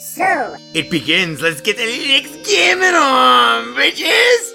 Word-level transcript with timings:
So, 0.00 0.56
it 0.72 0.88
begins. 0.88 1.42
Let's 1.42 1.60
get 1.60 1.76
the 1.76 1.82
Linux 1.82 2.42
gaming 2.48 2.94
on, 2.94 3.74
bitches! 3.74 4.50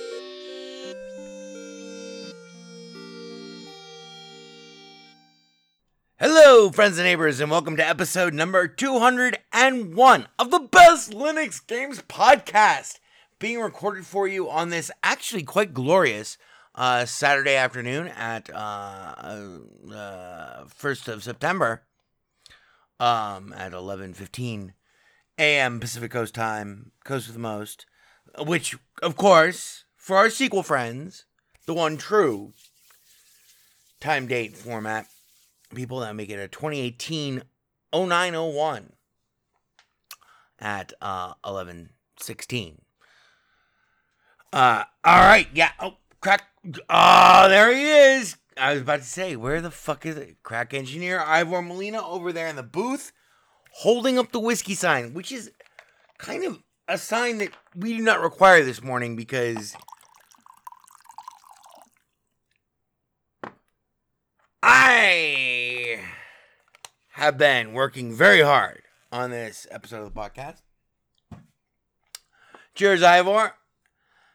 Hello, 6.19 6.71
friends 6.71 6.97
and 6.97 7.05
neighbors, 7.05 7.39
and 7.39 7.51
welcome 7.51 7.77
to 7.77 7.87
episode 7.87 8.33
number 8.33 8.67
201 8.67 10.27
of 10.39 10.49
the 10.49 10.59
Best 10.59 11.11
Linux 11.11 11.67
Games 11.67 12.01
Podcast, 12.01 12.97
being 13.37 13.59
recorded 13.59 14.07
for 14.07 14.27
you 14.27 14.49
on 14.49 14.71
this 14.71 14.89
actually 15.03 15.43
quite 15.43 15.75
glorious 15.75 16.39
uh, 16.73 17.05
Saturday 17.05 17.55
afternoon 17.55 18.07
at 18.07 18.49
uh, 18.49 19.13
uh, 19.93 20.65
1st 20.65 21.07
of 21.07 21.23
September 21.23 21.83
um, 22.99 23.53
at 23.55 23.73
11.15 23.73 24.71
a.m. 25.37 25.79
Pacific 25.79 26.11
Coast 26.11 26.33
time, 26.33 26.91
Coast 27.03 27.27
of 27.27 27.33
the 27.33 27.39
Most, 27.39 27.85
which, 28.39 28.77
of 29.01 29.15
course, 29.15 29.85
for 29.95 30.17
our 30.17 30.29
sequel 30.29 30.63
friends, 30.63 31.25
the 31.65 31.73
one 31.73 31.97
true 31.97 32.53
time 33.99 34.27
date 34.27 34.55
format, 34.55 35.07
people 35.73 35.99
that 36.01 36.15
make 36.15 36.29
it 36.29 36.39
a 36.39 36.47
2018 36.47 37.43
0901 37.93 38.93
at 40.59 40.93
uh 41.01 41.33
1116 41.43 42.81
uh 44.53 44.83
all 45.03 45.19
right 45.19 45.47
yeah 45.53 45.71
oh 45.81 45.95
crack 46.21 46.43
oh 46.89 47.49
there 47.49 47.73
he 47.73 47.89
is. 48.15 48.37
I 48.57 48.73
was 48.73 48.81
about 48.81 48.99
to 48.99 49.05
say 49.05 49.35
where 49.35 49.59
the 49.59 49.71
fuck 49.71 50.05
is 50.05 50.15
it? 50.17 50.37
Crack 50.43 50.73
engineer 50.73 51.19
ivor 51.19 51.61
molina 51.61 52.05
over 52.05 52.31
there 52.31 52.47
in 52.47 52.55
the 52.55 52.63
booth 52.63 53.11
holding 53.79 54.17
up 54.17 54.31
the 54.31 54.39
whiskey 54.39 54.73
sign 54.73 55.13
which 55.13 55.31
is 55.31 55.51
kind 56.17 56.43
of 56.43 56.61
a 56.87 56.97
sign 56.97 57.39
that 57.39 57.49
we 57.75 57.95
do 57.97 58.03
not 58.03 58.21
require 58.21 58.63
this 58.63 58.81
morning 58.81 59.15
because 59.15 59.75
I 64.61 65.99
have 67.11 67.37
been 67.37 67.73
working 67.73 68.13
very 68.13 68.41
hard 68.41 68.81
on 69.11 69.29
this 69.29 69.67
episode 69.71 70.01
of 70.01 70.13
the 70.13 70.19
podcast. 70.19 70.61
Cheers, 72.73 73.03
Ivor. 73.03 73.53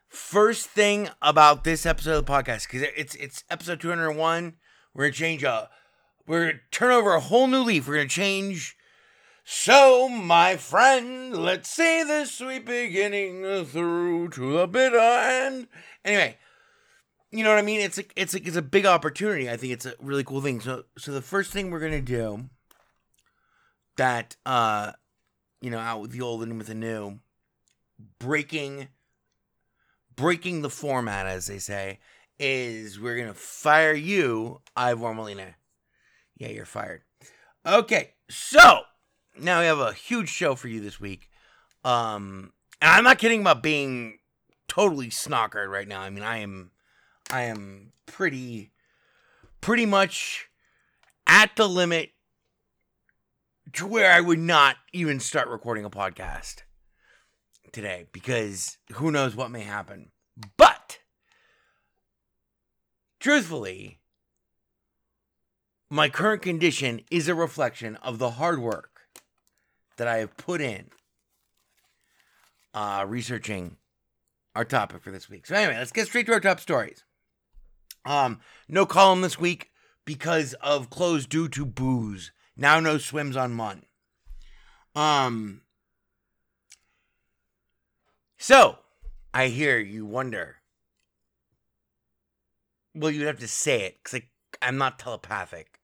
First 0.08 0.66
thing 0.66 1.08
about 1.20 1.64
this 1.64 1.84
episode 1.84 2.18
of 2.18 2.26
the 2.26 2.32
podcast, 2.32 2.66
because 2.68 2.88
it's 2.96 3.14
it's 3.16 3.44
episode 3.50 3.80
201. 3.80 4.54
We're 4.94 5.04
gonna 5.04 5.12
change 5.12 5.42
a 5.44 5.68
we're 6.26 6.46
gonna 6.46 6.60
turn 6.70 6.90
over 6.90 7.14
a 7.14 7.20
whole 7.20 7.46
new 7.46 7.62
leaf. 7.62 7.86
We're 7.86 7.96
gonna 7.96 8.08
change 8.08 8.76
so, 9.52 10.08
my 10.08 10.56
friend, 10.56 11.36
let's 11.36 11.68
see 11.68 12.04
the 12.04 12.24
sweet 12.24 12.64
beginning 12.64 13.64
through 13.64 14.28
to 14.28 14.52
the 14.52 14.68
bitter 14.68 14.96
end. 14.96 15.66
Anyway, 16.04 16.38
you 17.32 17.42
know 17.42 17.50
what 17.50 17.58
I 17.58 17.62
mean? 17.62 17.80
It's 17.80 17.98
a, 17.98 18.04
it's 18.14 18.32
a, 18.32 18.46
it's 18.46 18.54
a 18.54 18.62
big 18.62 18.86
opportunity. 18.86 19.50
I 19.50 19.56
think 19.56 19.72
it's 19.72 19.86
a 19.86 19.94
really 19.98 20.22
cool 20.22 20.40
thing. 20.40 20.60
So, 20.60 20.84
so 20.96 21.10
the 21.10 21.20
first 21.20 21.50
thing 21.50 21.72
we're 21.72 21.80
gonna 21.80 22.00
do 22.00 22.48
that, 23.96 24.36
uh, 24.46 24.92
you 25.60 25.70
know, 25.70 25.80
out 25.80 26.00
with 26.00 26.12
the 26.12 26.20
old 26.20 26.44
and 26.44 26.56
with 26.56 26.68
the 26.68 26.74
new, 26.76 27.18
breaking, 28.20 28.86
breaking 30.14 30.62
the 30.62 30.70
format, 30.70 31.26
as 31.26 31.48
they 31.48 31.58
say, 31.58 31.98
is 32.38 33.00
we're 33.00 33.18
gonna 33.18 33.34
fire 33.34 33.94
you, 33.94 34.60
Ivor 34.76 35.12
Molina. 35.12 35.56
Yeah, 36.36 36.50
you're 36.50 36.64
fired. 36.64 37.02
Okay, 37.66 38.12
so 38.30 38.82
now 39.38 39.60
we 39.60 39.66
have 39.66 39.78
a 39.78 39.92
huge 39.92 40.28
show 40.28 40.54
for 40.54 40.68
you 40.68 40.80
this 40.80 41.00
week. 41.00 41.28
Um, 41.84 42.52
and 42.80 42.90
I'm 42.90 43.04
not 43.04 43.18
kidding 43.18 43.40
about 43.40 43.62
being 43.62 44.18
totally 44.68 45.08
snockered 45.08 45.68
right 45.68 45.88
now. 45.88 46.00
I 46.00 46.10
mean, 46.10 46.24
I 46.24 46.38
am, 46.38 46.70
I 47.30 47.42
am 47.42 47.92
pretty, 48.06 48.72
pretty 49.60 49.86
much 49.86 50.48
at 51.26 51.56
the 51.56 51.68
limit 51.68 52.10
to 53.74 53.86
where 53.86 54.12
I 54.12 54.20
would 54.20 54.38
not 54.38 54.76
even 54.92 55.20
start 55.20 55.48
recording 55.48 55.84
a 55.84 55.90
podcast 55.90 56.62
today 57.72 58.06
because 58.12 58.78
who 58.94 59.10
knows 59.10 59.36
what 59.36 59.50
may 59.50 59.62
happen. 59.62 60.10
But 60.56 60.98
truthfully, 63.20 64.00
my 65.88 66.08
current 66.08 66.42
condition 66.42 67.02
is 67.10 67.28
a 67.28 67.34
reflection 67.34 67.96
of 67.96 68.18
the 68.18 68.32
hard 68.32 68.60
work 68.60 68.89
that 70.00 70.08
I 70.08 70.16
have 70.16 70.34
put 70.38 70.62
in 70.62 70.86
uh, 72.72 73.04
researching 73.06 73.76
our 74.56 74.64
topic 74.64 75.02
for 75.02 75.10
this 75.10 75.28
week. 75.28 75.46
So 75.46 75.54
anyway, 75.54 75.76
let's 75.76 75.92
get 75.92 76.06
straight 76.06 76.24
to 76.24 76.32
our 76.32 76.40
top 76.40 76.58
stories. 76.58 77.04
Um, 78.06 78.40
no 78.66 78.86
column 78.86 79.20
this 79.20 79.38
week 79.38 79.70
because 80.06 80.54
of 80.54 80.88
closed 80.88 81.28
due 81.28 81.50
to 81.50 81.66
booze. 81.66 82.32
Now 82.56 82.80
no 82.80 82.96
swims 82.96 83.36
on 83.36 83.52
Mun. 83.52 83.82
Um. 84.96 85.60
So, 88.38 88.78
I 89.34 89.48
hear 89.48 89.78
you 89.78 90.06
wonder. 90.06 90.56
Well, 92.94 93.10
you'd 93.10 93.26
have 93.26 93.40
to 93.40 93.48
say 93.48 93.82
it 93.82 93.98
because 94.02 94.22
I'm 94.62 94.78
not 94.78 94.98
telepathic. 94.98 95.78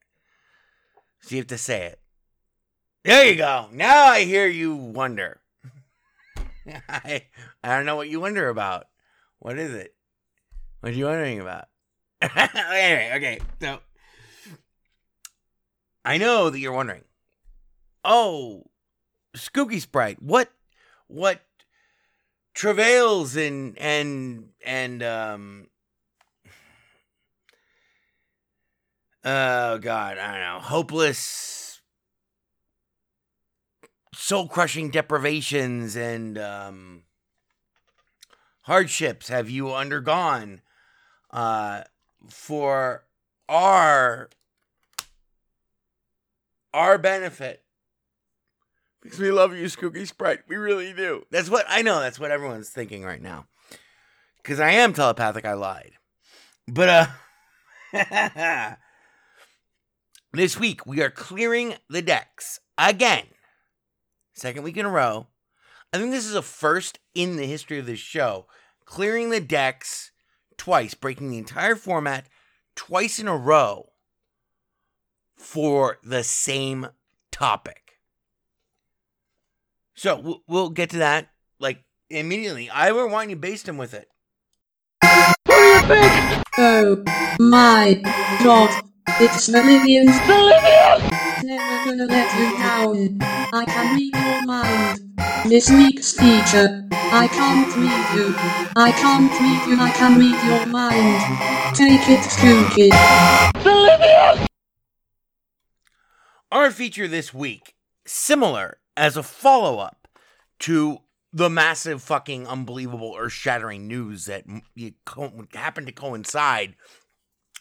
So 1.20 1.34
you 1.34 1.42
have 1.42 1.48
to 1.48 1.58
say 1.58 1.84
it. 1.84 2.00
There 3.06 3.24
you 3.30 3.36
go. 3.36 3.68
Now 3.70 4.06
I 4.06 4.24
hear 4.24 4.48
you 4.48 4.74
wonder. 4.74 5.40
I 6.88 7.22
I 7.62 7.76
don't 7.76 7.86
know 7.86 7.94
what 7.94 8.08
you 8.08 8.18
wonder 8.18 8.48
about. 8.48 8.86
What 9.38 9.60
is 9.60 9.72
it? 9.72 9.94
What 10.80 10.90
are 10.90 10.96
you 10.96 11.04
wondering 11.04 11.38
about? 11.38 11.66
anyway, 12.20 13.12
okay. 13.14 13.38
So 13.60 13.78
I 16.04 16.18
know 16.18 16.50
that 16.50 16.58
you're 16.58 16.72
wondering. 16.72 17.04
Oh, 18.04 18.64
Skookie 19.36 19.80
Sprite. 19.80 20.20
What 20.20 20.50
what 21.06 21.42
travails 22.54 23.36
and 23.36 23.78
and 23.78 24.48
and 24.64 25.04
um 25.04 25.68
oh 29.24 29.78
god, 29.78 30.18
I 30.18 30.32
don't 30.32 30.40
know. 30.40 30.58
Hopeless 30.60 31.65
soul 34.16 34.48
crushing 34.48 34.90
deprivations 34.90 35.94
and 35.94 36.38
um 36.38 37.02
hardships 38.62 39.28
have 39.28 39.50
you 39.50 39.72
undergone 39.72 40.62
uh 41.30 41.82
for 42.28 43.04
our 43.48 44.30
our 46.72 46.98
benefit? 46.98 47.62
Because 49.02 49.18
we 49.18 49.30
love 49.30 49.56
you 49.56 49.66
skookie 49.66 50.06
sprite. 50.06 50.40
We 50.48 50.56
really 50.56 50.92
do. 50.92 51.24
That's 51.30 51.50
what 51.50 51.66
i 51.68 51.82
know 51.82 52.00
that's 52.00 52.18
what 52.18 52.30
everyone's 52.30 52.70
thinking 52.70 53.04
right 53.04 53.22
now. 53.22 53.46
Because 54.42 54.60
i 54.60 54.70
am 54.70 54.94
telepathic 54.94 55.44
i 55.44 55.52
lied. 55.52 55.92
But 56.66 57.12
uh 57.92 58.74
this 60.32 60.58
week 60.58 60.86
we 60.86 61.02
are 61.02 61.10
clearing 61.10 61.74
the 61.88 62.02
decks 62.02 62.60
again 62.78 63.26
second 64.36 64.62
week 64.62 64.76
in 64.76 64.86
a 64.86 64.90
row 64.90 65.26
i 65.92 65.98
think 65.98 66.10
this 66.10 66.26
is 66.26 66.34
a 66.34 66.42
first 66.42 66.98
in 67.14 67.36
the 67.36 67.46
history 67.46 67.78
of 67.78 67.86
this 67.86 67.98
show 67.98 68.46
clearing 68.86 69.30
the 69.30 69.40
decks 69.40 70.12
twice, 70.56 70.94
breaking 70.94 71.30
the 71.30 71.38
entire 71.38 71.76
format 71.76 72.26
twice 72.74 73.18
in 73.18 73.28
a 73.28 73.36
row 73.36 73.90
for 75.36 75.98
the 76.02 76.22
same 76.22 76.88
topic. 77.30 78.00
So 79.94 80.42
we'll, 80.46 80.70
get 80.70 80.90
to 80.90 80.98
that 80.98 81.28
like 81.58 81.84
immediately. 82.10 82.70
I 82.70 82.92
were 82.92 83.06
wanting 83.06 83.30
you 83.30 83.36
based 83.36 83.68
him 83.68 83.76
with 83.76 83.94
it. 83.94 84.08
Oh 86.58 87.02
my 87.38 88.00
god. 88.42 88.82
It's 89.20 89.48
Bolivians. 89.48 90.16
Never 91.42 91.84
gonna 91.84 92.06
let 92.06 92.38
you 92.38 92.58
down. 92.58 93.35
I 93.56 93.64
can 93.64 93.96
read 93.96 94.14
your 94.14 94.44
mind. 94.44 95.48
This 95.48 95.70
week's 95.70 96.12
feature. 96.12 96.86
I 96.92 97.26
can't 97.26 97.74
read 97.74 98.06
you. 98.14 98.34
I 98.76 98.92
can't 98.92 99.32
read 99.32 99.66
you. 99.66 99.82
I 99.82 99.90
can 99.92 100.18
read 100.18 100.36
your 100.44 100.66
mind. 100.66 101.74
Take 101.74 102.06
it, 102.06 102.20
Skookie. 102.20 102.92
Our 106.52 106.70
feature 106.70 107.08
this 107.08 107.32
week, 107.32 107.74
similar 108.04 108.76
as 108.94 109.16
a 109.16 109.22
follow 109.22 109.78
up 109.78 110.06
to 110.58 110.98
the 111.32 111.48
massive, 111.48 112.02
fucking, 112.02 112.46
unbelievable, 112.46 113.16
earth 113.18 113.32
shattering 113.32 113.88
news 113.88 114.26
that 114.26 114.44
happened 115.54 115.86
to 115.86 115.94
coincide 115.94 116.76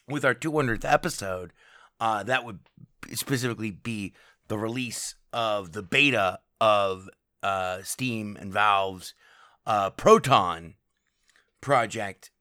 with 0.09 0.25
our 0.25 0.35
200th 0.35 0.83
episode. 0.83 1.53
Uh, 2.01 2.21
that 2.23 2.43
would 2.43 2.59
specifically 3.13 3.71
be 3.71 4.13
the 4.49 4.57
release 4.57 5.15
of 5.35 5.73
the 5.73 5.83
beta 5.83 6.39
of 6.61 7.09
uh, 7.43 7.83
Steam 7.83 8.37
and 8.39 8.51
Valve's 8.51 9.13
uh, 9.67 9.89
Proton 9.91 10.75
project, 11.59 12.31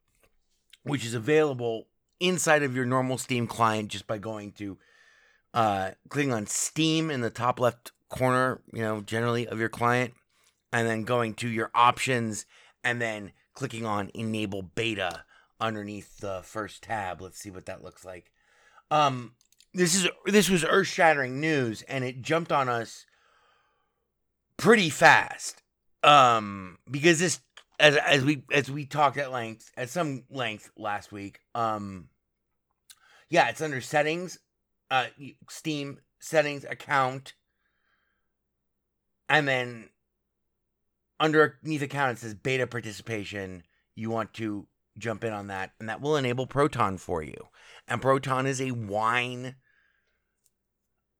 which 0.84 1.04
is 1.04 1.12
available 1.12 1.88
inside 2.20 2.62
of 2.62 2.76
your 2.76 2.86
normal 2.86 3.18
Steam 3.18 3.48
client 3.48 3.88
just 3.88 4.06
by 4.06 4.16
going 4.16 4.52
to 4.52 4.78
uh, 5.52 5.90
clicking 6.08 6.32
on 6.32 6.46
Steam 6.46 7.10
in 7.10 7.20
the 7.20 7.30
top 7.30 7.58
left 7.58 7.90
corner, 8.08 8.60
you 8.72 8.80
know, 8.80 9.00
generally 9.00 9.46
of 9.48 9.58
your 9.58 9.68
client, 9.68 10.14
and 10.72 10.86
then 10.88 11.02
going 11.02 11.34
to 11.34 11.48
your 11.48 11.70
options 11.74 12.46
and 12.84 13.02
then 13.02 13.32
clicking 13.54 13.84
on 13.84 14.10
Enable 14.14 14.62
Beta 14.62 15.24
underneath 15.60 16.18
the 16.18 16.42
first 16.44 16.84
tab. 16.84 17.20
Let's 17.20 17.40
see 17.40 17.50
what 17.50 17.66
that 17.66 17.82
looks 17.82 18.04
like. 18.04 18.30
Um, 18.90 19.32
this 19.74 19.94
is 19.94 20.08
this 20.26 20.48
was 20.48 20.64
earth 20.64 20.86
shattering 20.86 21.40
news, 21.40 21.82
and 21.82 22.04
it 22.04 22.22
jumped 22.22 22.52
on 22.52 22.68
us 22.68 23.06
pretty 24.56 24.90
fast. 24.90 25.62
Um, 26.02 26.78
because 26.90 27.18
this 27.18 27.40
as 27.80 27.96
as 27.96 28.24
we 28.24 28.44
as 28.52 28.70
we 28.70 28.86
talked 28.86 29.16
at 29.16 29.32
length 29.32 29.70
at 29.76 29.90
some 29.90 30.24
length 30.30 30.70
last 30.76 31.12
week. 31.12 31.40
Um, 31.54 32.08
yeah, 33.28 33.48
it's 33.48 33.60
under 33.60 33.80
settings, 33.80 34.38
uh, 34.90 35.06
Steam 35.48 35.98
settings 36.20 36.64
account, 36.64 37.34
and 39.28 39.48
then 39.48 39.88
underneath 41.18 41.82
account 41.82 42.18
it 42.18 42.20
says 42.20 42.34
beta 42.34 42.66
participation. 42.66 43.64
You 43.96 44.10
want 44.10 44.34
to 44.34 44.66
jump 44.98 45.24
in 45.24 45.32
on 45.32 45.48
that, 45.48 45.72
and 45.80 45.88
that 45.88 46.00
will 46.00 46.16
enable 46.16 46.46
Proton 46.46 46.98
for 46.98 47.22
you. 47.22 47.48
And 47.88 48.00
Proton 48.00 48.46
is 48.46 48.60
a 48.60 48.70
wine, 48.70 49.56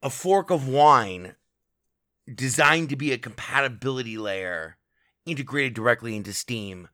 a 0.04 0.10
fork 0.10 0.50
of 0.50 0.68
wine 0.68 1.34
designed 2.32 2.90
to 2.90 2.96
be 2.96 3.10
a 3.10 3.18
compatibility 3.18 4.18
layer 4.18 4.76
integrated 5.24 5.72
directly 5.72 6.14
into 6.14 6.32
Steam 6.32 6.88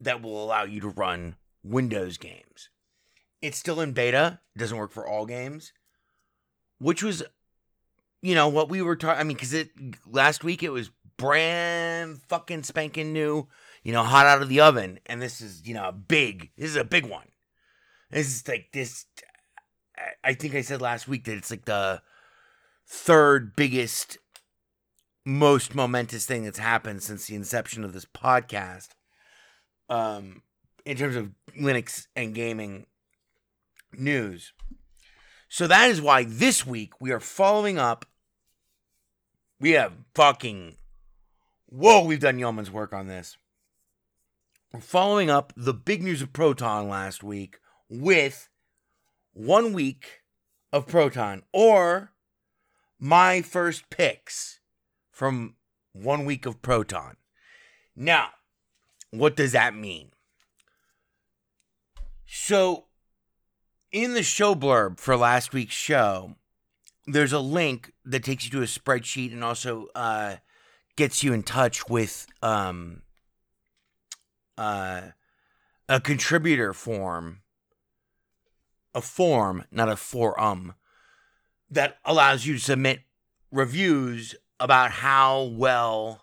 that 0.00 0.22
will 0.22 0.42
allow 0.42 0.62
you 0.62 0.80
to 0.80 0.88
run 0.88 1.34
Windows 1.64 2.16
games. 2.16 2.70
It's 3.42 3.58
still 3.58 3.80
in 3.80 3.92
beta, 3.92 4.38
doesn't 4.56 4.78
work 4.78 4.92
for 4.92 5.06
all 5.06 5.26
games, 5.26 5.72
which 6.78 7.02
was, 7.02 7.24
you 8.22 8.36
know, 8.36 8.48
what 8.48 8.68
we 8.68 8.80
were 8.80 8.96
talking. 8.96 9.20
I 9.20 9.24
mean, 9.24 9.36
because 9.36 9.52
it 9.52 9.70
last 10.06 10.44
week 10.44 10.62
it 10.62 10.70
was 10.70 10.90
brand 11.16 12.20
fucking 12.28 12.62
spanking 12.62 13.12
new, 13.12 13.48
you 13.82 13.92
know, 13.92 14.04
hot 14.04 14.26
out 14.26 14.42
of 14.42 14.48
the 14.48 14.60
oven, 14.60 15.00
and 15.06 15.20
this 15.20 15.40
is, 15.40 15.66
you 15.66 15.74
know, 15.74 15.90
big. 15.90 16.50
This 16.56 16.70
is 16.70 16.76
a 16.76 16.84
big 16.84 17.06
one. 17.06 17.26
This 18.10 18.28
is 18.28 18.46
like 18.46 18.68
this. 18.72 19.06
I 20.22 20.34
think 20.34 20.54
I 20.54 20.60
said 20.62 20.80
last 20.80 21.08
week 21.08 21.24
that 21.24 21.36
it's 21.36 21.50
like 21.50 21.64
the 21.64 22.00
third 22.86 23.56
biggest 23.56 24.18
most 25.24 25.74
momentous 25.74 26.26
thing 26.26 26.44
that's 26.44 26.58
happened 26.58 27.02
since 27.02 27.26
the 27.26 27.34
inception 27.34 27.82
of 27.82 27.94
this 27.94 28.04
podcast 28.04 28.88
um 29.88 30.42
in 30.84 30.96
terms 30.96 31.16
of 31.16 31.30
linux 31.58 32.06
and 32.14 32.34
gaming 32.34 32.86
news. 33.98 34.52
So 35.48 35.66
that 35.66 35.90
is 35.90 36.00
why 36.00 36.24
this 36.24 36.66
week 36.66 37.00
we 37.00 37.12
are 37.12 37.20
following 37.20 37.78
up. 37.78 38.04
We 39.60 39.72
have 39.72 39.92
fucking 40.14 40.76
whoa 41.66 42.04
we've 42.04 42.20
done 42.20 42.38
yeoman's 42.38 42.70
work 42.70 42.92
on 42.92 43.06
this. 43.06 43.36
We're 44.72 44.80
following 44.80 45.30
up 45.30 45.52
the 45.56 45.74
big 45.74 46.02
news 46.02 46.20
of 46.22 46.32
proton 46.32 46.88
last 46.88 47.22
week 47.22 47.58
with 47.88 48.48
one 49.32 49.72
week 49.72 50.22
of 50.72 50.86
proton 50.86 51.42
or 51.52 52.10
my 53.04 53.42
first 53.42 53.90
picks 53.90 54.60
from 55.10 55.56
one 55.92 56.24
week 56.24 56.46
of 56.46 56.62
Proton. 56.62 57.18
Now, 57.94 58.30
what 59.10 59.36
does 59.36 59.52
that 59.52 59.74
mean? 59.74 60.12
So, 62.24 62.86
in 63.92 64.14
the 64.14 64.22
show 64.22 64.54
blurb 64.54 64.98
for 64.98 65.18
last 65.18 65.52
week's 65.52 65.74
show, 65.74 66.36
there's 67.06 67.34
a 67.34 67.40
link 67.40 67.92
that 68.06 68.24
takes 68.24 68.46
you 68.46 68.50
to 68.52 68.62
a 68.62 68.66
spreadsheet 68.66 69.34
and 69.34 69.44
also 69.44 69.88
uh, 69.94 70.36
gets 70.96 71.22
you 71.22 71.34
in 71.34 71.42
touch 71.42 71.86
with 71.90 72.26
um, 72.40 73.02
uh, 74.56 75.02
a 75.90 76.00
contributor 76.00 76.72
form, 76.72 77.42
a 78.94 79.02
form, 79.02 79.66
not 79.70 79.90
a 79.90 79.96
forum, 79.96 80.72
that 81.74 81.98
allows 82.04 82.46
you 82.46 82.54
to 82.54 82.60
submit 82.60 83.00
reviews 83.50 84.34
about 84.58 84.90
how 84.90 85.42
well 85.42 86.22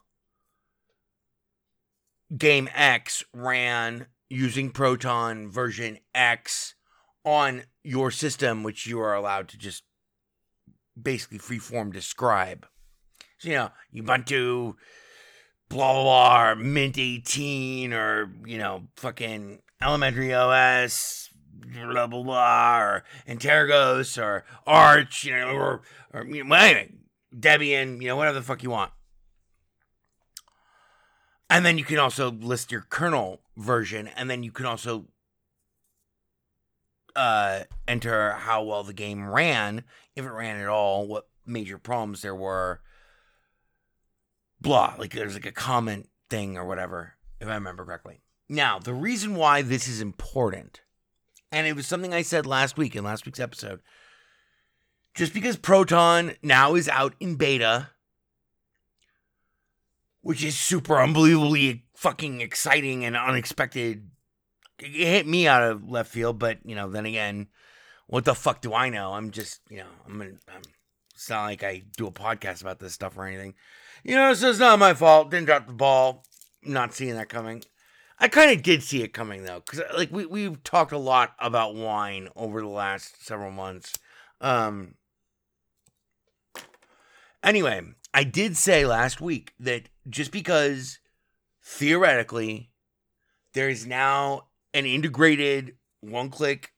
game 2.36 2.70
X 2.74 3.24
ran 3.34 4.08
using 4.30 4.72
Proton 4.72 5.50
version 5.50 6.00
X 6.16 6.76
on 7.26 7.64
your 7.84 8.12
system, 8.12 8.64
which 8.64 8.88
you 8.88 9.00
are 9.00 9.14
allowed 9.14 9.48
to 9.50 9.58
just 9.58 9.84
basically 11.02 11.40
freeform 11.40 11.92
describe. 11.92 12.66
So, 13.38 13.50
you 13.50 13.56
know, 13.56 13.72
Ubuntu, 13.96 14.76
blah, 15.70 15.94
blah, 15.94 16.54
blah, 16.54 16.64
Mint 16.64 16.98
18, 16.98 17.94
or, 17.94 18.32
you 18.46 18.58
know, 18.58 18.88
fucking 18.96 19.62
Elementary 19.82 20.34
OS, 20.34 21.30
blah, 21.62 22.08
blah, 22.08 22.24
blah, 22.24 22.80
or 22.80 23.04
Antergos, 23.28 24.22
or 24.22 24.46
Arch, 24.66 25.24
you 25.26 25.36
know, 25.36 25.50
or, 25.50 25.82
or 26.14 26.26
you 26.26 26.44
know, 26.44 26.56
anyway, 26.56 26.92
Debian, 27.38 28.02
you 28.02 28.08
know, 28.08 28.16
whatever 28.16 28.40
the 28.40 28.46
fuck 28.46 28.64
you 28.64 28.70
want. 28.70 28.92
And 31.50 31.66
then 31.66 31.78
you 31.78 31.84
can 31.84 32.00
also 32.00 32.32
list 32.32 32.72
your 32.72 32.86
kernel 32.90 33.42
version, 33.58 34.08
and 34.08 34.30
then 34.30 34.44
you 34.44 34.52
can 34.52 34.66
also 34.66 35.08
uh, 37.16 37.62
enter 37.88 38.32
how 38.32 38.64
well 38.64 38.84
the 38.84 38.94
game 38.94 39.30
ran, 39.30 39.84
if 40.16 40.26
it 40.26 40.30
ran 40.30 40.60
at 40.62 40.68
all, 40.68 41.08
what 41.08 41.28
major 41.46 41.78
problems 41.78 42.22
there 42.22 42.36
were. 42.36 42.82
Blah, 44.62 44.96
like 44.98 45.14
there's 45.14 45.34
like 45.34 45.46
a 45.46 45.52
comment 45.52 46.08
thing 46.30 46.58
or 46.58 46.66
whatever, 46.66 47.16
if 47.40 47.48
I 47.48 47.56
remember 47.56 47.84
correctly. 47.84 48.22
Now, 48.48 48.80
the 48.80 48.94
reason 48.94 49.36
why 49.36 49.62
this 49.62 49.88
is 49.88 50.02
important, 50.02 50.82
and 51.52 51.68
it 51.68 51.76
was 51.76 51.88
something 51.88 52.14
I 52.14 52.22
said 52.22 52.46
last 52.46 52.78
week 52.78 52.96
in 52.96 53.04
last 53.04 53.26
week's 53.26 53.40
episode, 53.40 53.82
just 55.14 55.34
because 55.34 55.58
Proton 55.58 56.34
now 56.42 56.76
is 56.76 56.88
out 56.88 57.14
in 57.20 57.36
beta, 57.36 57.90
which 60.22 60.44
is 60.44 60.58
super 60.58 61.02
unbelievably 61.02 61.86
fucking 61.96 62.42
exciting 62.42 63.06
and 63.06 63.16
unexpected. 63.16 64.10
It 64.80 65.08
hit 65.08 65.28
me 65.28 65.48
out 65.48 65.64
of 65.64 65.90
left 65.90 66.12
field, 66.12 66.40
but 66.40 66.60
you 66.64 66.76
know, 66.76 66.90
then 66.90 67.06
again, 67.06 67.48
what 68.08 68.26
the 68.26 68.36
fuck 68.36 68.62
do 68.62 68.74
I 68.74 68.90
know? 68.90 69.14
I'm 69.14 69.32
just, 69.32 69.62
you 69.70 69.78
know, 69.78 69.90
I'm 70.06 70.18
gonna. 70.18 70.32
I'm, 70.54 70.62
it's 71.14 71.30
not 71.30 71.44
like 71.44 71.64
I 71.64 71.84
do 71.98 72.08
a 72.08 72.12
podcast 72.12 72.62
about 72.62 72.80
this 72.80 72.94
stuff 72.94 73.16
or 73.18 73.26
anything. 73.26 73.54
You 74.04 74.16
know, 74.16 74.34
so 74.34 74.50
it's 74.50 74.58
not 74.58 74.80
my 74.80 74.96
fault. 74.96 75.30
Didn't 75.30 75.46
drop 75.46 75.68
the 75.68 75.74
ball. 75.74 76.26
Not 76.64 76.94
seeing 76.94 77.14
that 77.14 77.30
coming. 77.30 77.64
I 78.22 78.28
kind 78.28 78.52
of 78.52 78.62
did 78.62 78.84
see 78.84 79.02
it 79.02 79.14
coming 79.14 79.46
though, 79.46 79.64
because 79.66 79.82
like 79.98 80.12
we 80.12 80.28
we've 80.28 80.64
talked 80.64 80.92
a 80.92 80.98
lot 80.98 81.34
about 81.40 81.74
wine 81.74 82.30
over 82.36 82.62
the 82.62 82.68
last 82.68 83.26
several 83.26 83.52
months. 83.52 83.98
Um. 84.40 84.94
Anyway, 87.44 87.82
I 88.14 88.24
did 88.24 88.56
say 88.56 88.86
last 88.86 89.22
week 89.22 89.54
that 89.60 89.90
just 90.08 90.32
because 90.32 91.00
theoretically 91.64 92.70
there 93.54 93.70
is 93.70 93.88
now 93.88 94.50
an 94.76 94.86
integrated 94.86 95.76
one 96.02 96.30
click 96.30 96.74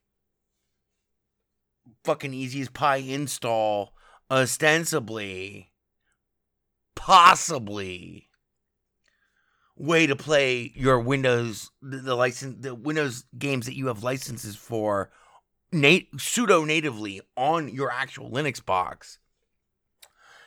fucking 2.04 2.32
easy 2.32 2.62
as 2.62 2.70
pie 2.70 2.96
install 2.96 3.92
ostensibly 4.30 5.72
possibly 6.94 8.28
way 9.76 10.06
to 10.06 10.16
play 10.16 10.72
your 10.74 11.00
windows 11.00 11.70
the, 11.82 11.98
the 11.98 12.14
license 12.14 12.62
the 12.62 12.74
windows 12.74 13.24
games 13.36 13.66
that 13.66 13.76
you 13.76 13.88
have 13.88 14.02
licenses 14.04 14.54
for 14.56 15.10
nat- 15.72 16.06
pseudo 16.16 16.64
natively 16.64 17.20
on 17.36 17.68
your 17.68 17.90
actual 17.90 18.30
linux 18.30 18.64
box. 18.64 19.18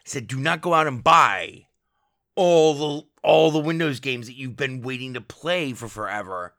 Said 0.06 0.28
do 0.28 0.38
not 0.40 0.62
go 0.62 0.74
out 0.74 0.88
and 0.88 1.04
buy 1.04 1.68
all 2.36 2.74
the 2.74 3.08
all 3.24 3.52
the 3.52 3.60
windows 3.60 4.00
games 4.00 4.28
that 4.28 4.38
you've 4.38 4.56
been 4.56 4.82
waiting 4.82 5.14
to 5.14 5.22
play 5.22 5.74
for 5.74 5.90
forever 5.90 6.54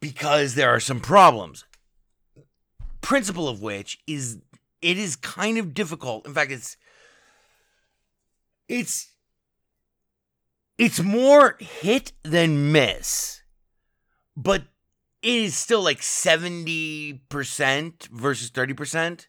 because 0.00 0.54
there 0.54 0.68
are 0.68 0.80
some 0.80 1.00
problems. 1.00 1.64
Principle 3.00 3.48
of 3.48 3.62
which 3.62 3.98
is 4.06 4.38
it 4.82 4.98
is 4.98 5.16
kind 5.16 5.56
of 5.56 5.72
difficult. 5.72 6.26
In 6.26 6.34
fact 6.34 6.50
it's 6.50 6.76
it's 8.68 9.10
it's 10.78 11.00
more 11.00 11.56
hit 11.58 12.12
than 12.22 12.72
miss 12.72 13.42
but 14.36 14.62
it 15.20 15.34
is 15.34 15.56
still 15.56 15.82
like 15.82 16.00
70% 16.00 18.08
versus 18.08 18.50
30% 18.52 19.26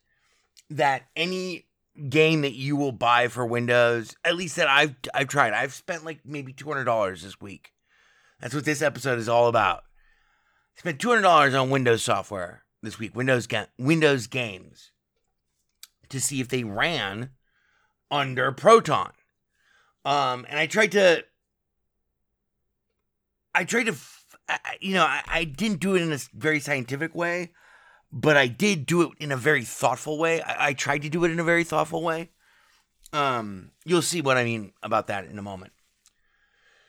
that 0.69 1.07
any 1.15 1.65
game 2.07 2.41
that 2.41 2.53
you 2.53 2.75
will 2.75 2.91
buy 2.91 3.27
for 3.27 3.45
Windows, 3.45 4.15
at 4.23 4.35
least 4.35 4.55
that 4.55 4.67
I've 4.67 4.95
I've 5.13 5.27
tried. 5.27 5.53
I've 5.53 5.73
spent 5.73 6.05
like 6.05 6.19
maybe 6.23 6.53
two 6.53 6.67
hundred 6.67 6.85
dollars 6.85 7.23
this 7.23 7.41
week. 7.41 7.73
That's 8.39 8.53
what 8.53 8.65
this 8.65 8.81
episode 8.81 9.19
is 9.19 9.27
all 9.27 9.47
about. 9.47 9.83
I 10.77 10.79
spent 10.79 10.99
two 10.99 11.09
hundred 11.09 11.23
dollars 11.23 11.55
on 11.55 11.69
Windows 11.69 12.03
software 12.03 12.63
this 12.81 12.99
week, 12.99 13.15
Windows 13.15 13.47
ga- 13.47 13.67
Windows 13.77 14.27
games, 14.27 14.91
to 16.09 16.21
see 16.21 16.39
if 16.39 16.47
they 16.47 16.63
ran 16.63 17.31
under 18.09 18.51
Proton. 18.51 19.11
Um, 20.05 20.45
and 20.49 20.57
I 20.57 20.65
tried 20.65 20.93
to, 20.93 21.25
I 23.53 23.63
tried 23.63 23.85
to, 23.85 23.95
you 24.79 24.93
know, 24.93 25.03
I, 25.03 25.21
I 25.27 25.43
didn't 25.43 25.79
do 25.79 25.95
it 25.95 26.01
in 26.01 26.11
a 26.11 26.19
very 26.33 26.59
scientific 26.59 27.15
way 27.15 27.51
but 28.11 28.37
I 28.37 28.47
did 28.47 28.85
do 28.85 29.03
it 29.03 29.11
in 29.19 29.31
a 29.31 29.37
very 29.37 29.63
thoughtful 29.63 30.17
way. 30.17 30.41
I, 30.41 30.69
I 30.69 30.73
tried 30.73 31.03
to 31.03 31.09
do 31.09 31.23
it 31.25 31.31
in 31.31 31.39
a 31.39 31.43
very 31.43 31.63
thoughtful 31.63 32.03
way. 32.03 32.31
Um, 33.13 33.71
you'll 33.85 34.01
see 34.01 34.21
what 34.21 34.37
I 34.37 34.43
mean 34.43 34.73
about 34.83 35.07
that 35.07 35.25
in 35.25 35.39
a 35.39 35.43
moment. 35.43 35.73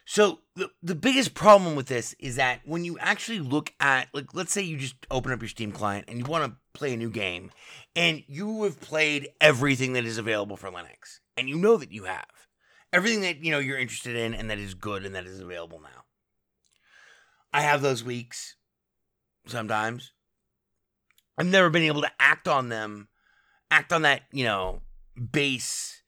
So 0.07 0.41
the 0.57 0.71
the 0.83 0.97
biggest 0.97 1.35
problem 1.35 1.77
with 1.77 1.87
this 1.87 2.15
is 2.19 2.37
that 2.37 2.61
when 2.65 2.85
you 2.85 2.99
actually 2.99 3.39
look 3.39 3.73
at 3.79 4.09
like 4.13 4.35
let's 4.35 4.53
say 4.53 4.61
you 4.61 4.77
just 4.77 4.97
open 5.11 5.33
up 5.33 5.41
your 5.41 5.49
Steam 5.49 5.71
client 5.71 6.07
and 6.09 6.19
you 6.19 6.25
want 6.25 6.45
to 6.45 6.59
play 6.75 6.93
a 6.93 6.97
new 6.97 7.11
game 7.11 7.53
and 7.95 8.25
you 8.27 8.65
have 8.65 8.81
played 8.81 9.29
everything 9.41 9.93
that 9.93 10.05
is 10.05 10.19
available 10.19 10.57
for 10.57 10.69
Linux 10.69 11.21
and 11.37 11.49
you 11.49 11.57
know 11.57 11.77
that 11.77 11.93
you 11.93 12.05
have 12.05 12.27
everything 12.93 13.21
that 13.21 13.45
you 13.45 13.53
know 13.53 13.61
you're 13.61 13.79
interested 13.79 14.17
in 14.17 14.35
and 14.35 14.51
that 14.51 14.59
is 14.59 14.75
good 14.75 15.07
and 15.07 15.15
that 15.15 15.27
is 15.27 15.39
available 15.39 15.81
now. 15.81 16.00
I 17.53 17.63
have 17.63 17.83
those 17.83 18.05
weeks 18.05 18.57
sometimes. 19.47 20.13
I've 21.37 21.47
never 21.47 21.71
been 21.71 21.83
able 21.83 22.03
to 22.03 22.13
act 22.19 22.47
on 22.49 22.69
them, 22.69 23.09
act 23.71 23.93
on 23.93 24.03
that, 24.03 24.23
you 24.33 24.45
know, 24.45 24.83
base 25.33 26.03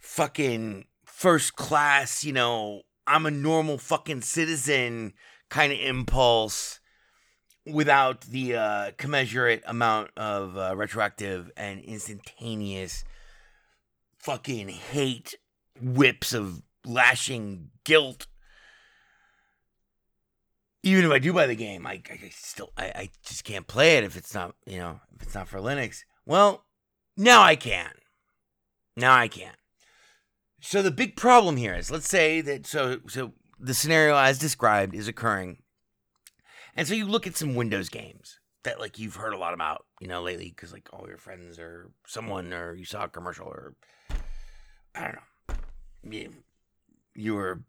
fucking 0.00 0.86
first 1.04 1.54
class, 1.54 2.24
you 2.24 2.32
know, 2.32 2.82
I'm 3.06 3.26
a 3.26 3.30
normal 3.30 3.78
fucking 3.78 4.22
citizen 4.22 5.14
kind 5.48 5.72
of 5.72 5.78
impulse 5.78 6.80
without 7.66 8.22
the 8.22 8.56
uh, 8.56 8.90
commensurate 8.96 9.62
amount 9.66 10.10
of 10.16 10.56
uh, 10.56 10.74
retroactive 10.76 11.50
and 11.56 11.80
instantaneous 11.80 13.04
fucking 14.18 14.68
hate 14.68 15.34
whips 15.80 16.32
of 16.32 16.62
lashing 16.84 17.70
guilt 17.84 18.26
even 20.82 21.04
if 21.04 21.10
I 21.10 21.18
do 21.18 21.32
buy 21.32 21.46
the 21.46 21.54
game, 21.54 21.86
I, 21.86 22.02
I 22.10 22.30
still 22.32 22.72
I, 22.76 22.84
I 22.86 23.10
just 23.24 23.44
can't 23.44 23.66
play 23.66 23.96
it 23.96 24.04
if 24.04 24.16
it's 24.16 24.34
not 24.34 24.54
you 24.66 24.78
know 24.78 25.00
if 25.14 25.22
it's 25.22 25.34
not 25.34 25.48
for 25.48 25.58
Linux. 25.58 26.00
Well, 26.26 26.64
now 27.16 27.42
I 27.42 27.56
can. 27.56 27.90
Now 28.96 29.14
I 29.14 29.28
can. 29.28 29.52
So 30.60 30.82
the 30.82 30.90
big 30.90 31.16
problem 31.16 31.56
here 31.56 31.74
is 31.74 31.90
let's 31.90 32.08
say 32.08 32.40
that 32.42 32.66
so 32.66 33.00
so 33.08 33.32
the 33.58 33.74
scenario 33.74 34.16
as 34.16 34.38
described 34.38 34.94
is 34.94 35.08
occurring. 35.08 35.58
And 36.76 36.86
so 36.86 36.94
you 36.94 37.06
look 37.06 37.26
at 37.26 37.36
some 37.36 37.54
Windows 37.54 37.88
games 37.88 38.38
that 38.64 38.80
like 38.80 38.98
you've 38.98 39.16
heard 39.16 39.34
a 39.34 39.38
lot 39.38 39.54
about, 39.54 39.84
you 40.00 40.08
know, 40.08 40.22
lately 40.22 40.50
because 40.50 40.72
like 40.72 40.88
all 40.92 41.06
your 41.08 41.18
friends 41.18 41.58
or 41.58 41.90
someone 42.06 42.52
or 42.52 42.74
you 42.74 42.84
saw 42.84 43.04
a 43.04 43.08
commercial 43.08 43.46
or 43.46 43.74
I 44.94 45.02
don't 45.02 45.14
know. 45.14 45.54
You, 46.10 46.32
you 47.14 47.34
were 47.34 47.62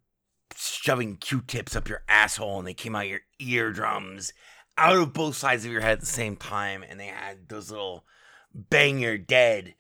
shoving 0.57 1.17
Q-tips 1.17 1.75
up 1.75 1.87
you're 1.87 2.03
asshole 2.07 2.59
and 2.59 2.67
they 2.67 2.73
came 2.73 2.95
out 2.95 3.07
your 3.07 3.21
eardrums 3.39 4.33
out 4.77 4.95
of 4.95 5.13
both 5.13 5.35
sides 5.35 5.65
of 5.65 5.71
your 5.71 5.81
head 5.81 5.93
at 5.93 5.99
the 5.99 6.05
same 6.05 6.35
time 6.35 6.83
and 6.87 6.99
they 6.99 7.07
had 7.07 7.49
those 7.49 7.69
little 7.71 8.05
bang 8.53 8.99
your 8.99 9.17
dead 9.17 9.75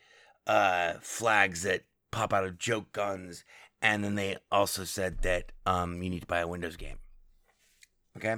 uh 0.47 0.93
flags 1.01 1.63
that 1.63 1.83
pop 2.11 2.33
out 2.33 2.43
of 2.43 2.57
joke 2.57 2.91
guns 2.91 3.43
and 3.81 4.03
then 4.03 4.15
they 4.15 4.37
also 4.51 4.83
said 4.83 5.21
that 5.23 5.51
um 5.65 6.01
you 6.01 6.09
need 6.09 6.21
to 6.21 6.27
buy 6.27 6.39
a 6.39 6.47
Windows 6.47 6.75
game. 6.75 6.97
Okay? 8.17 8.35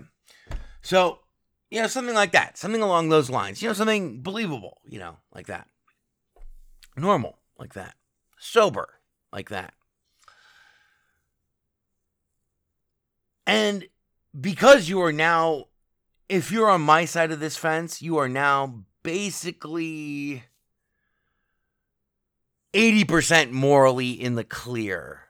So, 0.81 1.19
you 1.69 1.81
know, 1.81 1.87
something 1.87 2.15
like 2.15 2.31
that. 2.33 2.57
Something 2.57 2.81
along 2.81 3.09
those 3.09 3.29
lines. 3.29 3.61
You 3.61 3.69
know, 3.69 3.73
something 3.73 4.21
believable, 4.21 4.81
you 4.85 4.99
know, 4.99 5.17
like 5.33 5.47
that. 5.47 5.67
Normal, 6.95 7.39
like 7.57 7.73
that. 7.73 7.95
Sober, 8.37 8.99
like 9.31 9.49
that. 9.49 9.73
And 13.45 13.87
because 14.39 14.89
you 14.89 15.01
are 15.01 15.13
now, 15.13 15.65
if 16.29 16.51
you're 16.51 16.69
on 16.69 16.81
my 16.81 17.05
side 17.05 17.31
of 17.31 17.39
this 17.39 17.57
fence, 17.57 18.01
you 18.01 18.17
are 18.17 18.29
now 18.29 18.83
basically 19.03 20.43
80% 22.73 23.51
morally 23.51 24.11
in 24.11 24.35
the 24.35 24.43
clear. 24.43 25.21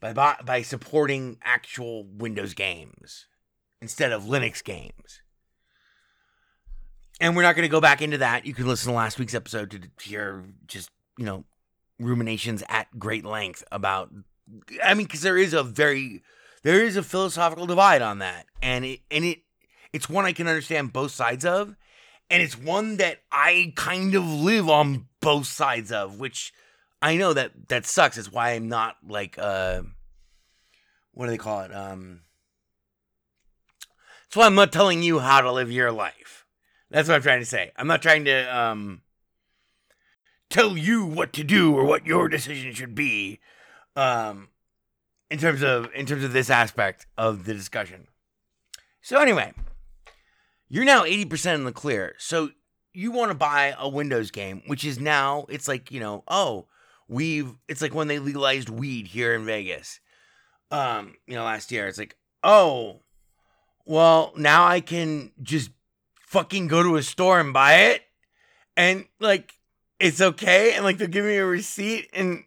by 0.00 0.36
by 0.44 0.62
supporting 0.62 1.38
actual 1.42 2.04
Windows 2.04 2.54
games 2.54 3.26
instead 3.80 4.12
of 4.12 4.24
Linux 4.24 4.62
games. 4.62 5.20
And 7.20 7.34
we're 7.34 7.42
not 7.42 7.56
going 7.56 7.64
to 7.66 7.72
go 7.72 7.80
back 7.80 8.02
into 8.02 8.18
that. 8.18 8.46
You 8.46 8.54
can 8.54 8.66
listen 8.66 8.92
to 8.92 8.96
last 8.96 9.18
week's 9.18 9.34
episode 9.34 9.70
to 9.70 9.80
hear 10.02 10.44
just, 10.66 10.90
you 11.16 11.24
know, 11.24 11.44
ruminations 11.98 12.62
at 12.68 12.98
great 12.98 13.24
length 13.24 13.64
about 13.72 14.10
I 14.82 14.94
mean 14.94 15.06
cuz 15.06 15.22
there 15.22 15.38
is 15.38 15.52
a 15.52 15.62
very 15.62 16.22
there 16.62 16.82
is 16.82 16.96
a 16.96 17.02
philosophical 17.02 17.66
divide 17.66 18.02
on 18.02 18.18
that. 18.18 18.46
And 18.62 18.84
it 18.84 19.00
and 19.10 19.24
it 19.24 19.42
it's 19.92 20.08
one 20.08 20.24
I 20.24 20.32
can 20.32 20.48
understand 20.48 20.92
both 20.92 21.12
sides 21.12 21.44
of 21.44 21.76
and 22.28 22.42
it's 22.42 22.58
one 22.58 22.96
that 22.96 23.22
I 23.30 23.72
kind 23.76 24.14
of 24.14 24.24
live 24.24 24.68
on 24.68 25.06
both 25.20 25.46
sides 25.46 25.92
of, 25.92 26.18
which 26.18 26.52
I 27.00 27.16
know 27.16 27.32
that 27.32 27.68
that 27.68 27.86
sucks. 27.86 28.18
It's 28.18 28.32
why 28.32 28.50
I'm 28.50 28.68
not 28.68 28.96
like 29.06 29.36
uh 29.38 29.82
what 31.12 31.26
do 31.26 31.30
they 31.30 31.38
call 31.38 31.60
it? 31.62 31.72
Um 31.74 32.22
That's 34.24 34.36
why 34.36 34.46
I'm 34.46 34.54
not 34.54 34.72
telling 34.72 35.02
you 35.02 35.20
how 35.20 35.40
to 35.40 35.52
live 35.52 35.70
your 35.70 35.92
life. 35.92 36.46
That's 36.90 37.08
what 37.08 37.14
I'm 37.16 37.22
trying 37.22 37.40
to 37.40 37.46
say. 37.46 37.72
I'm 37.76 37.86
not 37.86 38.02
trying 38.02 38.24
to 38.24 38.56
um 38.56 39.02
tell 40.50 40.76
you 40.76 41.04
what 41.04 41.32
to 41.34 41.44
do 41.44 41.74
or 41.74 41.84
what 41.84 42.06
your 42.06 42.28
decision 42.28 42.72
should 42.72 42.94
be 42.94 43.40
um 43.96 44.48
in 45.30 45.38
terms 45.38 45.62
of 45.62 45.88
in 45.94 46.06
terms 46.06 46.24
of 46.24 46.32
this 46.32 46.50
aspect 46.50 47.06
of 47.16 47.44
the 47.44 47.54
discussion. 47.54 48.06
So 49.02 49.20
anyway, 49.20 49.52
you're 50.68 50.84
now 50.84 51.04
80% 51.04 51.54
in 51.54 51.64
the 51.64 51.72
clear. 51.72 52.14
So 52.18 52.50
you 52.92 53.12
want 53.12 53.30
to 53.30 53.36
buy 53.36 53.74
a 53.78 53.88
Windows 53.88 54.30
game, 54.30 54.62
which 54.66 54.84
is 54.84 54.98
now 54.98 55.46
it's 55.48 55.68
like, 55.68 55.92
you 55.92 56.00
know, 56.00 56.24
oh, 56.28 56.66
we've 57.08 57.52
it's 57.68 57.82
like 57.82 57.94
when 57.94 58.08
they 58.08 58.18
legalized 58.18 58.68
weed 58.68 59.08
here 59.08 59.34
in 59.34 59.44
Vegas. 59.44 60.00
Um, 60.70 61.14
you 61.26 61.34
know, 61.34 61.44
last 61.44 61.70
year. 61.70 61.86
It's 61.86 61.98
like, 61.98 62.16
oh, 62.42 63.02
well, 63.84 64.32
now 64.36 64.66
I 64.66 64.80
can 64.80 65.30
just 65.40 65.70
fucking 66.20 66.66
go 66.66 66.82
to 66.82 66.96
a 66.96 67.02
store 67.02 67.38
and 67.38 67.52
buy 67.52 67.74
it. 67.74 68.02
And 68.76 69.06
like 69.20 69.54
it's 70.00 70.20
okay. 70.20 70.72
And 70.74 70.84
like 70.84 70.98
they'll 70.98 71.08
give 71.08 71.24
me 71.24 71.36
a 71.36 71.46
receipt 71.46 72.10
and 72.12 72.44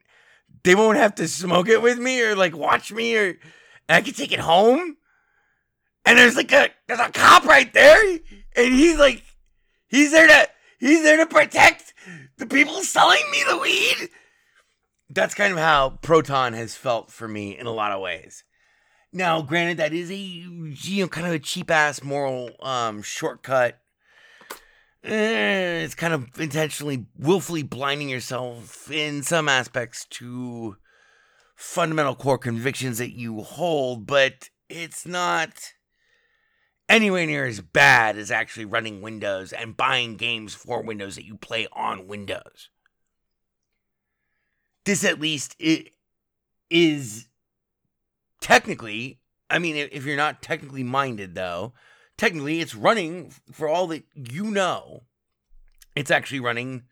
they 0.64 0.76
won't 0.76 0.98
have 0.98 1.16
to 1.16 1.28
smoke 1.28 1.70
it 1.70 1.82
with 1.82 2.00
me 2.00 2.22
or 2.22 2.36
like 2.36 2.56
watch 2.56 2.92
me 2.92 3.16
or 3.16 3.38
I 3.88 4.02
can 4.02 4.14
take 4.14 4.32
it 4.32 4.40
home. 4.40 4.98
And 6.06 6.18
there's 6.18 6.36
like 6.36 6.52
a 6.52 6.70
there's 6.88 7.00
a 7.00 7.10
cop 7.10 7.46
right 7.46 7.72
there, 7.74 8.20
and 8.56 8.74
he's 8.74 8.98
like 8.98 9.24
he's 9.88 10.12
there 10.12 10.28
to 10.28 10.50
he's 10.80 11.04
there 11.04 11.18
to 11.18 11.26
protect 11.26 11.94
the 12.38 12.46
people 12.46 12.82
selling 12.82 13.24
me 13.32 13.44
the 13.48 13.58
weed. 13.58 14.10
That's 15.10 15.36
kind 15.36 15.52
of 15.52 15.60
how 15.60 16.00
Proton 16.02 16.54
has 16.54 16.76
felt 16.76 17.12
for 17.12 17.28
me 17.28 17.58
in 17.58 17.68
a 17.68 17.72
lot 17.72 17.92
of 17.92 18.02
ways. 18.02 18.44
Now, 19.12 19.42
granted, 19.42 19.78
that 19.78 19.94
is 19.94 20.10
a 20.10 20.16
you 20.16 21.04
know 21.04 21.08
kind 21.08 21.28
of 21.28 21.34
a 21.34 21.40
cheap 21.40 21.70
ass 21.70 22.04
moral 22.04 22.52
um, 22.62 23.02
shortcut. 23.02 23.80
Eh, 25.04 25.82
it's 25.84 25.96
kind 25.96 26.14
of 26.14 26.28
intentionally, 26.40 27.06
willfully 27.18 27.64
blinding 27.64 28.10
yourself 28.10 28.92
in 28.92 29.24
some 29.24 29.48
aspects 29.48 30.06
to 30.06 30.76
fundamental 31.56 32.16
core 32.16 32.38
convictions 32.38 32.98
that 32.98 33.16
you 33.16 33.42
hold, 33.42 34.06
but 34.06 34.50
it's 34.68 35.06
not 35.06 35.74
anywhere 36.90 37.26
near 37.26 37.46
as 37.46 37.62
bad 37.62 38.18
as 38.18 38.30
actually 38.30 38.66
running 38.66 39.02
Windows 39.02 39.54
and 39.54 39.78
buying 39.78 40.18
games 40.18 40.54
for 40.54 40.84
Windows 40.84 41.16
that 41.16 41.26
you 41.26 41.38
play 41.38 41.68
on 41.72 42.08
Windows. 42.08 42.70
This, 44.86 45.06
at 45.06 45.22
least, 45.22 45.56
it 45.60 45.90
is 46.70 47.28
technically, 48.42 49.20
I 49.50 49.60
mean, 49.60 49.76
if 49.76 50.06
you're 50.06 50.18
not 50.18 50.42
technically 50.42 50.84
minded, 50.84 51.36
though, 51.36 51.74
technically 52.20 52.60
it's 52.60 52.76
running 52.76 53.32
for 53.52 53.68
all 53.68 53.88
that 53.88 54.04
you 54.14 54.52
know. 54.52 55.04
It's 55.96 56.12
actually 56.12 56.42
running 56.42 56.84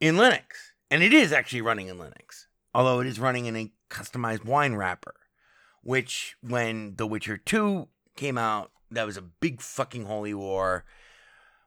in 0.00 0.16
Linux. 0.16 0.42
And 0.90 1.02
it 1.02 1.14
is 1.14 1.32
actually 1.32 1.62
running 1.62 1.88
in 1.88 1.96
Linux, 1.96 2.46
although 2.74 3.00
it 3.00 3.06
is 3.06 3.18
running 3.18 3.46
in 3.46 3.56
a 3.56 3.72
customized 3.88 4.44
wine 4.44 4.74
wrapper, 4.74 5.14
which 5.82 6.36
when 6.42 6.96
The 6.96 7.06
Witcher 7.06 7.38
2 7.38 7.88
came 8.14 8.36
out, 8.36 8.70
that 8.90 9.06
was 9.06 9.16
a 9.16 9.22
big 9.22 9.62
fucking 9.62 10.04
holy 10.04 10.34
war. 10.34 10.84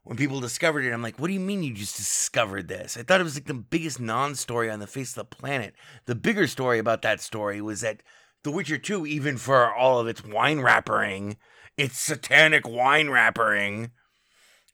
When 0.03 0.15
people 0.15 0.39
discovered 0.39 0.86
it, 0.86 0.91
I'm 0.91 1.01
like, 1.01 1.17
what 1.17 1.27
do 1.27 1.34
you 1.34 1.39
mean 1.39 1.63
you 1.63 1.73
just 1.73 1.97
discovered 1.97 2.67
this? 2.67 2.95
I 2.95 3.01
thought 3.01 3.19
it 3.19 3.23
was 3.23 3.36
like 3.36 3.45
the 3.45 3.55
biggest 3.55 3.99
non 3.99 4.36
story 4.36 4.69
on 4.69 4.79
the 4.79 4.86
face 4.86 5.17
of 5.17 5.27
the 5.27 5.36
planet. 5.36 5.73
The 6.05 6.13
bigger 6.13 6.45
story 6.45 6.77
about 6.77 7.01
that 7.01 7.21
story 7.21 7.60
was 7.60 7.81
that 7.81 8.03
The 8.43 8.51
Witcher 8.51 8.77
2, 8.77 9.08
even 9.08 9.38
for 9.38 9.73
all 9.73 9.99
of 9.99 10.08
its 10.08 10.23
wine 10.23 10.60
wrappering, 10.60 11.38
its 11.77 11.99
satanic 11.99 12.67
wine 12.67 13.07
wrappering, 13.07 13.91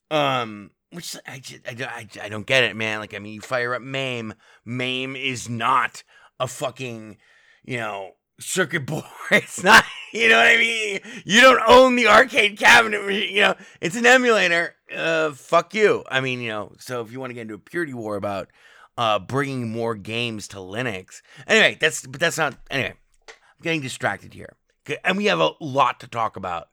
um, 0.10 0.72
which 0.92 1.16
I, 1.28 1.40
just, 1.40 1.62
I, 1.68 1.76
I, 1.84 2.26
I 2.26 2.30
don't 2.30 2.46
get 2.46 2.64
it, 2.64 2.76
man. 2.76 3.00
Like, 3.00 3.14
I 3.14 3.20
mean, 3.20 3.34
you 3.34 3.42
fire 3.42 3.74
up 3.74 3.82
MAME. 3.82 4.34
MAME 4.66 5.16
is 5.16 5.50
not 5.50 6.04
a 6.40 6.48
fucking, 6.48 7.18
you 7.64 7.78
know, 7.78 8.12
circuit 8.40 8.86
board. 8.86 9.06
It's 9.32 9.64
not, 9.64 9.86
you 10.12 10.28
know 10.28 10.36
what 10.36 10.48
I 10.48 10.58
mean? 10.58 11.00
You 11.24 11.40
don't 11.40 11.62
own 11.66 11.96
the 11.96 12.08
arcade 12.08 12.60
cabinet. 12.60 13.02
You 13.32 13.42
know, 13.42 13.56
it's 13.80 13.96
an 13.96 14.06
emulator. 14.06 14.76
Uh, 14.94 15.32
fuck 15.32 15.74
you. 15.74 16.04
I 16.12 16.20
mean, 16.20 16.42
you 16.42 16.50
know, 16.50 16.74
so 16.78 17.00
if 17.00 17.14
you 17.14 17.22
want 17.22 17.30
to 17.30 17.34
get 17.34 17.44
into 17.44 17.54
a 17.54 17.60
purity 17.60 17.94
war 17.94 18.18
about 18.18 18.50
uh 18.98 19.20
bringing 19.20 19.72
more 19.72 19.96
games 19.96 20.50
to 20.50 20.58
Linux, 20.58 21.22
anyway, 21.48 21.78
that's 21.80 22.06
but 22.06 22.20
that's 22.20 22.38
not. 22.38 22.58
Anyway, 22.70 22.94
I'm 23.30 23.64
getting 23.64 23.80
distracted 23.80 24.34
here. 24.34 24.58
and 25.06 25.16
we 25.16 25.26
have 25.28 25.40
a 25.40 25.52
lot 25.62 26.02
to 26.02 26.08
talk 26.08 26.36
about. 26.36 26.68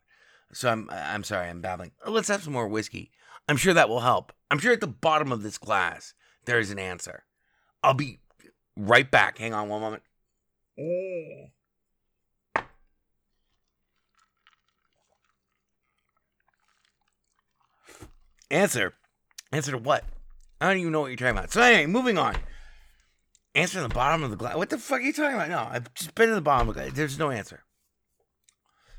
So 0.52 0.70
I'm 0.70 0.88
I'm 0.90 1.24
sorry, 1.24 1.48
I'm 1.48 1.60
babbling. 1.60 1.92
Let's 2.06 2.28
have 2.28 2.42
some 2.42 2.52
more 2.52 2.68
whiskey. 2.68 3.10
I'm 3.48 3.56
sure 3.56 3.74
that 3.74 3.88
will 3.88 4.00
help. 4.00 4.32
I'm 4.50 4.58
sure 4.58 4.72
at 4.72 4.80
the 4.80 4.86
bottom 4.86 5.32
of 5.32 5.42
this 5.42 5.58
glass 5.58 6.14
there 6.44 6.58
is 6.58 6.70
an 6.70 6.78
answer. 6.78 7.24
I'll 7.82 7.94
be 7.94 8.20
right 8.76 9.10
back. 9.10 9.38
Hang 9.38 9.54
on 9.54 9.68
one 9.68 9.80
moment. 9.80 10.02
Answer. 18.50 18.94
Answer 19.52 19.72
to 19.72 19.78
what? 19.78 20.04
I 20.60 20.68
don't 20.68 20.78
even 20.78 20.92
know 20.92 21.00
what 21.00 21.08
you're 21.08 21.16
talking 21.16 21.36
about. 21.36 21.52
So 21.52 21.60
anyway, 21.62 21.86
moving 21.86 22.18
on. 22.18 22.36
Answer 23.54 23.78
in 23.78 23.88
the 23.88 23.94
bottom 23.94 24.22
of 24.22 24.30
the 24.30 24.36
glass. 24.36 24.56
What 24.56 24.70
the 24.70 24.78
fuck 24.78 24.98
are 24.98 25.02
you 25.02 25.12
talking 25.12 25.34
about? 25.34 25.48
No, 25.48 25.68
I've 25.70 25.92
just 25.94 26.14
been 26.14 26.28
in 26.28 26.34
the 26.34 26.40
bottom 26.40 26.68
of 26.68 26.74
the 26.74 26.82
glass. 26.82 26.92
There's 26.94 27.18
no 27.18 27.30
answer. 27.30 27.64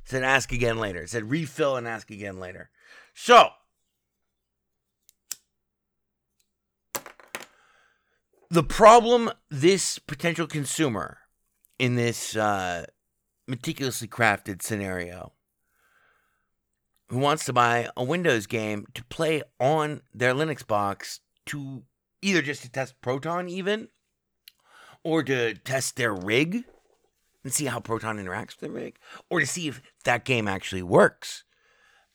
Said 0.10 0.24
ask 0.24 0.52
again 0.52 0.80
later. 0.80 1.04
It 1.04 1.12
said 1.12 1.30
refill 1.30 1.76
and 1.76 1.88
ask 1.88 2.10
again 2.10 2.40
later. 2.40 2.72
So 3.14 3.50
the 8.50 8.64
problem 8.64 9.30
this 9.52 10.00
potential 10.00 10.48
consumer 10.48 11.20
in 11.78 11.94
this 11.94 12.36
uh, 12.36 12.88
meticulously 13.48 14.08
crafted 14.08 14.64
scenario 14.64 15.34
who 17.10 17.20
wants 17.20 17.46
to 17.46 17.54
buy 17.54 17.88
a 17.96 18.04
Windows 18.04 18.48
game 18.48 18.88
to 18.96 19.04
play 19.06 19.44
on 19.60 20.02
their 20.12 20.34
Linux 20.34 20.66
box 20.66 21.20
to 21.46 21.84
either 22.24 22.42
just 22.42 22.64
to 22.64 22.72
test 22.72 23.00
Proton 23.02 23.48
even 23.48 23.90
or 25.04 25.22
to 25.22 25.54
test 25.54 25.98
their 25.98 26.16
rig 26.16 26.64
and 27.44 27.54
see 27.54 27.66
how 27.66 27.80
Proton 27.80 28.18
interacts 28.18 28.60
with 28.60 28.60
the 28.62 28.72
rig 28.72 28.98
or 29.30 29.40
to 29.40 29.46
see 29.46 29.68
if 29.68 29.82
that 30.04 30.26
game 30.26 30.48
actually 30.48 30.84
works 30.84 31.44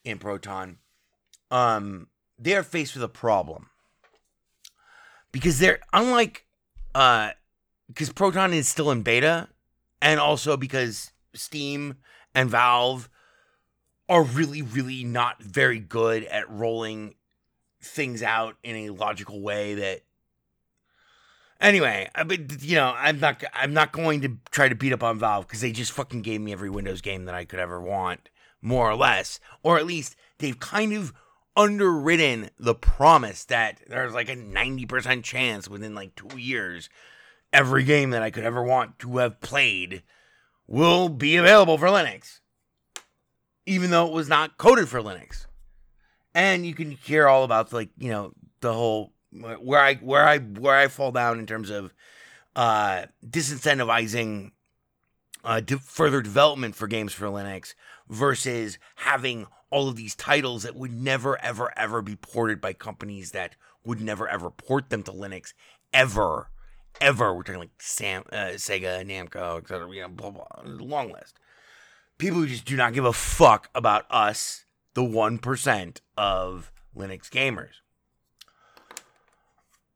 in 0.05 0.19
Proton. 0.19 0.79
Um 1.51 2.09
they 2.39 2.55
are 2.57 2.63
faced 2.63 2.95
with 2.95 3.05
a 3.05 3.09
problem. 3.09 3.71
Because 5.33 5.59
they're 5.59 5.81
unlike 5.93 6.47
uh 6.95 7.31
because 7.89 8.13
Proton 8.13 8.53
is 8.53 8.69
still 8.69 8.91
in 8.91 9.03
beta 9.03 9.49
and 10.01 10.21
also 10.21 10.57
because 10.57 11.13
Steam 11.35 11.97
and 12.35 12.51
Valve 12.51 13.09
are 14.09 14.23
really, 14.23 14.63
really 14.63 15.05
not 15.05 15.43
very 15.43 15.79
good 15.79 16.25
at 16.25 16.49
rolling 16.51 17.15
things 17.83 18.23
out 18.23 18.57
in 18.63 18.77
a 18.77 18.91
logical 18.91 19.41
way 19.41 19.75
that 19.75 20.03
anyway 21.65 22.09
I 22.15 22.23
but 22.25 22.63
you 22.63 22.77
know 22.77 22.95
i'm 22.97 23.19
not 23.19 23.43
i'm 23.55 23.73
not 23.73 23.93
going 23.93 24.21
to 24.23 24.37
try 24.51 24.69
to 24.69 24.75
beat 24.75 24.93
up 24.93 25.03
on 25.03 25.19
valve 25.19 25.47
because 25.47 25.61
they 25.61 25.73
just 25.73 25.93
fucking 25.93 26.23
gave 26.23 26.41
me 26.41 26.53
every 26.53 26.71
windows 26.71 27.01
game 27.01 27.25
that 27.25 27.35
i 27.35 27.45
could 27.45 27.59
ever 27.59 27.81
want 27.81 28.29
more 28.63 28.91
or 28.91 28.97
less 28.97 29.41
or 29.63 29.79
at 29.79 29.87
least 29.87 30.17
they've 30.39 30.61
kind 30.61 30.93
of 30.93 31.13
underwritten 31.57 32.51
the 32.59 32.75
promise 32.75 33.45
that 33.45 33.81
there's 33.89 34.13
like 34.13 34.29
a 34.29 34.35
90% 34.35 35.23
chance 35.23 35.69
within 35.69 35.95
like 35.95 36.15
two 36.17 36.39
years 36.39 36.89
every 37.53 37.85
game 37.85 38.11
that 38.11 38.23
i 38.23 38.31
could 38.31 38.45
ever 38.45 38.63
want 38.63 38.99
to 38.99 39.19
have 39.19 39.41
played 39.41 40.03
will 40.67 41.09
be 41.09 41.37
available 41.37 41.79
for 41.79 41.89
linux 41.89 42.41
even 43.67 43.91
though 43.91 44.07
it 44.07 44.13
was 44.13 44.29
not 44.29 44.59
coded 44.59 44.89
for 44.89 45.01
Linux. 45.01 45.47
And 46.35 46.67
you 46.67 46.75
can 46.75 46.91
hear 46.91 47.29
all 47.29 47.45
about 47.45 47.73
like, 47.73 47.91
you 47.97 48.11
know, 48.11 48.33
the 48.61 48.73
whole 48.73 49.13
where 49.35 49.81
I 49.81 49.95
where 49.97 50.27
I 50.27 50.39
where 50.39 50.77
I 50.77 50.89
fall 50.89 51.13
down 51.13 51.39
in 51.39 51.47
terms 51.47 51.71
of 51.71 51.93
uh 52.57 53.07
disincentivizing 53.27 54.53
uh, 55.45 55.61
de- 55.61 55.79
further 55.79 56.23
development 56.23 56.75
for 56.75 56.87
games 56.87 57.13
for 57.13 57.27
Linux 57.27 57.75
versus 58.09 58.79
having 58.97 59.47
all 59.71 59.89
of 59.89 59.97
these 59.97 60.15
titles 60.15 60.63
that 60.63 60.75
would 60.75 60.93
never, 60.93 61.41
ever, 61.43 61.77
ever 61.77 62.01
be 62.01 62.17
ported 62.17 62.61
by 62.61 62.73
companies 62.73 63.33
that 63.33 63.57
would 63.85 64.01
never, 64.01 64.29
ever 64.29 64.51
port 64.51 64.89
them 64.89 65.03
to 65.03 65.13
Linux 65.13 65.53
ever, 65.93 66.49
ever. 67.01 67.35
We're 67.35 67.43
talking 67.43 67.61
like 67.61 67.83
Sam, 67.83 68.25
uh, 68.33 68.55
Sega, 68.55 69.05
Namco, 69.05 69.59
etc. 69.59 69.89
You 69.93 70.03
know, 70.03 70.09
blah 70.09 70.31
blah. 70.31 70.47
Long 70.65 71.13
list. 71.13 71.39
People 72.17 72.39
who 72.39 72.47
just 72.47 72.65
do 72.65 72.77
not 72.77 72.95
give 72.95 73.05
a 73.05 73.13
fuck 73.13 73.69
about 73.75 74.07
us, 74.11 74.65
the 74.95 75.05
one 75.05 75.39
percent 75.39 76.01
of 76.17 76.73
Linux 76.97 77.29
gamers. 77.29 77.81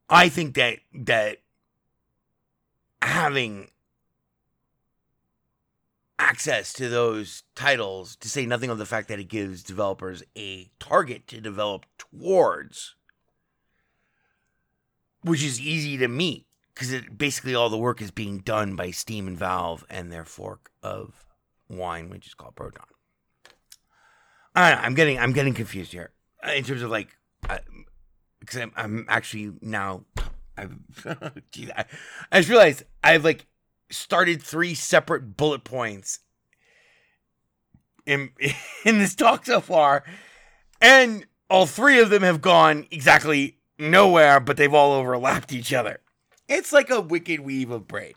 I 0.08 0.28
think 0.28 0.54
that 0.54 0.78
that 0.94 1.38
having 3.02 3.70
access 6.18 6.72
to 6.74 6.88
those 6.88 7.44
titles, 7.54 8.16
to 8.16 8.28
say 8.28 8.44
nothing 8.44 8.70
of 8.70 8.78
the 8.78 8.86
fact 8.86 9.08
that 9.08 9.20
it 9.20 9.28
gives 9.28 9.62
developers 9.62 10.22
a 10.36 10.70
target 10.80 11.26
to 11.28 11.40
develop 11.40 11.86
towards, 11.96 12.94
which 15.22 15.42
is 15.42 15.60
easy 15.60 15.96
to 15.98 16.08
meet 16.08 16.46
because 16.74 17.02
basically 17.16 17.54
all 17.54 17.68
the 17.68 17.76
work 17.76 18.00
is 18.00 18.10
being 18.10 18.38
done 18.38 18.76
by 18.76 18.90
Steam 18.90 19.26
and 19.26 19.36
Valve 19.36 19.84
and 19.90 20.12
their 20.12 20.24
fork 20.24 20.70
of 20.82 21.24
Wine, 21.68 22.08
which 22.08 22.26
is 22.26 22.34
called 22.34 22.54
Proton. 22.54 22.84
I 24.54 24.70
don't 24.70 24.78
know, 24.78 24.84
I'm 24.84 24.94
getting 24.94 25.18
I'm 25.18 25.32
getting 25.32 25.54
confused 25.54 25.92
here 25.92 26.10
uh, 26.46 26.52
in 26.52 26.64
terms 26.64 26.82
of 26.82 26.90
like 26.90 27.16
because 28.40 28.60
I'm, 28.60 28.72
I'm 28.76 29.06
actually 29.08 29.52
now 29.60 30.04
I've 30.56 30.76
geez, 31.50 31.70
I, 31.76 31.84
I 32.32 32.38
just 32.38 32.48
realized 32.48 32.84
I've 33.02 33.24
like 33.24 33.46
started 33.90 34.42
three 34.42 34.74
separate 34.74 35.36
bullet 35.36 35.64
points 35.64 36.20
in 38.06 38.30
in 38.84 38.98
this 38.98 39.14
talk 39.14 39.46
so 39.46 39.60
far, 39.60 40.04
and 40.80 41.26
all 41.48 41.66
three 41.66 42.00
of 42.00 42.10
them 42.10 42.22
have 42.22 42.40
gone 42.40 42.86
exactly 42.90 43.58
nowhere, 43.78 44.40
but 44.40 44.56
they've 44.56 44.74
all 44.74 44.92
overlapped 44.92 45.52
each 45.52 45.72
other. 45.72 46.00
It's 46.48 46.72
like 46.72 46.90
a 46.90 47.00
wicked 47.00 47.40
weave 47.40 47.70
of 47.70 47.86
brain. 47.86 48.14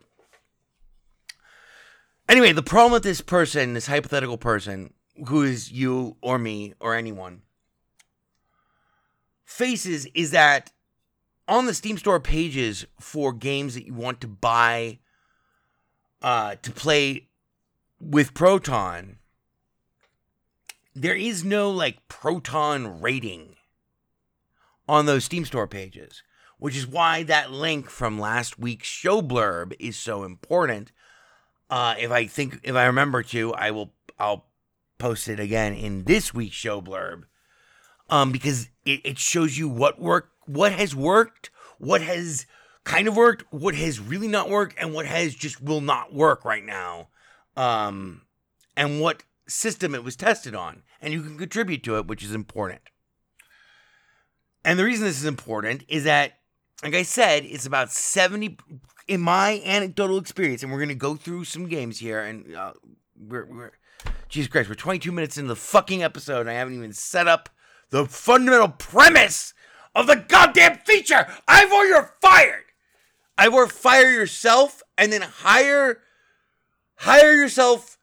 Anyway, 2.28 2.54
the 2.54 2.64
problem 2.64 2.94
with 2.94 3.04
this 3.04 3.20
person, 3.20 3.74
this 3.74 3.88
hypothetical 3.88 4.38
person, 4.38 4.94
who 5.28 5.44
is 5.44 5.72
you 5.72 6.16
or 6.22 6.38
me 6.40 6.74
or 6.80 6.96
anyone, 6.96 7.42
faces 9.52 10.08
is 10.14 10.32
that 10.32 10.72
on 11.48 11.66
the 11.66 11.74
Steam 11.74 11.98
Store 11.98 12.20
pages 12.20 12.86
for 13.00 13.34
games 13.34 13.74
that 13.76 13.86
you 13.86 13.94
want 13.94 14.22
to 14.22 14.28
buy 14.28 15.00
uh, 16.22 16.56
to 16.62 16.72
play 16.72 17.28
with 18.00 18.34
Proton, 18.34 19.18
there 20.96 21.16
is 21.16 21.44
no 21.44 21.70
like 21.70 22.08
Proton 22.08 23.02
rating 23.02 23.56
on 24.88 25.06
those 25.06 25.26
Steam 25.26 25.46
Store 25.46 25.68
pages, 25.68 26.24
which 26.58 26.76
is 26.76 26.88
why 26.88 27.24
that 27.24 27.52
link 27.52 27.90
from 27.90 28.20
last 28.20 28.58
week's 28.58 28.88
show 28.88 29.22
blurb 29.22 29.74
is 29.80 29.98
so 29.98 30.24
important. 30.24 30.92
Uh, 31.70 31.96
if 32.00 32.12
I 32.12 32.26
think, 32.26 32.60
if 32.64 32.76
I 32.76 32.86
remember 32.86 33.24
to, 33.24 33.54
I 33.54 33.72
will, 33.72 33.94
I'll 34.18 34.46
post 34.98 35.28
it 35.28 35.40
again 35.40 35.74
in 35.74 36.04
this 36.06 36.34
week's 36.34 36.56
show 36.56 36.82
blurb, 36.82 37.24
um, 38.12 38.32
because 38.32 38.68
it, 38.86 39.02
it 39.04 39.18
shows 39.18 39.58
you 39.58 39.68
what 39.68 40.00
work, 40.00 40.30
what 40.46 40.74
has 40.74 40.96
worked, 40.96 41.50
what 41.80 42.02
has 42.02 42.46
kind 42.84 43.08
of 43.08 43.16
worked, 43.16 43.46
what 43.52 43.74
has 43.74 44.00
really 44.00 44.28
not 44.28 44.50
worked, 44.50 44.76
and 44.78 44.94
what 44.94 45.06
has 45.06 45.34
just 45.34 45.62
will 45.62 45.82
not 45.82 46.14
work 46.14 46.44
right 46.46 46.66
now, 46.66 47.08
um, 47.56 48.22
and 48.76 49.00
what 49.00 49.24
system 49.48 49.96
it 49.96 50.04
was 50.04 50.16
tested 50.16 50.54
on, 50.54 50.84
and 51.02 51.14
you 51.14 51.22
can 51.24 51.38
contribute 51.38 51.84
to 51.84 51.98
it, 51.98 52.08
which 52.08 52.24
is 52.24 52.34
important. 52.34 52.82
And 54.64 54.78
the 54.78 54.84
reason 54.84 55.06
this 55.06 55.18
is 55.18 55.26
important 55.26 55.84
is 55.88 56.04
that, 56.04 56.34
like 56.84 56.94
I 56.94 57.04
said, 57.04 57.46
it's 57.46 57.66
about 57.66 57.92
70, 57.92 58.58
in 59.08 59.22
my 59.22 59.62
anecdotal 59.66 60.18
experience, 60.18 60.64
and 60.64 60.72
we're 60.72 60.80
going 60.80 60.90
to 60.90 60.96
go 60.96 61.16
through 61.16 61.46
some 61.46 61.68
games 61.68 62.00
here, 62.00 62.22
and 62.22 62.56
uh, 62.56 62.74
we're, 63.18 63.46
we're, 63.46 63.72
Jesus 64.30 64.52
Christ, 64.52 64.70
we're 64.70 64.76
22 64.76 65.12
minutes 65.12 65.38
into 65.38 65.50
the 65.50 65.56
fucking 65.56 66.04
episode, 66.04 66.42
and 66.42 66.50
I 66.50 66.54
haven't 66.54 66.76
even 66.76 66.94
set 66.94 67.28
up 67.28 67.50
the 67.92 68.06
fundamental 68.06 68.70
premise 68.70 69.54
of 69.94 70.08
the 70.08 70.16
goddamn 70.16 70.80
feature. 70.80 71.28
Ivor, 71.48 71.86
you're 71.86 72.16
fired. 72.22 72.66
Ivor, 73.38 73.68
fire 73.68 74.12
yourself, 74.12 74.82
and 74.98 75.14
then 75.14 75.22
hire, 75.22 76.02
hire 76.96 77.34
yourself 77.34 77.98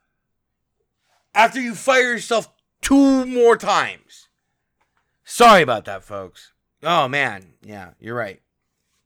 after 1.35 1.61
you 1.61 1.75
fire 1.75 2.13
yourself 2.13 2.49
two 2.81 3.27
more 3.27 3.57
times. 3.57 4.29
Sorry 5.25 5.63
about 5.63 5.85
that, 5.85 6.05
folks. 6.05 6.53
Oh 6.83 7.09
man, 7.09 7.55
yeah, 7.63 7.91
you're 8.01 8.17
right. 8.17 8.41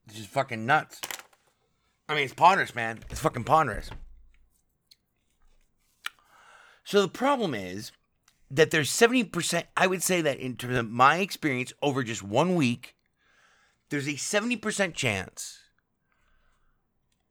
This 0.07 0.19
is 0.19 0.27
fucking 0.27 0.67
nuts. 0.67 1.01
I 2.09 2.15
mean, 2.15 2.25
it's 2.25 2.35
ponderous, 2.35 2.75
man. 2.75 3.01
It's 3.11 3.21
fucking 3.21 3.45
ponderous. 3.45 3.91
So 6.85 7.01
the 7.01 7.09
problem 7.09 7.55
is 7.55 7.93
that 8.53 8.71
there's 8.71 8.91
70%, 8.91 9.65
I 9.77 9.87
would 9.87 10.03
say 10.03 10.21
that 10.21 10.39
in 10.39 10.57
terms 10.57 10.77
of 10.77 10.91
my 10.91 11.19
experience 11.19 11.73
over 11.81 12.03
just 12.03 12.23
one 12.23 12.55
week, 12.55 12.95
there's 13.89 14.07
a 14.07 14.13
70% 14.13 14.95
chance 14.95 15.61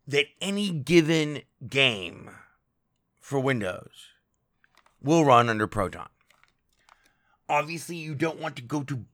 that 0.08 0.26
any 0.42 0.72
given 0.72 1.44
game 1.68 2.32
for 3.20 3.40
Windows 3.40 4.10
will 5.02 5.24
run 5.24 5.48
under 5.48 5.68
Proton. 5.68 6.10
Obviously, 7.48 7.98
you 7.98 8.16
don't 8.16 8.40
want 8.40 8.56
to 8.56 8.64
go 8.64 8.82
to 8.84 9.06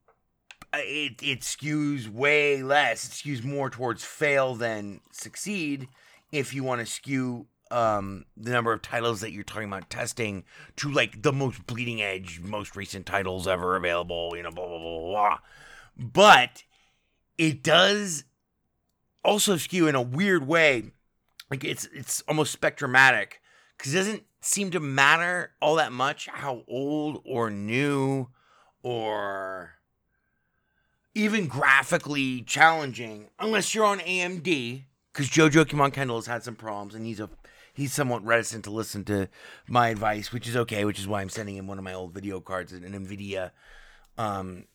uh, 0.73 0.79
it, 0.81 1.21
it 1.21 1.41
skews 1.41 2.07
way 2.07 2.61
less. 2.63 3.05
It 3.05 3.11
skews 3.11 3.43
more 3.43 3.69
towards 3.69 4.03
fail 4.03 4.55
than 4.55 5.01
succeed 5.11 5.87
if 6.31 6.53
you 6.53 6.63
want 6.63 6.81
to 6.81 6.85
skew 6.85 7.47
um, 7.71 8.25
the 8.36 8.51
number 8.51 8.73
of 8.73 8.82
titles 8.82 9.21
that 9.21 9.32
you're 9.32 9.43
talking 9.43 9.67
about 9.67 9.89
testing 9.89 10.43
to 10.77 10.91
like 10.91 11.21
the 11.21 11.34
most 11.34 11.65
bleeding 11.67 12.01
edge, 12.01 12.39
most 12.41 12.75
recent 12.75 13.06
titles 13.06 13.47
ever 13.47 13.75
available, 13.75 14.34
you 14.36 14.43
know, 14.43 14.51
blah, 14.51 14.67
blah, 14.67 14.80
blah, 14.80 14.99
blah. 15.08 15.38
But 15.97 16.63
it 17.38 17.63
does 17.63 18.23
also 19.23 19.58
skew 19.58 19.88
in 19.88 19.95
a 19.95 20.01
weird 20.01 20.47
way. 20.47 20.91
Like 21.49 21.63
it's 21.63 21.88
it's 21.93 22.21
almost 22.27 22.60
spectromatic 22.60 23.34
because 23.77 23.93
it 23.93 23.97
doesn't 23.97 24.23
seem 24.41 24.71
to 24.71 24.80
matter 24.80 25.51
all 25.62 25.75
that 25.75 25.91
much 25.91 26.27
how 26.27 26.63
old 26.67 27.21
or 27.25 27.49
new 27.49 28.27
or 28.82 29.71
even 31.15 31.47
graphically 31.47 32.41
challenging 32.41 33.27
unless 33.39 33.73
you're 33.73 33.86
on 33.86 33.99
AMD 33.99 34.84
because 35.12 35.30
Jojo 35.30 35.65
Kimon 35.65 35.91
Kendall 35.91 36.17
has 36.17 36.27
had 36.27 36.43
some 36.43 36.56
problems 36.56 36.93
and 36.93 37.06
he's 37.06 37.19
a 37.19 37.30
he's 37.77 37.93
somewhat 37.93 38.25
reticent 38.25 38.63
to 38.65 38.71
listen 38.71 39.05
to 39.05 39.29
my 39.67 39.89
advice, 39.89 40.33
which 40.33 40.47
is 40.47 40.57
okay, 40.57 40.83
which 40.83 40.99
is 40.99 41.07
why 41.07 41.21
I'm 41.21 41.29
sending 41.29 41.55
him 41.55 41.67
one 41.67 41.77
of 41.77 41.83
my 41.83 41.93
old 41.93 42.11
video 42.11 42.39
cards, 42.41 42.73
an 42.73 42.81
NVIDIA, 42.81 43.51
um, 44.17 44.65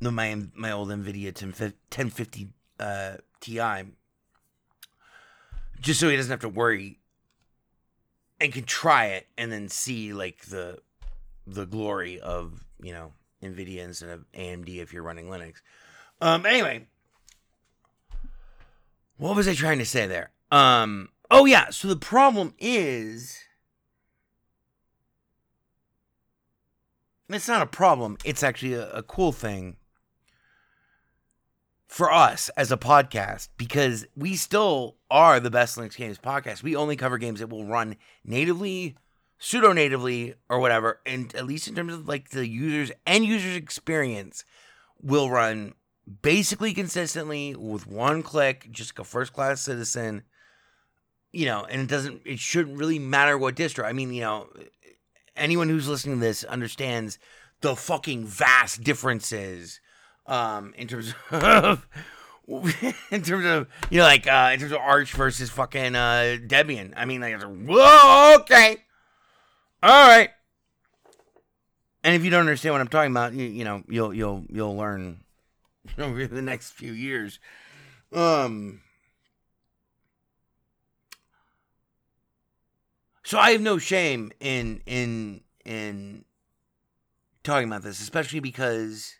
no, 0.00 0.10
my 0.10 0.36
my 0.54 0.70
old 0.70 0.90
NVIDIA 0.90 1.26
1050 1.26 2.48
uh, 2.78 3.14
Ti, 3.40 3.84
just 5.80 5.98
so 5.98 6.08
he 6.10 6.16
doesn't 6.16 6.30
have 6.30 6.40
to 6.40 6.48
worry 6.48 6.98
and 8.40 8.52
can 8.52 8.64
try 8.64 9.06
it 9.06 9.26
and 9.38 9.50
then 9.50 9.68
see 9.70 10.12
like 10.12 10.44
the 10.46 10.78
the 11.46 11.64
glory 11.64 12.20
of 12.20 12.64
you 12.82 12.92
know 12.92 13.12
NVIDIA 13.42 13.78
instead 13.78 14.10
of 14.10 14.24
AMD 14.34 14.68
if 14.68 14.92
you're 14.92 15.02
running 15.02 15.26
Linux. 15.26 15.54
Um, 16.20 16.44
anyway, 16.44 16.86
what 19.16 19.34
was 19.34 19.48
I 19.48 19.54
trying 19.54 19.78
to 19.78 19.86
say 19.86 20.06
there? 20.06 20.30
Um, 20.50 21.08
oh 21.34 21.44
yeah, 21.44 21.70
so 21.70 21.88
the 21.88 21.96
problem 21.96 22.54
is 22.58 23.38
it's 27.28 27.48
not 27.48 27.62
a 27.62 27.66
problem. 27.66 28.16
It's 28.24 28.42
actually 28.42 28.74
a, 28.74 28.90
a 28.90 29.02
cool 29.02 29.32
thing 29.32 29.76
for 31.86 32.12
us 32.12 32.48
as 32.56 32.72
a 32.72 32.76
podcast 32.76 33.48
because 33.56 34.06
we 34.16 34.34
still 34.36 34.96
are 35.10 35.38
the 35.38 35.50
best 35.50 35.76
Linux 35.76 35.96
games 35.96 36.18
podcast. 36.18 36.62
We 36.62 36.76
only 36.76 36.96
cover 36.96 37.18
games 37.18 37.40
that 37.40 37.50
will 37.50 37.66
run 37.66 37.96
natively, 38.24 38.96
pseudo 39.38 39.72
natively, 39.72 40.34
or 40.48 40.58
whatever. 40.58 41.00
And 41.06 41.34
at 41.34 41.46
least 41.46 41.68
in 41.68 41.74
terms 41.74 41.94
of 41.94 42.08
like 42.08 42.30
the 42.30 42.46
users 42.46 42.90
and 43.06 43.24
users 43.24 43.56
experience, 43.56 44.44
will 45.00 45.30
run 45.30 45.74
basically 46.22 46.74
consistently 46.74 47.54
with 47.54 47.86
one 47.86 48.22
click, 48.22 48.68
just 48.70 48.92
like 48.92 49.06
a 49.06 49.08
first 49.08 49.32
class 49.32 49.60
citizen. 49.60 50.22
You 51.34 51.46
know, 51.46 51.64
and 51.64 51.82
it 51.82 51.88
doesn't, 51.88 52.22
it 52.24 52.38
shouldn't 52.38 52.78
really 52.78 53.00
matter 53.00 53.36
what 53.36 53.56
distro. 53.56 53.84
I 53.84 53.92
mean, 53.92 54.12
you 54.12 54.20
know, 54.20 54.48
anyone 55.36 55.68
who's 55.68 55.88
listening 55.88 56.20
to 56.20 56.24
this 56.24 56.44
understands 56.44 57.18
the 57.60 57.74
fucking 57.74 58.24
vast 58.24 58.84
differences 58.84 59.80
um, 60.26 60.74
in 60.76 60.86
terms 60.86 61.12
of 61.30 61.86
in 63.10 63.22
terms 63.22 63.46
of 63.46 63.68
you 63.90 63.98
know, 63.98 64.04
like 64.04 64.26
uh, 64.26 64.50
in 64.52 64.60
terms 64.60 64.72
of 64.72 64.78
Arch 64.78 65.12
versus 65.12 65.50
fucking 65.50 65.96
uh, 65.96 66.38
Debian. 66.46 66.92
I 66.96 67.04
mean, 67.04 67.20
like, 67.20 67.40
whoa, 67.42 68.36
okay, 68.40 68.76
all 69.82 70.08
right. 70.08 70.30
And 72.02 72.14
if 72.14 72.22
you 72.24 72.30
don't 72.30 72.40
understand 72.40 72.74
what 72.74 72.80
I'm 72.80 72.88
talking 72.88 73.10
about, 73.10 73.32
you, 73.32 73.46
you 73.46 73.64
know, 73.64 73.82
you'll 73.88 74.14
you'll 74.14 74.44
you'll 74.48 74.76
learn 74.76 75.24
over 75.98 76.26
the 76.26 76.42
next 76.42 76.70
few 76.72 76.92
years. 76.92 77.40
Um. 78.12 78.82
So 83.24 83.38
I 83.38 83.52
have 83.52 83.62
no 83.62 83.78
shame 83.78 84.32
in 84.38 84.82
in 84.84 85.40
in 85.64 86.26
talking 87.42 87.68
about 87.68 87.82
this, 87.82 88.00
especially 88.00 88.40
because 88.40 89.14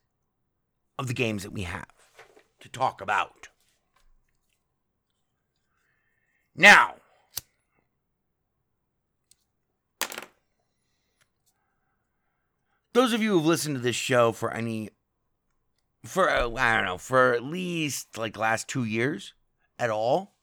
of 0.98 1.06
the 1.08 1.14
games 1.14 1.42
that 1.42 1.52
we 1.52 1.62
have 1.62 1.86
to 2.60 2.68
talk 2.68 3.00
about. 3.00 3.48
Now, 6.54 6.96
those 12.92 13.12
of 13.14 13.22
you 13.22 13.32
who've 13.32 13.46
listened 13.46 13.76
to 13.76 13.80
this 13.80 13.96
show 13.96 14.32
for 14.32 14.52
any 14.52 14.90
for 16.04 16.28
I 16.28 16.40
don't 16.40 16.84
know, 16.84 16.98
for 16.98 17.32
at 17.32 17.42
least 17.42 18.18
like 18.18 18.36
last 18.36 18.68
2 18.68 18.84
years 18.84 19.32
at 19.78 19.88
all, 19.88 20.33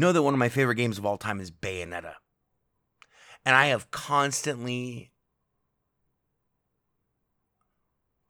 know 0.00 0.12
that 0.12 0.22
one 0.22 0.34
of 0.34 0.38
my 0.38 0.48
favorite 0.48 0.76
games 0.76 0.98
of 0.98 1.06
all 1.06 1.16
time 1.16 1.40
is 1.40 1.50
Bayonetta. 1.50 2.14
And 3.44 3.54
I 3.54 3.66
have 3.66 3.90
constantly 3.90 5.10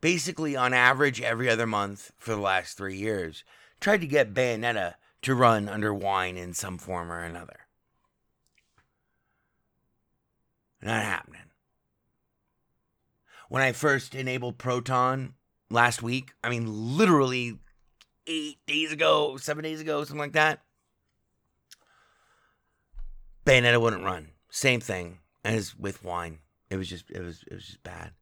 basically 0.01 0.55
on 0.55 0.75
average 0.75 1.23
every 1.23 1.49
other 1.49 1.67
month 1.67 2.13
for 2.19 2.33
the 2.33 2.41
last 2.41 2.77
3 2.77 2.95
years 2.97 3.45
tried 3.81 4.01
to 4.03 4.07
get 4.07 4.35
Bayonetta 4.35 4.95
to 5.23 5.35
run 5.35 5.69
under 5.69 5.95
wine 5.95 6.37
in 6.37 6.53
some 6.53 6.77
form 6.77 7.11
or 7.11 7.21
another. 7.21 7.61
Not 10.83 11.03
happening. 11.03 11.41
When 13.49 13.63
I 13.63 13.73
first 13.73 14.15
enabled 14.15 14.59
Proton 14.59 15.35
last 15.71 16.03
week, 16.03 16.33
I 16.43 16.51
mean, 16.51 16.67
literally 16.69 17.59
eight 18.27 18.59
days 18.67 18.93
ago, 18.93 19.39
seven 19.39 19.65
days 19.65 19.81
ago, 19.81 20.05
something 20.05 20.19
like 20.19 20.33
that, 20.33 20.61
Bayonetta 23.45 23.81
wouldn't 23.81 24.05
run. 24.05 24.31
Same 24.51 24.81
thing 24.81 25.19
as 25.45 25.77
with 25.77 26.05
wine. 26.05 26.39
It 26.71 26.77
was 26.77 26.89
just, 26.89 27.11
it 27.11 27.21
was, 27.21 27.45
it 27.51 27.55
was 27.55 27.67
just 27.67 27.83
bad. 27.83 28.13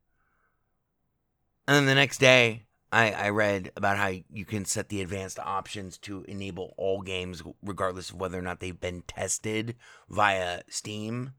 And 1.66 1.76
then 1.76 1.86
the 1.86 1.94
next 1.94 2.18
day, 2.18 2.64
I, 2.90 3.12
I 3.12 3.28
read 3.30 3.70
about 3.76 3.96
how 3.96 4.12
you 4.30 4.44
can 4.44 4.64
set 4.64 4.88
the 4.88 5.00
advanced 5.00 5.38
options 5.38 5.96
to 5.98 6.24
enable 6.28 6.74
all 6.76 7.00
games, 7.00 7.42
regardless 7.62 8.10
of 8.10 8.16
whether 8.16 8.38
or 8.38 8.42
not 8.42 8.60
they've 8.60 8.78
been 8.78 9.02
tested 9.06 9.76
via 10.10 10.62
Steam. 10.68 11.32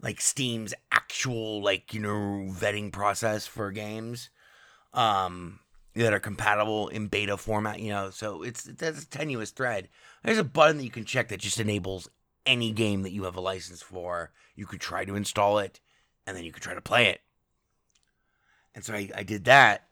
Like 0.00 0.20
Steam's 0.20 0.72
actual, 0.92 1.62
like, 1.62 1.92
you 1.92 2.00
know, 2.00 2.48
vetting 2.52 2.92
process 2.92 3.46
for 3.46 3.72
games 3.72 4.30
um, 4.94 5.58
that 5.94 6.14
are 6.14 6.20
compatible 6.20 6.88
in 6.88 7.08
beta 7.08 7.36
format, 7.36 7.80
you 7.80 7.90
know. 7.90 8.10
So 8.10 8.42
it's 8.42 8.62
that's 8.62 9.02
a 9.02 9.08
tenuous 9.08 9.50
thread. 9.50 9.88
There's 10.22 10.38
a 10.38 10.44
button 10.44 10.78
that 10.78 10.84
you 10.84 10.90
can 10.90 11.04
check 11.04 11.28
that 11.28 11.40
just 11.40 11.58
enables 11.58 12.08
any 12.48 12.72
game 12.72 13.02
that 13.02 13.12
you 13.12 13.24
have 13.24 13.36
a 13.36 13.40
license 13.40 13.82
for. 13.82 14.32
You 14.56 14.66
could 14.66 14.80
try 14.80 15.04
to 15.04 15.14
install 15.14 15.58
it, 15.58 15.78
and 16.26 16.36
then 16.36 16.44
you 16.44 16.50
could 16.50 16.62
try 16.62 16.74
to 16.74 16.80
play 16.80 17.06
it. 17.06 17.20
And 18.74 18.84
so 18.84 18.94
I, 18.94 19.10
I 19.14 19.22
did 19.22 19.44
that 19.44 19.88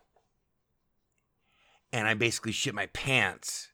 and 1.93 2.07
I 2.07 2.15
basically 2.15 2.53
shit 2.53 2.75
my 2.75 2.87
pants 2.87 3.69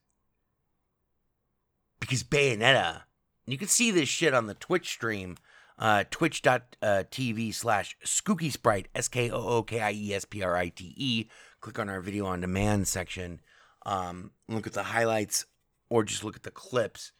because 2.00 2.22
Bayonetta. 2.22 3.02
You 3.46 3.58
can 3.58 3.68
see 3.68 3.90
this 3.90 4.08
shit 4.08 4.34
on 4.34 4.46
the 4.46 4.54
Twitch 4.54 4.88
stream, 4.88 5.36
uh, 5.78 6.04
twitch.tv 6.10 7.52
slash 7.52 7.96
Skookie 8.04 8.52
Sprite, 8.52 8.86
S 8.94 9.08
K 9.08 9.30
O 9.30 9.36
O 9.36 9.62
K 9.64 9.80
I 9.80 9.92
E 9.92 10.14
S 10.14 10.24
P 10.24 10.42
R 10.42 10.56
I 10.56 10.68
T 10.68 10.94
E. 10.96 11.28
Click 11.60 11.78
on 11.80 11.88
our 11.88 12.00
video 12.00 12.26
on 12.26 12.40
demand 12.40 12.86
section. 12.86 13.40
Um, 13.84 14.30
look 14.48 14.68
at 14.68 14.72
the 14.72 14.84
highlights 14.84 15.46
or 15.90 16.04
just 16.04 16.22
look 16.22 16.36
at 16.36 16.44
the 16.44 16.52
clips. 16.52 17.10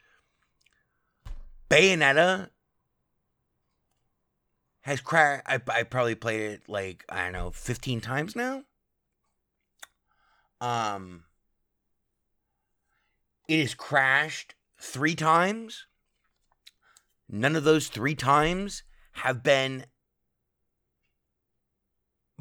Bayonetta 1.73 2.51
has 4.83 5.01
cracked. 5.01 5.49
I, 5.49 5.59
I 5.75 5.85
probably 5.85 6.15
played 6.15 6.41
it 6.43 6.69
like, 6.69 7.03
I 7.09 7.25
don't 7.25 7.33
know, 7.33 7.51
15 7.51 8.03
times 8.03 8.37
now. 8.37 8.65
Um, 10.61 11.25
it 13.49 13.61
has 13.61 13.73
crashed 13.73 14.55
three 14.79 15.15
times. 15.15 15.87
None 17.31 17.57
of 17.57 17.65
those 17.65 17.89
three 17.89 18.15
times 18.15 18.83
have 19.13 19.43
been 19.43 19.87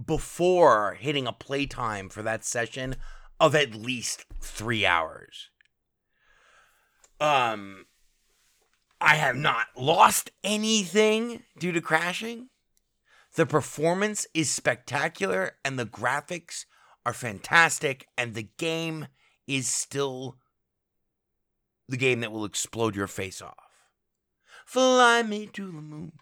before 0.06 0.98
hitting 1.00 1.26
a 1.26 1.32
playtime 1.32 2.10
for 2.10 2.22
that 2.22 2.44
session 2.44 2.98
of 3.39 3.56
at 3.56 3.74
least 3.74 4.26
three 4.41 4.86
hours. 4.86 5.52
Um, 7.22 7.86
I 9.01 9.15
have 9.15 9.35
not 9.35 9.67
lost 9.75 10.29
anything 10.43 11.43
due 11.57 11.71
to 11.71 11.81
crashing. 11.81 12.49
The 13.35 13.47
performance 13.47 14.27
is 14.33 14.51
spectacular 14.51 15.53
and 15.65 15.79
the 15.79 15.85
graphics 15.85 16.65
are 17.05 17.13
fantastic, 17.13 18.07
and 18.15 18.35
the 18.35 18.47
game 18.57 19.07
is 19.47 19.67
still 19.67 20.37
the 21.89 21.97
game 21.97 22.19
that 22.19 22.31
will 22.31 22.45
explode 22.45 22.95
your 22.95 23.07
face 23.07 23.41
off. 23.41 23.55
Fly 24.65 25.23
me 25.23 25.47
to 25.47 25.65
the 25.65 25.71
moon. 25.73 26.13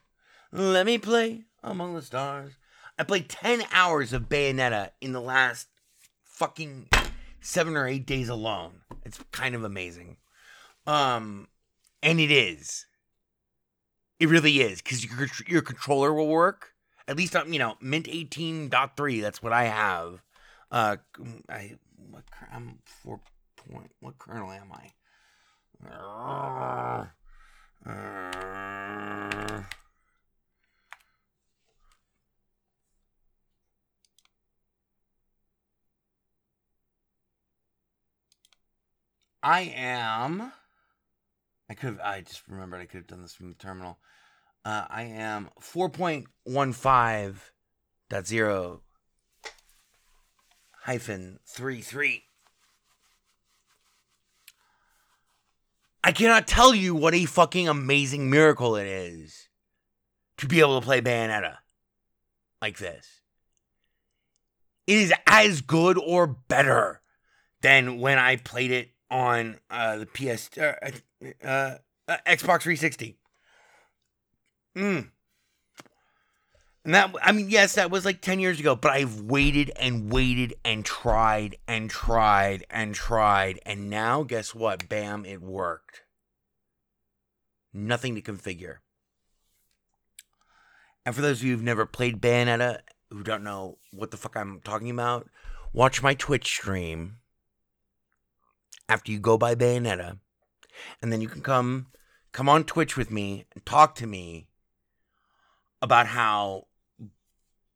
Let 0.52 0.86
me 0.86 0.98
play 0.98 1.44
among 1.62 1.96
the 1.96 2.02
stars. 2.02 2.54
I 2.98 3.04
played 3.04 3.30
10 3.30 3.64
hours 3.72 4.14
of 4.14 4.30
Bayonetta 4.30 4.92
in 5.02 5.12
the 5.12 5.22
last 5.22 5.68
fucking 6.24 6.90
seven 7.42 7.76
or 7.76 7.88
eight 7.88 8.06
days 8.06 8.30
alone. 8.30 8.82
It's 9.06 9.20
kind 9.32 9.54
of 9.54 9.64
amazing. 9.64 10.18
Um, 10.88 11.50
and 12.02 12.20
it 12.20 12.32
is. 12.32 12.86
It 14.20 14.30
really 14.30 14.62
is 14.62 14.82
because 14.82 15.06
your 15.06 15.28
your 15.48 15.62
controller 15.62 16.14
will 16.14 16.28
work. 16.28 16.74
At 17.08 17.18
least 17.18 17.36
on 17.36 17.54
you 17.54 17.60
know 17.60 17.76
Mint 17.82 18.06
18.3. 18.08 19.22
That's 19.22 19.42
what 19.42 19.54
I 19.54 19.66
have. 19.66 20.22
Uh, 20.72 20.98
I 21.50 21.76
I'm 22.52 22.80
four 22.86 23.20
point. 23.56 23.92
What 24.00 24.18
kernel 24.18 24.52
am 24.52 24.72
I? 24.72 24.92
I 39.42 39.62
am. 39.62 40.52
I 41.70 41.76
could 41.76 41.88
have. 41.88 42.00
I 42.00 42.22
just 42.22 42.48
remembered 42.48 42.82
I 42.82 42.86
could 42.86 42.98
have 42.98 43.08
done 43.08 43.22
this 43.22 43.36
from 43.36 43.50
the 43.50 43.56
terminal. 43.56 44.00
Uh, 44.66 44.86
I 44.90 45.04
am 45.04 45.50
four 45.60 45.90
point 45.90 46.28
one 46.44 46.74
five 46.74 47.52
dot 48.10 48.26
zero 48.28 48.82
hyphen 50.82 51.40
three 51.46 51.82
three. 51.82 52.24
I 56.04 56.12
cannot 56.12 56.48
tell 56.48 56.74
you 56.74 56.96
what 56.96 57.14
a 57.14 57.26
fucking 57.26 57.68
amazing 57.68 58.30
miracle 58.30 58.76
it 58.76 58.88
is 58.88 59.50
to 60.38 60.48
be 60.48 60.62
able 60.62 60.80
to 60.80 60.86
play 60.86 61.02
Bayonetta 61.02 61.58
like 62.62 62.78
this. 62.78 63.22
It 64.88 64.98
is 64.98 65.14
as 65.28 65.62
good 65.62 66.00
or 66.00 66.26
better 66.26 67.02
than 67.62 68.00
when 68.00 68.18
I 68.18 68.38
played 68.38 68.72
it 68.72 68.92
on 69.10 69.60
uh, 69.70 69.98
the 69.98 70.06
PS 70.06 70.50
uh, 70.58 70.74
uh, 71.44 71.78
uh, 72.08 72.18
Xbox 72.28 72.62
360. 72.62 73.18
Mm. 74.76 75.10
And 76.86 76.94
that, 76.94 77.14
I 77.22 77.32
mean, 77.32 77.50
yes, 77.50 77.76
that 77.76 77.92
was 77.92 78.06
like 78.06 78.22
10 78.22 78.40
years 78.40 78.60
ago, 78.60 78.76
but 78.76 78.92
I've 78.92 79.22
waited 79.22 79.72
and 79.76 80.12
waited 80.12 80.54
and 80.64 80.86
tried 80.86 81.58
and 81.68 81.90
tried 81.90 82.66
and 82.70 82.96
tried. 82.96 83.60
And 83.66 83.90
now, 83.90 84.24
guess 84.24 84.56
what? 84.56 84.88
Bam, 84.88 85.26
it 85.26 85.42
worked. 85.42 86.02
Nothing 87.74 88.16
to 88.16 88.22
configure. 88.22 88.78
And 91.06 91.14
for 91.14 91.22
those 91.22 91.40
of 91.40 91.44
you 91.44 91.54
who've 91.54 91.64
never 91.64 91.86
played 91.86 92.22
Bayonetta, 92.22 92.80
who 93.10 93.24
don't 93.24 93.44
know 93.44 93.78
what 93.92 94.12
the 94.12 94.18
fuck 94.18 94.36
I'm 94.36 94.62
talking 94.64 94.90
about, 94.90 95.30
watch 95.74 96.02
my 96.02 96.14
Twitch 96.14 96.48
stream 96.48 97.18
after 98.90 99.12
you 99.12 99.20
go 99.20 99.38
buy 99.38 99.56
Bayonetta. 99.56 100.20
And 101.02 101.14
then 101.14 101.22
you 101.22 101.30
can 101.30 101.42
come 101.42 101.88
come 102.32 102.50
on 102.50 102.64
Twitch 102.64 102.98
with 102.98 103.12
me 103.12 103.46
and 103.54 103.66
talk 103.66 103.96
to 103.96 104.08
me 104.08 104.48
about 105.82 106.08
how 106.08 106.68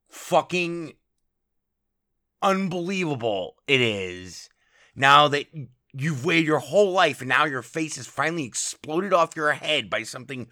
fucking 0.09 0.93
unbelievable 2.41 3.55
it 3.67 3.79
is 3.79 4.49
Now 4.95 5.27
that 5.29 5.47
you've 5.93 6.25
waited 6.25 6.45
your 6.45 6.59
whole 6.59 6.91
life 6.91 7.21
and 7.21 7.29
now 7.29 7.45
your 7.45 7.61
face 7.61 7.95
has 7.95 8.07
finally 8.07 8.43
exploded 8.43 9.13
off 9.13 9.35
your 9.35 9.53
head 9.53 9.89
by 9.89 10.03
something 10.03 10.47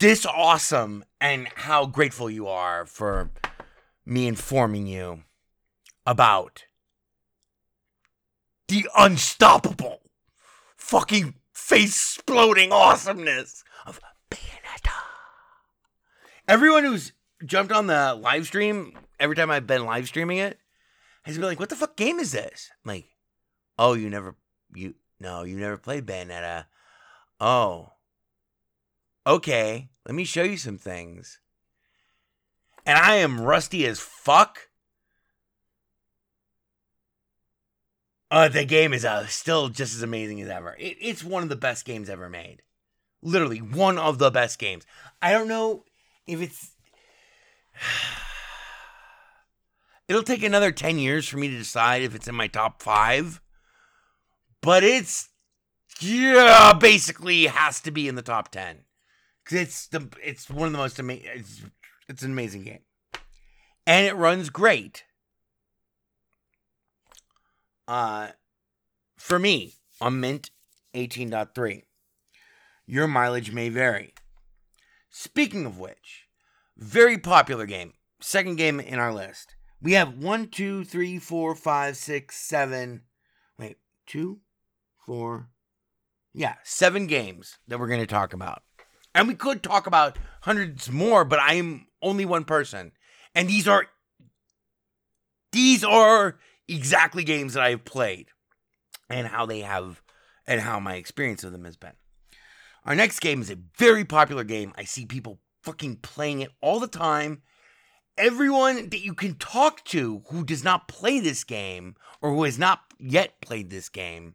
this 0.00 0.26
awesome 0.26 1.04
and 1.20 1.48
how 1.54 1.86
grateful 1.86 2.30
you 2.30 2.46
are 2.46 2.86
for 2.86 3.30
me 4.06 4.26
informing 4.26 4.86
you 4.86 5.22
about 6.06 6.64
the 8.68 8.88
unstoppable 8.96 10.00
fucking 10.76 11.34
face 11.52 12.14
exploding 12.26 12.72
awesomeness 12.72 13.64
of 13.86 14.00
Bayonetta. 14.30 14.92
Everyone 16.48 16.84
who's 16.84 17.12
jumped 17.44 17.70
on 17.70 17.86
the 17.86 18.14
live 18.14 18.46
stream 18.46 18.98
every 19.20 19.36
time 19.36 19.50
I've 19.50 19.66
been 19.66 19.84
live 19.84 20.08
streaming 20.08 20.38
it 20.38 20.58
has 21.24 21.36
been 21.36 21.46
like, 21.46 21.60
"What 21.60 21.68
the 21.68 21.76
fuck 21.76 21.96
game 21.96 22.18
is 22.18 22.32
this?" 22.32 22.70
I'm 22.84 22.88
like, 22.88 23.08
"Oh, 23.78 23.92
you 23.92 24.08
never 24.08 24.36
you 24.74 24.94
no, 25.20 25.42
you 25.42 25.58
never 25.58 25.76
played 25.76 26.06
Bayonetta. 26.06 26.66
Oh. 27.40 27.92
Okay, 29.26 29.90
let 30.06 30.14
me 30.14 30.24
show 30.24 30.42
you 30.42 30.56
some 30.56 30.78
things." 30.78 31.40
And 32.86 32.98
I 32.98 33.16
am 33.16 33.40
rusty 33.40 33.86
as 33.86 34.00
fuck. 34.00 34.70
Uh, 38.34 38.48
the 38.48 38.64
game 38.64 38.92
is 38.92 39.04
uh, 39.04 39.24
still 39.28 39.68
just 39.68 39.94
as 39.94 40.02
amazing 40.02 40.40
as 40.40 40.48
ever. 40.48 40.74
It, 40.76 40.96
it's 41.00 41.22
one 41.22 41.44
of 41.44 41.48
the 41.48 41.54
best 41.54 41.84
games 41.84 42.10
ever 42.10 42.28
made. 42.28 42.62
Literally, 43.22 43.60
one 43.60 43.96
of 43.96 44.18
the 44.18 44.28
best 44.28 44.58
games. 44.58 44.84
I 45.22 45.30
don't 45.30 45.46
know 45.46 45.84
if 46.26 46.42
it's. 46.42 46.72
It'll 50.08 50.24
take 50.24 50.42
another 50.42 50.72
10 50.72 50.98
years 50.98 51.28
for 51.28 51.36
me 51.36 51.48
to 51.48 51.56
decide 51.56 52.02
if 52.02 52.12
it's 52.12 52.26
in 52.26 52.34
my 52.34 52.48
top 52.48 52.82
five. 52.82 53.40
But 54.60 54.82
it's. 54.82 55.28
Yeah, 56.00 56.72
basically 56.72 57.46
has 57.46 57.80
to 57.82 57.92
be 57.92 58.08
in 58.08 58.16
the 58.16 58.20
top 58.20 58.50
10. 58.50 58.78
Because 59.44 59.60
it's, 59.60 59.86
the, 59.86 60.08
it's 60.20 60.50
one 60.50 60.66
of 60.66 60.72
the 60.72 60.78
most 60.78 60.98
amazing. 60.98 61.28
It's, 61.36 61.62
it's 62.08 62.22
an 62.24 62.32
amazing 62.32 62.64
game. 62.64 62.82
And 63.86 64.08
it 64.08 64.16
runs 64.16 64.50
great. 64.50 65.04
Uh, 67.86 68.28
for 69.16 69.38
me, 69.38 69.74
on 70.00 70.20
Mint 70.20 70.50
18.3, 70.94 71.82
your 72.86 73.06
mileage 73.06 73.52
may 73.52 73.68
vary. 73.68 74.14
Speaking 75.10 75.66
of 75.66 75.78
which, 75.78 76.26
very 76.76 77.18
popular 77.18 77.66
game, 77.66 77.92
second 78.20 78.56
game 78.56 78.80
in 78.80 78.98
our 78.98 79.12
list. 79.12 79.54
We 79.80 79.92
have 79.92 80.16
one, 80.16 80.48
two, 80.48 80.84
three, 80.84 81.18
four, 81.18 81.54
five, 81.54 81.96
six, 81.96 82.36
seven. 82.36 83.02
Wait, 83.58 83.76
two, 84.06 84.40
four, 85.04 85.50
yeah, 86.32 86.54
seven 86.64 87.06
games 87.06 87.58
that 87.68 87.78
we're 87.78 87.88
going 87.88 88.00
to 88.00 88.06
talk 88.06 88.32
about. 88.32 88.62
And 89.14 89.28
we 89.28 89.34
could 89.34 89.62
talk 89.62 89.86
about 89.86 90.18
hundreds 90.42 90.90
more, 90.90 91.24
but 91.24 91.38
I 91.38 91.54
am 91.54 91.86
only 92.02 92.24
one 92.24 92.44
person. 92.44 92.92
And 93.34 93.48
these 93.48 93.68
are 93.68 93.86
these 95.52 95.84
are 95.84 96.38
exactly 96.68 97.24
games 97.24 97.54
that 97.54 97.62
I've 97.62 97.84
played 97.84 98.28
and 99.08 99.26
how 99.26 99.46
they 99.46 99.60
have 99.60 100.02
and 100.46 100.60
how 100.60 100.80
my 100.80 100.96
experience 100.96 101.44
of 101.44 101.52
them 101.52 101.64
has 101.64 101.76
been. 101.76 101.92
Our 102.84 102.94
next 102.94 103.20
game 103.20 103.40
is 103.40 103.50
a 103.50 103.58
very 103.78 104.04
popular 104.04 104.44
game. 104.44 104.72
I 104.76 104.84
see 104.84 105.06
people 105.06 105.40
fucking 105.62 105.96
playing 105.96 106.40
it 106.40 106.50
all 106.60 106.80
the 106.80 106.86
time. 106.86 107.42
Everyone 108.16 108.90
that 108.90 109.04
you 109.04 109.14
can 109.14 109.34
talk 109.34 109.84
to 109.86 110.22
who 110.28 110.44
does 110.44 110.62
not 110.62 110.86
play 110.86 111.18
this 111.18 111.42
game 111.44 111.96
or 112.20 112.30
who 112.30 112.44
has 112.44 112.58
not 112.58 112.80
yet 112.98 113.40
played 113.40 113.70
this 113.70 113.88
game 113.88 114.34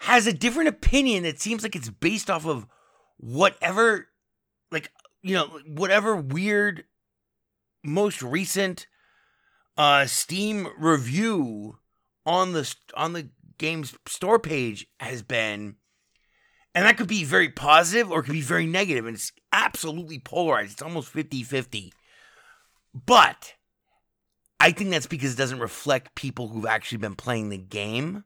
has 0.00 0.26
a 0.26 0.32
different 0.32 0.68
opinion 0.68 1.24
that 1.24 1.40
seems 1.40 1.62
like 1.62 1.74
it's 1.74 1.90
based 1.90 2.30
off 2.30 2.46
of 2.46 2.66
whatever 3.16 4.08
like 4.70 4.92
you 5.22 5.34
know 5.34 5.58
whatever 5.66 6.14
weird 6.14 6.84
most 7.82 8.22
recent 8.22 8.86
uh 9.78 10.04
steam 10.04 10.68
review 10.76 11.78
on 12.26 12.52
the 12.52 12.74
on 12.94 13.14
the 13.14 13.30
game's 13.56 13.96
store 14.06 14.38
page 14.38 14.86
has 15.00 15.22
been 15.22 15.76
and 16.74 16.84
that 16.84 16.96
could 16.96 17.08
be 17.08 17.24
very 17.24 17.48
positive 17.48 18.10
or 18.10 18.20
it 18.20 18.24
could 18.24 18.32
be 18.32 18.40
very 18.40 18.66
negative 18.66 19.06
and 19.06 19.16
it's 19.16 19.32
absolutely 19.52 20.18
polarized. 20.18 20.74
It's 20.74 20.82
almost 20.82 21.12
50-50 21.12 21.90
but 23.06 23.54
i 24.60 24.70
think 24.70 24.90
that's 24.90 25.06
because 25.06 25.34
it 25.34 25.38
doesn't 25.38 25.60
reflect 25.60 26.14
people 26.14 26.48
who've 26.48 26.66
actually 26.66 26.98
been 26.98 27.14
playing 27.14 27.48
the 27.48 27.58
game 27.58 28.24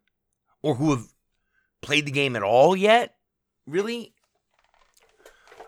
or 0.62 0.76
who 0.76 0.90
have 0.90 1.06
played 1.82 2.06
the 2.06 2.12
game 2.12 2.36
at 2.36 2.42
all 2.42 2.76
yet 2.76 3.14
really. 3.66 4.14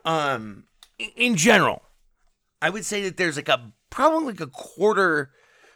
Um 0.05 0.65
in 1.17 1.37
general 1.37 1.83
i 2.63 2.71
would 2.71 2.85
say 2.85 3.03
that 3.03 3.17
there's 3.17 3.37
like 3.37 3.49
a 3.49 3.73
probably 3.91 4.29
like 4.29 4.41
a 4.41 4.47
quarter 4.47 5.31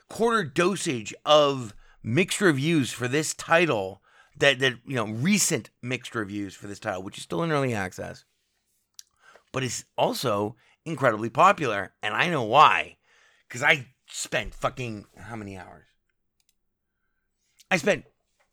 quarter 0.08 0.44
dosage 0.44 1.14
of 1.24 1.74
mixed 2.02 2.40
reviews 2.40 2.90
for 2.90 3.08
this 3.08 3.34
title 3.34 4.02
that 4.36 4.58
that 4.60 4.74
you 4.86 4.94
know 4.94 5.06
recent 5.06 5.70
mixed 5.82 6.14
reviews 6.14 6.54
for 6.54 6.66
this 6.66 6.78
title 6.78 7.02
which 7.02 7.18
is 7.18 7.24
still 7.24 7.42
in 7.42 7.52
early 7.52 7.74
access 7.74 8.24
but 9.52 9.62
it's 9.62 9.84
also 9.96 10.56
incredibly 10.84 11.28
popular 11.28 11.92
and 12.02 12.14
i 12.14 12.30
know 12.30 12.44
why 12.44 12.96
because 13.46 13.62
i 13.62 13.86
spent 14.10 14.54
fucking 14.54 15.04
how 15.16 15.36
many 15.36 15.56
hours? 15.56 15.84
I 17.70 17.76
spent 17.76 18.06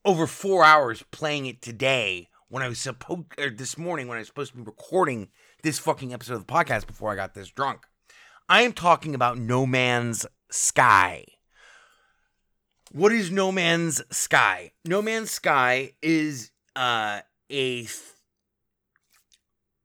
over 0.03 0.27
four 0.27 0.63
hours 0.63 1.03
playing 1.11 1.45
it 1.45 1.61
today 1.61 2.27
when 2.49 2.61
i 2.61 2.67
was 2.67 2.79
supposed 2.79 3.23
or 3.39 3.49
this 3.49 3.77
morning 3.77 4.07
when 4.07 4.17
i 4.17 4.19
was 4.21 4.27
supposed 4.27 4.51
to 4.51 4.57
be 4.57 4.63
recording 4.63 5.29
this 5.63 5.79
fucking 5.79 6.13
episode 6.13 6.35
of 6.35 6.45
the 6.45 6.53
podcast 6.53 6.85
before 6.85 7.11
i 7.11 7.15
got 7.15 7.33
this 7.33 7.49
drunk. 7.49 7.81
I 8.47 8.61
am 8.61 8.73
talking 8.73 9.15
about 9.15 9.39
no 9.39 9.65
man's 9.65 10.27
sky 10.51 11.25
what 12.95 13.11
is 13.11 13.29
No 13.29 13.51
Man's 13.51 14.01
Sky? 14.09 14.71
No 14.85 15.01
Man's 15.01 15.29
Sky 15.29 15.91
is 16.01 16.51
uh, 16.77 17.19
a. 17.51 17.87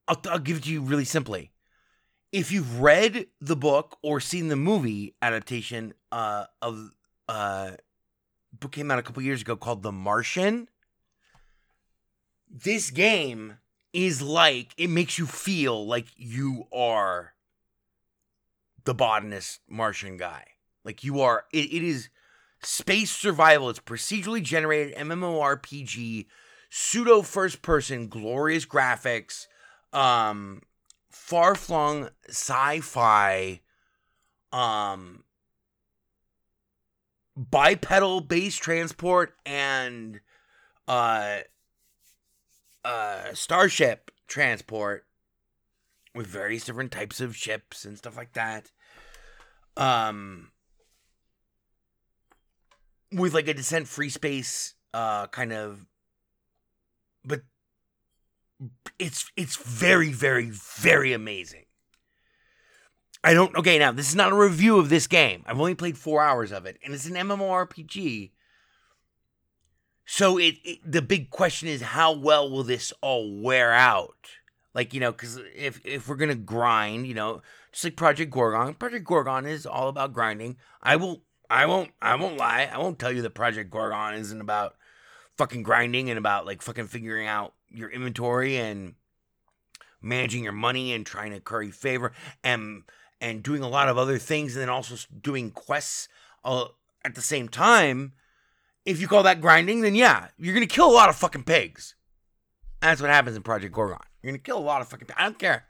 I'll, 0.06 0.20
I'll 0.30 0.38
give 0.38 0.58
it 0.58 0.62
to 0.64 0.70
you 0.70 0.80
really 0.80 1.04
simply. 1.04 1.50
If 2.30 2.52
you've 2.52 2.80
read 2.80 3.26
the 3.40 3.56
book 3.56 3.98
or 4.04 4.20
seen 4.20 4.46
the 4.46 4.54
movie 4.54 5.16
adaptation 5.20 5.92
uh, 6.12 6.44
of 6.62 6.92
uh, 7.28 7.72
book 8.52 8.70
came 8.70 8.92
out 8.92 9.00
a 9.00 9.02
couple 9.02 9.24
years 9.24 9.42
ago 9.42 9.56
called 9.56 9.82
The 9.82 9.90
Martian, 9.90 10.68
this 12.48 12.90
game 12.90 13.58
is 13.92 14.22
like 14.22 14.72
it 14.78 14.88
makes 14.88 15.18
you 15.18 15.26
feel 15.26 15.84
like 15.84 16.06
you 16.14 16.68
are 16.72 17.34
the 18.84 18.94
botanist 18.94 19.58
Martian 19.68 20.16
guy. 20.16 20.44
Like 20.84 21.02
you 21.02 21.20
are. 21.22 21.46
it, 21.52 21.72
it 21.72 21.82
is 21.82 22.08
space 22.62 23.10
survival. 23.10 23.70
It's 23.70 23.78
procedurally 23.78 24.42
generated 24.42 24.96
MMORPG, 24.96 26.26
pseudo 26.68 27.22
first 27.22 27.62
person, 27.62 28.08
glorious 28.08 28.66
graphics, 28.66 29.46
um, 29.92 30.62
far 31.10 31.54
flung 31.54 32.10
sci 32.28 32.80
fi, 32.80 33.60
um, 34.52 35.24
bipedal 37.36 38.20
base 38.20 38.56
transport, 38.56 39.34
and 39.46 40.20
uh, 40.86 41.38
uh, 42.84 43.34
starship 43.34 44.10
transport 44.26 45.06
with 46.14 46.26
various 46.26 46.64
different 46.64 46.90
types 46.90 47.20
of 47.20 47.36
ships 47.36 47.84
and 47.84 47.96
stuff 47.96 48.16
like 48.16 48.32
that. 48.32 48.70
Um, 49.76 50.50
with 53.12 53.34
like 53.34 53.48
a 53.48 53.54
descent 53.54 53.88
free 53.88 54.10
space 54.10 54.74
uh 54.94 55.26
kind 55.28 55.52
of 55.52 55.86
but 57.24 57.42
it's 58.98 59.30
it's 59.36 59.56
very 59.56 60.12
very 60.12 60.50
very 60.50 61.12
amazing. 61.12 61.64
I 63.22 63.34
don't 63.34 63.54
okay 63.56 63.78
now 63.78 63.92
this 63.92 64.08
is 64.08 64.16
not 64.16 64.32
a 64.32 64.36
review 64.36 64.78
of 64.78 64.88
this 64.88 65.06
game. 65.06 65.42
I've 65.46 65.58
only 65.58 65.74
played 65.74 65.98
four 65.98 66.22
hours 66.22 66.52
of 66.52 66.66
it 66.66 66.78
and 66.84 66.94
it's 66.94 67.06
an 67.06 67.14
mmorpg 67.14 68.30
so 70.12 70.38
it, 70.38 70.56
it 70.64 70.78
the 70.84 71.02
big 71.02 71.30
question 71.30 71.68
is 71.68 71.80
how 71.80 72.12
well 72.12 72.50
will 72.50 72.64
this 72.64 72.92
all 73.00 73.40
wear 73.40 73.72
out? 73.72 74.26
Like 74.74 74.92
you 74.92 74.98
know 74.98 75.12
because 75.12 75.38
if 75.54 75.80
if 75.84 76.08
we're 76.08 76.16
gonna 76.16 76.34
grind 76.34 77.06
you 77.06 77.14
know 77.14 77.42
just 77.70 77.84
like 77.84 77.96
project 77.96 78.32
gorgon 78.32 78.74
project 78.74 79.04
gorgon 79.04 79.46
is 79.46 79.66
all 79.66 79.88
about 79.88 80.12
grinding. 80.12 80.56
I 80.82 80.96
will 80.96 81.22
I 81.50 81.66
won't 81.66 81.90
I 82.00 82.14
won't 82.14 82.36
lie. 82.36 82.70
I 82.72 82.78
won't 82.78 82.98
tell 82.98 83.12
you 83.12 83.22
that 83.22 83.34
Project 83.34 83.70
Gorgon 83.70 84.14
isn't 84.14 84.40
about 84.40 84.76
fucking 85.36 85.62
grinding 85.62 86.08
and 86.08 86.18
about 86.18 86.46
like 86.46 86.62
fucking 86.62 86.86
figuring 86.86 87.26
out 87.26 87.54
your 87.70 87.90
inventory 87.90 88.56
and 88.56 88.94
managing 90.00 90.44
your 90.44 90.52
money 90.52 90.92
and 90.92 91.04
trying 91.04 91.32
to 91.32 91.40
curry 91.40 91.70
favor 91.70 92.12
and 92.42 92.84
and 93.20 93.42
doing 93.42 93.62
a 93.62 93.68
lot 93.68 93.88
of 93.88 93.98
other 93.98 94.18
things 94.18 94.54
and 94.54 94.62
then 94.62 94.70
also 94.70 94.96
doing 95.20 95.50
quests 95.50 96.08
uh, 96.44 96.66
at 97.04 97.14
the 97.14 97.20
same 97.20 97.48
time 97.48 98.12
if 98.84 99.00
you 99.00 99.08
call 99.08 99.22
that 99.24 99.40
grinding, 99.40 99.82
then 99.82 99.94
yeah, 99.94 100.28
you're 100.38 100.54
gonna 100.54 100.66
kill 100.66 100.90
a 100.90 100.92
lot 100.92 101.08
of 101.08 101.16
fucking 101.16 101.44
pigs. 101.44 101.94
That's 102.80 103.00
what 103.00 103.10
happens 103.10 103.36
in 103.36 103.42
Project 103.42 103.74
Gorgon. 103.74 103.98
You're 104.22 104.32
gonna 104.32 104.42
kill 104.42 104.58
a 104.58 104.60
lot 104.60 104.80
of 104.80 104.88
fucking. 104.88 105.08
I 105.16 105.24
don't 105.24 105.38
care 105.38 105.64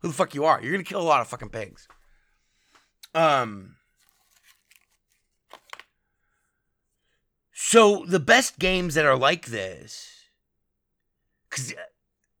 who 0.00 0.08
the 0.08 0.14
fuck 0.14 0.34
you 0.34 0.44
are. 0.44 0.62
You're 0.62 0.72
gonna 0.72 0.84
kill 0.84 1.00
a 1.00 1.02
lot 1.02 1.20
of 1.20 1.28
fucking 1.28 1.50
pigs. 1.50 1.88
Um. 3.14 3.76
So 7.74 8.04
the 8.06 8.20
best 8.20 8.60
games 8.60 8.94
that 8.94 9.04
are 9.04 9.18
like 9.18 9.46
this, 9.46 10.28
because 11.50 11.74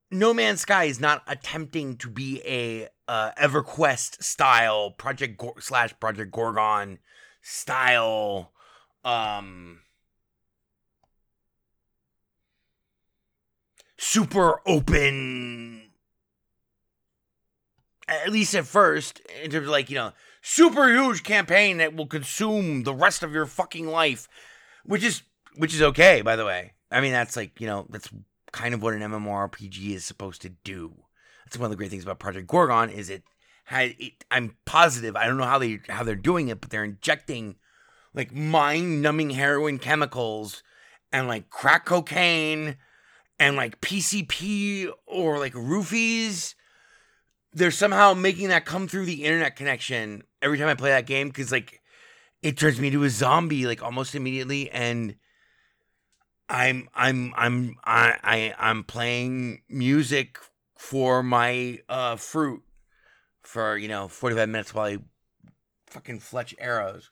No 0.08 0.32
Man's 0.32 0.60
Sky 0.60 0.84
is 0.84 1.00
not 1.00 1.24
attempting 1.26 1.96
to 1.96 2.08
be 2.08 2.40
a 2.46 2.86
uh, 3.08 3.32
EverQuest 3.32 4.22
style 4.22 4.92
Project 4.92 5.36
Gor- 5.36 5.60
slash 5.60 5.92
Project 5.98 6.30
Gorgon 6.30 7.00
style, 7.42 8.52
um, 9.04 9.80
super 13.96 14.60
open. 14.68 15.90
At 18.06 18.30
least 18.30 18.54
at 18.54 18.66
first, 18.66 19.18
in 19.42 19.50
terms 19.50 19.66
of 19.66 19.72
like 19.72 19.90
you 19.90 19.96
know, 19.96 20.12
super 20.42 20.86
huge 20.94 21.24
campaign 21.24 21.78
that 21.78 21.96
will 21.96 22.06
consume 22.06 22.84
the 22.84 22.94
rest 22.94 23.24
of 23.24 23.32
your 23.32 23.46
fucking 23.46 23.88
life 23.88 24.28
which 24.84 25.04
is 25.04 25.22
which 25.56 25.74
is 25.74 25.82
okay 25.82 26.22
by 26.22 26.36
the 26.36 26.44
way. 26.44 26.72
I 26.90 27.00
mean 27.00 27.12
that's 27.12 27.36
like 27.36 27.60
you 27.60 27.66
know 27.66 27.86
that's 27.90 28.08
kind 28.52 28.74
of 28.74 28.82
what 28.82 28.94
an 28.94 29.00
mmorpg 29.00 29.94
is 29.94 30.04
supposed 30.04 30.42
to 30.42 30.48
do. 30.48 30.94
That's 31.44 31.58
one 31.58 31.66
of 31.66 31.70
the 31.70 31.76
great 31.76 31.90
things 31.90 32.04
about 32.04 32.18
project 32.18 32.46
gorgon 32.46 32.90
is 32.90 33.10
it 33.10 33.22
had 33.64 33.94
it, 33.98 34.12
i'm 34.30 34.56
positive 34.66 35.16
i 35.16 35.26
don't 35.26 35.38
know 35.38 35.44
how 35.44 35.58
they 35.58 35.80
how 35.88 36.02
they're 36.02 36.14
doing 36.14 36.48
it 36.48 36.60
but 36.60 36.70
they're 36.70 36.84
injecting 36.84 37.56
like 38.12 38.32
mind 38.32 39.02
numbing 39.02 39.30
heroin 39.30 39.78
chemicals 39.78 40.62
and 41.12 41.28
like 41.28 41.50
crack 41.50 41.86
cocaine 41.86 42.76
and 43.38 43.56
like 43.56 43.80
pcp 43.80 44.90
or 45.06 45.38
like 45.38 45.52
roofies. 45.54 46.54
They're 47.52 47.70
somehow 47.70 48.14
making 48.14 48.48
that 48.48 48.64
come 48.64 48.88
through 48.88 49.06
the 49.06 49.24
internet 49.24 49.56
connection 49.56 50.22
every 50.42 50.58
time 50.58 50.68
i 50.68 50.74
play 50.74 50.90
that 50.90 51.06
game 51.06 51.28
because 51.28 51.52
like 51.52 51.80
it 52.44 52.56
turns 52.56 52.78
me 52.78 52.88
into 52.88 53.02
a 53.02 53.10
zombie 53.10 53.66
like 53.66 53.82
almost 53.82 54.14
immediately 54.14 54.70
and 54.70 55.16
i'm 56.48 56.88
i'm 56.94 57.32
i'm 57.36 57.76
i, 57.84 58.14
I 58.22 58.54
i'm 58.58 58.84
playing 58.84 59.62
music 59.68 60.38
for 60.76 61.22
my 61.22 61.80
uh 61.88 62.16
fruit 62.16 62.62
for 63.42 63.76
you 63.76 63.88
know 63.88 64.08
45 64.08 64.48
minutes 64.48 64.74
while 64.74 64.86
i 64.86 64.98
fucking 65.94 66.18
fletch 66.18 66.54
arrows. 66.58 67.10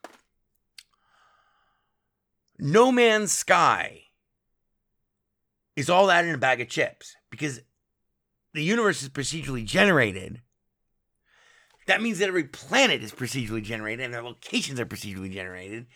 No 2.59 2.91
man's 2.91 3.31
sky 3.31 4.03
is 5.77 5.89
all 5.89 6.09
that 6.09 6.25
in 6.25 6.35
a 6.35 6.39
bag 6.39 6.61
of 6.61 6.69
chips 6.69 7.15
because 7.31 7.61
the 8.55 8.63
universe 8.63 9.03
is 9.03 9.09
procedurally 9.09 9.65
generated 9.65 10.43
that 11.87 12.03
means 12.03 12.19
that 12.19 12.29
every 12.29 12.45
planet 12.45 13.03
is 13.03 13.13
procedurally 13.13 13.63
generated 13.63 14.05
and 14.05 14.15
their 14.15 14.23
locations 14.23 14.79
are 14.79 14.87
procedurally 14.87 15.33
generated. 15.33 15.87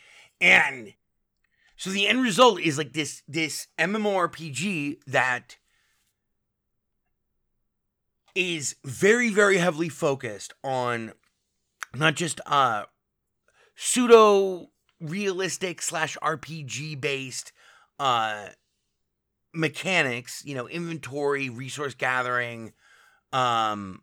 And 0.41 0.95
so 1.77 1.91
the 1.91 2.07
end 2.07 2.23
result 2.23 2.61
is 2.61 2.79
like 2.79 2.93
this 2.93 3.23
this 3.29 3.69
MMORPG 3.79 4.99
that 5.07 5.57
is 8.35 8.77
very 8.85 9.31
very 9.31 9.59
heavily 9.59 9.89
focused 9.89 10.53
on 10.65 11.13
not 11.95 12.15
just 12.15 12.41
uh 12.47 12.85
pseudo 13.75 14.71
realistic 15.01 15.81
slash 15.83 16.17
RPG 16.23 17.01
based 17.01 17.53
uh 17.99 18.49
mechanics, 19.55 20.43
you 20.45 20.55
know, 20.55 20.69
inventory, 20.69 21.49
resource 21.49 21.95
gathering, 21.95 22.73
um 23.33 24.03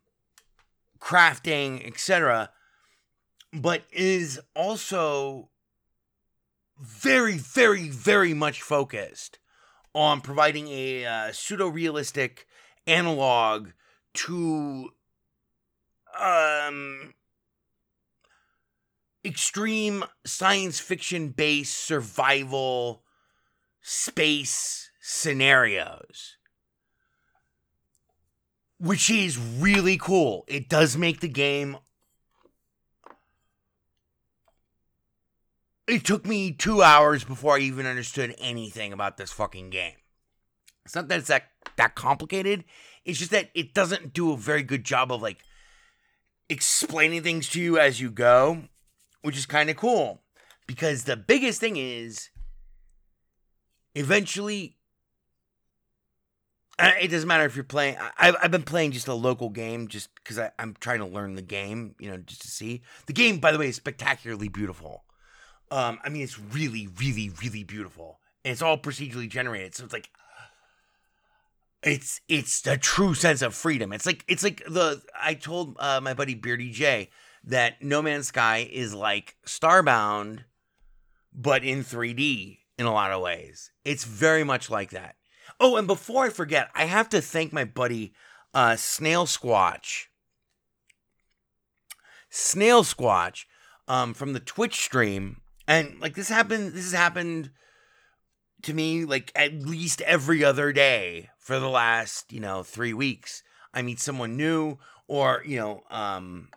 crafting, 1.04 1.86
etc., 1.86 2.50
but 3.52 3.84
is 3.92 4.40
also 4.56 5.50
very, 6.80 7.38
very, 7.38 7.90
very 7.90 8.34
much 8.34 8.62
focused 8.62 9.38
on 9.94 10.22
providing 10.22 10.68
a 10.70 11.06
uh, 11.06 11.32
pseudo 11.32 11.68
realistic 11.68 12.48
analog 12.88 13.70
to 14.14 14.90
um, 16.20 17.14
extreme 19.26 20.04
science 20.26 20.80
fiction 20.80 21.30
based 21.30 21.78
survival 21.78 23.04
space 23.82 24.90
scenarios 25.00 26.38
which 28.84 29.10
is 29.10 29.40
really 29.40 29.96
cool. 29.96 30.44
It 30.46 30.68
does 30.68 30.98
make 30.98 31.22
the 31.22 31.30
game. 31.30 31.78
It 35.88 36.04
took 36.04 36.26
me 36.26 36.52
two 36.52 36.84
hours 36.84 37.24
before 37.24 37.56
I 37.56 37.60
even 37.60 37.86
understood 37.86 38.36
anything 38.38 38.92
about 38.92 39.16
this 39.16 39.32
fucking 39.32 39.70
game. 39.70 39.96
It's 40.84 40.96
not 40.96 41.08
that 41.08 41.20
it's 41.20 41.30
that 41.30 41.44
that 41.78 41.96
complicated. 41.96 42.66
It's 43.06 43.20
just 43.20 43.32
that 43.32 43.52
it 43.54 43.74
doesn't 43.74 44.12
do 44.12 44.34
a 44.34 44.38
very 44.38 44.64
good 44.64 44.84
job 44.84 45.14
of 45.14 45.22
like 45.22 45.46
explaining 46.50 47.24
things 47.24 47.48
to 47.50 47.62
you 47.62 47.80
as 47.80 48.02
you 48.02 48.12
go, 48.12 48.64
which 49.22 49.38
is 49.38 49.46
kind 49.46 49.70
of 49.70 49.78
cool. 49.78 50.24
Because 50.68 51.06
the 51.06 51.16
biggest 51.16 51.62
thing 51.62 51.78
is 51.78 52.30
eventually 53.96 54.76
it 56.80 57.10
doesn't 57.10 57.28
matter 57.28 57.46
if 57.46 57.56
you're 57.56 57.64
playing. 57.64 57.98
I, 58.18 58.34
I've 58.42 58.52
been 58.52 58.64
playing 58.64 58.92
just 58.92 59.08
a 59.08 59.14
local 59.14 59.50
game 59.50 59.88
just 59.88 60.10
because 60.16 60.40
I'm 60.58 60.76
trying 60.80 61.00
to 61.00 61.06
learn 61.06 61.36
the 61.36 61.42
game, 61.42 61.96
you 62.00 62.10
know, 62.10 62.18
just 62.18 62.42
to 62.42 62.48
see. 62.48 62.82
The 63.06 63.14
game, 63.14 63.40
by 63.40 63.52
the 63.52 63.60
way, 63.60 63.68
is 63.68 63.76
spectacularly 63.76 64.50
beautiful. 64.50 65.04
Um, 65.72 66.00
I 66.04 66.10
mean, 66.10 66.24
it's 66.24 66.40
really, 66.40 66.88
really, 67.00 67.32
really 67.42 67.64
beautiful, 67.64 68.20
and 68.44 68.52
it's 68.52 68.62
all 68.62 68.78
procedurally 68.78 69.30
generated. 69.30 69.76
So 69.76 69.84
it's 69.86 69.94
like, 69.94 70.10
it's 71.82 72.22
it's 72.28 72.62
the 72.62 72.78
true 72.78 73.14
sense 73.14 73.42
of 73.42 73.54
freedom. 73.54 73.92
It's 73.92 74.06
like 74.06 74.24
it's 74.28 74.44
like 74.44 74.64
the 74.66 75.02
I 75.20 75.34
told 75.34 75.76
uh, 75.80 76.00
my 76.02 76.14
buddy 76.14 76.36
Beardy 76.36 76.72
J 76.72 77.10
that 77.44 77.82
No 77.82 78.02
Man's 78.02 78.28
Sky 78.28 78.68
is 78.72 78.94
like 78.94 79.36
Starbound, 79.46 80.46
but 81.34 81.64
in 81.64 81.84
3D 81.84 82.60
in 82.78 82.86
a 82.86 82.94
lot 82.94 83.12
of 83.12 83.22
ways. 83.22 83.72
It's 83.84 84.06
very 84.06 84.44
much 84.44 84.70
like 84.70 84.92
that. 84.92 85.16
Oh, 85.66 85.78
and 85.78 85.88
before 85.88 86.26
I 86.26 86.30
forget, 86.30 86.70
I 86.76 86.84
have 86.84 87.08
to 87.10 87.22
thank 87.22 87.54
my 87.54 87.64
buddy 87.64 88.14
uh, 88.54 88.76
Snail 88.76 89.26
Squatch. 89.26 90.08
Snail 92.30 92.84
Squatch 92.84 93.46
um, 93.88 94.14
from 94.14 94.34
the 94.34 94.42
Twitch 94.42 94.82
stream, 94.82 95.40
and 95.66 96.02
like 96.02 96.16
this 96.16 96.28
happened. 96.28 96.74
This 96.74 96.84
has 96.84 96.92
happened 96.92 97.52
to 98.64 98.74
me 98.74 99.06
like 99.06 99.32
at 99.36 99.54
least 99.54 100.02
every 100.02 100.44
other 100.44 100.74
day 100.74 101.30
for 101.38 101.58
the 101.62 101.70
last 101.70 102.34
you 102.34 102.42
know 102.42 102.64
three 102.64 102.94
weeks. 102.94 103.42
I 103.74 103.84
meet 103.84 104.02
someone 104.02 104.36
new, 104.36 104.80
or 105.08 105.44
you 105.46 105.60
know, 105.60 105.84
um, 105.90 106.50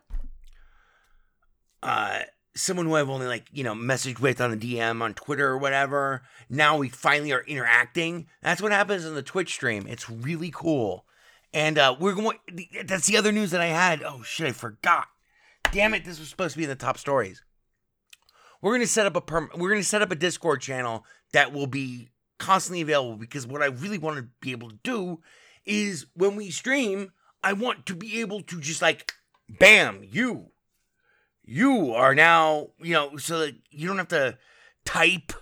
uh, 1.80 2.22
someone 2.56 2.86
who 2.86 2.96
I've 2.96 3.10
only 3.10 3.26
like, 3.26 3.46
you 3.52 3.62
know, 3.62 3.74
messaged 3.74 4.20
with 4.20 4.40
on 4.40 4.50
the 4.50 4.56
DM 4.56 5.02
on 5.02 5.14
Twitter 5.14 5.48
or 5.48 5.58
whatever. 5.58 6.22
Now 6.48 6.76
we 6.76 6.88
finally 6.88 7.32
are 7.32 7.44
interacting. 7.46 8.26
That's 8.42 8.62
what 8.62 8.72
happens 8.72 9.04
in 9.04 9.14
the 9.14 9.22
Twitch 9.22 9.52
stream. 9.52 9.86
It's 9.88 10.10
really 10.10 10.50
cool. 10.52 11.04
And 11.52 11.78
uh 11.78 11.96
we're 11.98 12.14
going 12.14 12.38
that's 12.84 13.06
the 13.06 13.16
other 13.16 13.32
news 13.32 13.50
that 13.52 13.60
I 13.60 13.66
had. 13.66 14.02
Oh 14.02 14.22
shit, 14.22 14.48
I 14.48 14.52
forgot. 14.52 15.08
Damn 15.70 15.94
it, 15.94 16.04
this 16.04 16.18
was 16.18 16.28
supposed 16.28 16.52
to 16.52 16.58
be 16.58 16.64
in 16.64 16.70
the 16.70 16.76
top 16.76 16.98
stories. 16.98 17.42
We're 18.62 18.72
going 18.72 18.82
to 18.82 18.86
set 18.86 19.06
up 19.06 19.16
a 19.16 19.20
perm- 19.20 19.50
we're 19.54 19.68
going 19.68 19.82
to 19.82 19.88
set 19.88 20.02
up 20.02 20.10
a 20.10 20.16
Discord 20.16 20.60
channel 20.60 21.04
that 21.32 21.52
will 21.52 21.66
be 21.66 22.10
constantly 22.38 22.80
available 22.80 23.16
because 23.16 23.46
what 23.46 23.62
I 23.62 23.66
really 23.66 23.98
want 23.98 24.16
to 24.16 24.28
be 24.40 24.52
able 24.52 24.70
to 24.70 24.78
do 24.82 25.20
is 25.64 26.06
when 26.14 26.36
we 26.36 26.50
stream, 26.50 27.12
I 27.42 27.52
want 27.52 27.86
to 27.86 27.94
be 27.94 28.20
able 28.20 28.42
to 28.42 28.60
just 28.60 28.80
like 28.82 29.12
bam, 29.48 30.00
you 30.02 30.50
you 31.46 31.94
are 31.94 32.14
now, 32.14 32.68
you 32.82 32.92
know, 32.92 33.16
so 33.16 33.38
that 33.38 33.54
you 33.70 33.86
don't 33.86 33.98
have 33.98 34.08
to 34.08 34.36
type 34.84 35.32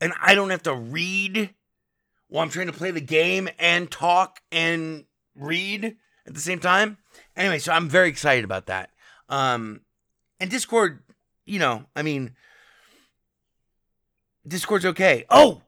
and 0.00 0.12
I 0.22 0.34
don't 0.34 0.50
have 0.50 0.62
to 0.64 0.74
read 0.74 1.54
while 2.28 2.42
I'm 2.42 2.50
trying 2.50 2.66
to 2.68 2.72
play 2.72 2.90
the 2.90 3.00
game 3.00 3.48
and 3.58 3.90
talk 3.90 4.40
and 4.52 5.04
read 5.34 5.96
at 6.26 6.34
the 6.34 6.40
same 6.40 6.60
time. 6.60 6.98
Anyway, 7.36 7.58
so 7.58 7.72
I'm 7.72 7.88
very 7.88 8.08
excited 8.08 8.44
about 8.44 8.66
that. 8.66 8.90
Um 9.28 9.80
and 10.38 10.50
Discord, 10.50 11.02
you 11.44 11.58
know, 11.58 11.86
I 11.94 12.02
mean 12.02 12.36
Discord's 14.46 14.86
okay. 14.86 15.24
Oh! 15.28 15.62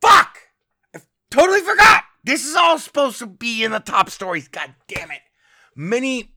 Fuck! 0.00 0.36
I 0.94 1.00
totally 1.30 1.60
forgot. 1.60 2.04
This 2.24 2.44
is 2.44 2.54
all 2.54 2.78
supposed 2.78 3.18
to 3.20 3.26
be 3.26 3.64
in 3.64 3.70
the 3.70 3.80
top 3.80 4.10
stories. 4.10 4.48
God 4.48 4.74
damn 4.88 5.10
it. 5.10 5.22
Many 5.74 6.31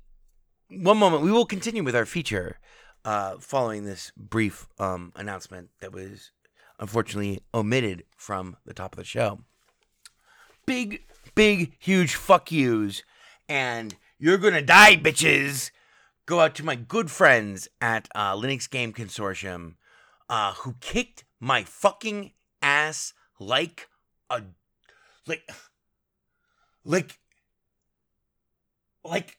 one 0.77 0.97
moment. 0.97 1.23
We 1.23 1.31
will 1.31 1.45
continue 1.45 1.83
with 1.83 1.95
our 1.95 2.05
feature 2.05 2.59
uh, 3.03 3.37
following 3.39 3.85
this 3.85 4.11
brief 4.17 4.67
um, 4.79 5.11
announcement 5.15 5.69
that 5.79 5.93
was 5.93 6.31
unfortunately 6.79 7.41
omitted 7.53 8.03
from 8.17 8.57
the 8.65 8.73
top 8.73 8.93
of 8.93 8.97
the 8.97 9.03
show. 9.03 9.39
Big, 10.65 11.03
big, 11.35 11.73
huge 11.79 12.15
fuck 12.15 12.51
yous, 12.51 13.03
and 13.47 13.95
you're 14.17 14.37
gonna 14.37 14.61
die, 14.61 14.95
bitches. 14.95 15.71
Go 16.25 16.39
out 16.39 16.55
to 16.55 16.65
my 16.65 16.75
good 16.75 17.11
friends 17.11 17.67
at 17.79 18.09
uh, 18.15 18.33
Linux 18.33 18.67
Game 18.67 18.91
Consortium, 18.91 19.75
uh, 20.27 20.53
who 20.53 20.75
kicked 20.81 21.23
my 21.39 21.63
fucking 21.63 22.31
ass 22.61 23.13
like 23.39 23.87
a 24.31 24.41
like 25.27 25.47
like 26.83 27.19
like 29.03 29.37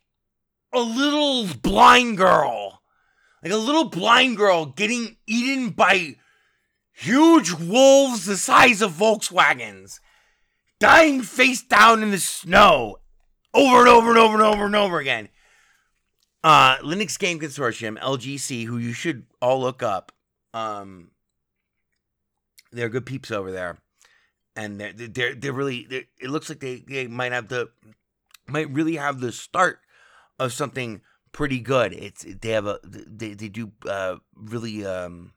a 0.76 0.80
little 0.80 1.48
blind 1.62 2.18
girl. 2.18 2.82
Like 3.42 3.52
a 3.52 3.56
little 3.56 3.88
blind 3.88 4.36
girl 4.36 4.66
getting 4.66 5.16
eaten 5.26 5.70
by 5.70 6.16
huge 6.92 7.52
wolves 7.52 8.26
the 8.26 8.36
size 8.36 8.80
of 8.80 8.92
volkswagens 8.92 10.00
dying 10.80 11.22
face 11.22 11.62
down 11.62 12.02
in 12.02 12.10
the 12.10 12.18
snow 12.18 12.96
over 13.52 13.80
and 13.80 13.88
over 13.88 14.08
and 14.08 14.18
over 14.18 14.34
and 14.34 14.42
over 14.42 14.64
and 14.66 14.76
over 14.76 14.98
again. 14.98 15.28
Uh 16.42 16.76
linux 16.78 17.18
game 17.18 17.38
consortium 17.38 17.98
lgc 17.98 18.64
who 18.64 18.78
you 18.78 18.92
should 18.92 19.26
all 19.42 19.60
look 19.60 19.82
up 19.82 20.12
um 20.54 21.10
they're 22.72 22.88
good 22.88 23.06
peeps 23.06 23.30
over 23.30 23.52
there. 23.52 23.78
And 24.54 24.80
they're 24.80 24.92
they're 24.92 25.34
they're 25.34 25.52
really 25.52 25.86
they're, 25.88 26.04
it 26.18 26.30
looks 26.30 26.48
like 26.48 26.60
they 26.60 26.82
they 26.86 27.06
might 27.06 27.32
have 27.32 27.48
the 27.48 27.68
might 28.46 28.70
really 28.70 28.96
have 28.96 29.20
the 29.20 29.32
start 29.32 29.80
of 30.38 30.52
something 30.52 31.00
pretty 31.32 31.60
good. 31.60 31.92
It's 31.92 32.24
they 32.24 32.50
have 32.50 32.66
a 32.66 32.78
they 32.84 33.34
they 33.34 33.48
do 33.48 33.72
uh 33.88 34.16
really 34.34 34.84
um 34.84 35.32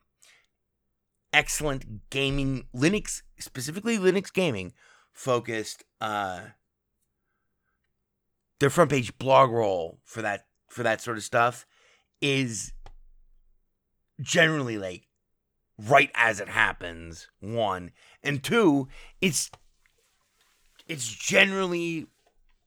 excellent 1.32 2.10
gaming 2.10 2.64
Linux 2.74 3.22
specifically 3.38 3.98
Linux 3.98 4.32
gaming 4.32 4.72
focused 5.12 5.84
uh 6.00 6.40
their 8.60 8.70
front 8.70 8.90
page 8.90 9.16
blog 9.18 9.50
roll 9.50 9.98
for 10.04 10.22
that 10.22 10.46
for 10.68 10.82
that 10.82 11.00
sort 11.00 11.16
of 11.16 11.24
stuff 11.24 11.66
is 12.20 12.72
generally 14.20 14.78
like 14.78 15.06
right 15.78 16.10
as 16.14 16.40
it 16.40 16.48
happens 16.48 17.28
one 17.40 17.90
and 18.22 18.42
two 18.42 18.86
it's 19.20 19.50
it's 20.86 21.08
generally 21.08 22.06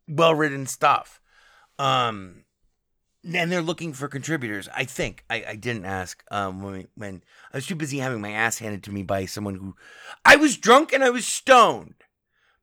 well 0.08 0.34
written 0.34 0.66
stuff 0.66 1.22
um 1.80 2.44
and 3.26 3.52
they're 3.52 3.62
looking 3.62 3.94
for 3.94 4.08
contributors 4.08 4.68
i 4.76 4.84
think. 4.84 5.24
I, 5.30 5.46
I 5.50 5.56
didn't 5.56 5.86
ask 5.86 6.24
um 6.32 6.62
when, 6.62 6.88
when 6.96 7.24
i 7.54 7.58
was 7.58 7.68
too 7.68 7.76
busy 7.76 8.00
having 8.00 8.22
my 8.22 8.32
ass 8.32 8.60
handed 8.60 8.84
to 8.84 8.92
me 8.92 9.04
by 9.04 9.26
someone 9.26 9.56
who 9.56 9.76
i 10.26 10.36
was 10.36 10.58
drunk 10.58 10.94
and 10.94 11.04
i 11.04 11.10
was 11.10 11.26
stoned 11.26 11.96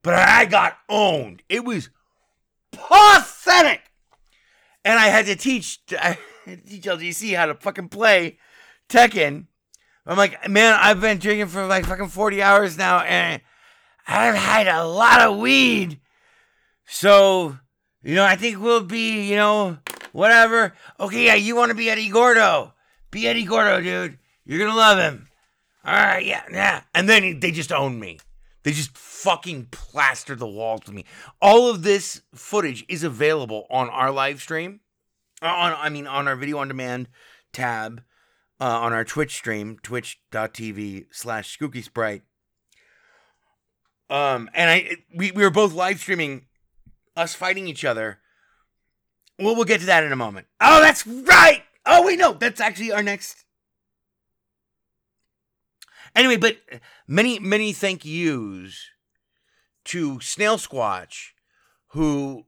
but 0.02 0.14
i 0.14 0.44
got 0.44 0.78
owned. 0.88 1.42
It 1.48 1.64
was 1.64 1.90
pathetic. 2.72 3.82
And 4.84 4.98
i 4.98 5.06
had 5.06 5.26
to 5.26 5.36
teach 5.36 5.80
I 5.92 6.18
had 6.44 6.64
to 6.64 6.68
teach 6.68 6.84
lgc 6.84 7.36
how 7.36 7.46
to 7.46 7.54
fucking 7.54 7.88
play 7.88 8.38
tekken. 8.88 9.46
I'm 10.06 10.16
like, 10.16 10.48
man, 10.48 10.76
I've 10.80 11.00
been 11.00 11.18
drinking 11.18 11.48
for 11.48 11.66
like 11.66 11.86
fucking 11.86 12.08
40 12.08 12.42
hours 12.42 12.76
now 12.78 13.00
and 13.00 13.42
I've 14.08 14.34
had 14.34 14.66
a 14.66 14.84
lot 14.84 15.20
of 15.20 15.38
weed. 15.38 16.00
So, 16.86 17.58
you 18.03 18.14
know, 18.14 18.24
I 18.24 18.36
think 18.36 18.61
we'll 18.61 18.82
be, 18.82 19.28
you 19.28 19.36
know, 19.36 19.78
whatever. 20.12 20.74
Okay, 20.98 21.26
yeah, 21.26 21.34
you 21.34 21.57
want 21.57 21.70
to 21.70 21.76
be 21.76 21.90
Eddie 21.90 22.09
Gordo. 22.09 22.74
Be 23.11 23.26
Eddie 23.26 23.44
Gordo, 23.44 23.80
dude. 23.80 24.18
You're 24.44 24.59
going 24.59 24.70
to 24.70 24.76
love 24.76 24.98
him. 24.98 25.28
All 25.84 25.94
right, 25.94 26.24
yeah, 26.24 26.44
yeah. 26.51 26.82
And 26.94 27.09
then 27.09 27.40
they 27.40 27.51
just 27.51 27.72
own 27.72 27.98
me. 27.98 28.18
They 28.62 28.72
just 28.72 28.96
fucking 28.96 29.68
plastered 29.70 30.38
the 30.38 30.46
walls 30.46 30.82
with 30.86 30.94
me. 30.94 31.05
All 31.40 31.70
of 31.70 31.82
this 31.82 32.22
footage 32.34 32.84
is 32.88 33.03
available 33.03 33.66
on 33.70 33.88
our 33.88 34.11
live 34.11 34.40
stream. 34.40 34.80
Uh, 35.42 35.46
On, 35.46 35.74
I 35.78 35.88
mean, 35.88 36.07
on 36.07 36.28
our 36.28 36.36
video 36.36 36.59
on 36.59 36.68
demand 36.68 37.09
tab 37.53 38.03
uh, 38.61 38.64
on 38.64 38.92
our 38.92 39.05
Twitch 39.05 39.34
stream, 39.34 39.78
twitch.tv 39.82 41.07
slash 41.11 41.59
skookie 41.59 41.82
sprite. 41.82 42.22
Um, 44.11 44.51
and 44.55 44.70
I 44.70 44.96
we, 45.14 45.30
we 45.30 45.42
were 45.42 45.51
both 45.51 45.72
live 45.72 46.01
streaming 46.01 46.46
us 47.16 47.34
fighting 47.34 47.66
each 47.66 47.84
other. 47.84 48.18
Well, 49.38 49.56
we'll 49.56 49.64
get 49.64 49.80
to 49.80 49.86
that 49.86 50.04
in 50.04 50.12
a 50.12 50.16
moment. 50.16 50.46
Oh, 50.61 50.80
that's 50.80 51.06
right. 51.06 51.62
Oh, 51.86 52.04
wait, 52.04 52.18
no, 52.18 52.34
that's 52.34 52.61
actually 52.61 52.92
our 52.92 53.02
next. 53.02 53.44
Anyway, 56.14 56.36
but 56.36 56.58
many, 57.06 57.38
many 57.38 57.72
thank 57.72 58.04
yous 58.04 58.88
to 59.84 60.20
Snail 60.20 60.56
Squatch, 60.56 61.30
who 61.88 62.44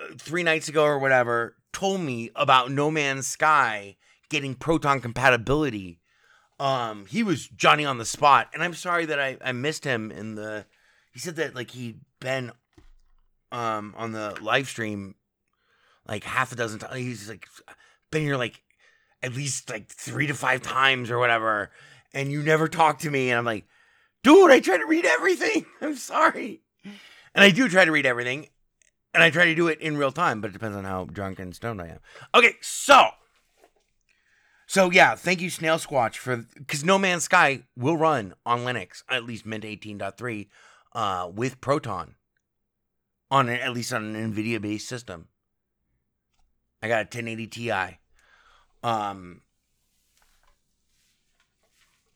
uh, 0.00 0.14
three 0.18 0.42
nights 0.42 0.68
ago 0.68 0.84
or 0.84 0.98
whatever 0.98 1.56
told 1.72 2.00
me 2.00 2.30
about 2.36 2.70
No 2.70 2.90
Man's 2.90 3.26
Sky 3.26 3.96
getting 4.28 4.54
proton 4.54 5.00
compatibility. 5.00 6.00
Um, 6.58 7.06
he 7.06 7.22
was 7.22 7.48
Johnny 7.48 7.84
on 7.84 7.98
the 7.98 8.04
spot, 8.04 8.48
and 8.54 8.62
I'm 8.62 8.74
sorry 8.74 9.06
that 9.06 9.20
I, 9.20 9.36
I 9.44 9.52
missed 9.52 9.84
him 9.84 10.10
in 10.10 10.36
the. 10.36 10.64
He 11.12 11.18
said 11.18 11.36
that 11.36 11.54
like 11.54 11.72
he'd 11.72 12.00
been 12.20 12.52
um 13.56 13.94
on 13.96 14.12
the 14.12 14.36
live 14.42 14.68
stream 14.68 15.14
like 16.06 16.24
half 16.24 16.52
a 16.52 16.56
dozen 16.56 16.78
times. 16.78 16.94
He's 16.96 17.28
like 17.28 17.48
been 18.10 18.22
here 18.22 18.36
like 18.36 18.62
at 19.22 19.34
least 19.34 19.70
like 19.70 19.88
three 19.88 20.26
to 20.26 20.34
five 20.34 20.60
times 20.62 21.10
or 21.10 21.18
whatever, 21.18 21.70
and 22.12 22.30
you 22.30 22.42
never 22.42 22.68
talk 22.68 22.98
to 23.00 23.10
me, 23.10 23.30
and 23.30 23.38
I'm 23.38 23.46
like, 23.46 23.64
dude, 24.22 24.50
I 24.50 24.60
try 24.60 24.76
to 24.76 24.86
read 24.86 25.06
everything. 25.06 25.64
I'm 25.80 25.96
sorry, 25.96 26.60
and 26.84 27.42
I 27.44 27.50
do 27.50 27.68
try 27.68 27.86
to 27.86 27.92
read 27.92 28.06
everything, 28.06 28.48
and 29.14 29.22
I 29.22 29.30
try 29.30 29.46
to 29.46 29.54
do 29.54 29.68
it 29.68 29.80
in 29.80 29.96
real 29.96 30.12
time, 30.12 30.42
but 30.42 30.50
it 30.50 30.52
depends 30.52 30.76
on 30.76 30.84
how 30.84 31.06
drunk 31.06 31.38
and 31.38 31.54
stoned 31.54 31.80
I 31.80 31.88
am. 31.88 32.00
Okay, 32.34 32.54
so. 32.60 33.08
So 34.68 34.90
yeah, 34.90 35.14
thank 35.14 35.40
you 35.40 35.48
Snail 35.48 35.76
Squatch 35.76 36.16
for 36.16 36.44
because 36.54 36.84
No 36.84 36.98
Man's 36.98 37.22
Sky 37.22 37.62
will 37.76 37.96
run 37.96 38.34
on 38.44 38.64
Linux 38.64 39.04
at 39.08 39.24
least 39.24 39.46
Mint 39.46 39.62
18.3 39.62 40.48
uh, 40.92 41.30
with 41.32 41.60
Proton 41.60 42.16
on 43.36 43.48
an, 43.48 43.60
at 43.60 43.72
least 43.72 43.92
on 43.92 44.14
an 44.14 44.32
NVIDIA 44.32 44.60
based 44.60 44.88
system. 44.88 45.28
I 46.82 46.88
got 46.88 46.96
a 46.96 47.18
1080 47.18 47.46
Ti, 47.46 47.70
um, 48.82 49.40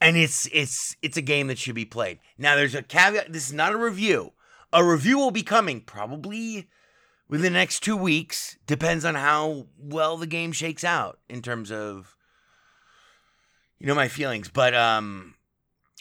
and 0.00 0.16
it's 0.16 0.48
it's 0.52 0.96
it's 1.02 1.16
a 1.16 1.22
game 1.22 1.46
that 1.48 1.58
should 1.58 1.74
be 1.74 1.84
played. 1.84 2.18
Now 2.38 2.56
there's 2.56 2.74
a 2.74 2.82
caveat. 2.82 3.32
This 3.32 3.46
is 3.46 3.52
not 3.52 3.72
a 3.72 3.78
review. 3.78 4.32
A 4.72 4.84
review 4.84 5.18
will 5.18 5.30
be 5.30 5.42
coming 5.42 5.80
probably 5.80 6.68
within 7.28 7.52
the 7.52 7.58
next 7.58 7.80
two 7.80 7.96
weeks. 7.96 8.58
Depends 8.66 9.04
on 9.04 9.14
how 9.14 9.66
well 9.78 10.16
the 10.16 10.26
game 10.26 10.52
shakes 10.52 10.84
out 10.84 11.18
in 11.28 11.42
terms 11.42 11.72
of 11.72 12.16
you 13.80 13.86
know 13.86 13.94
my 13.94 14.08
feelings 14.08 14.48
but 14.48 14.74
um 14.74 15.34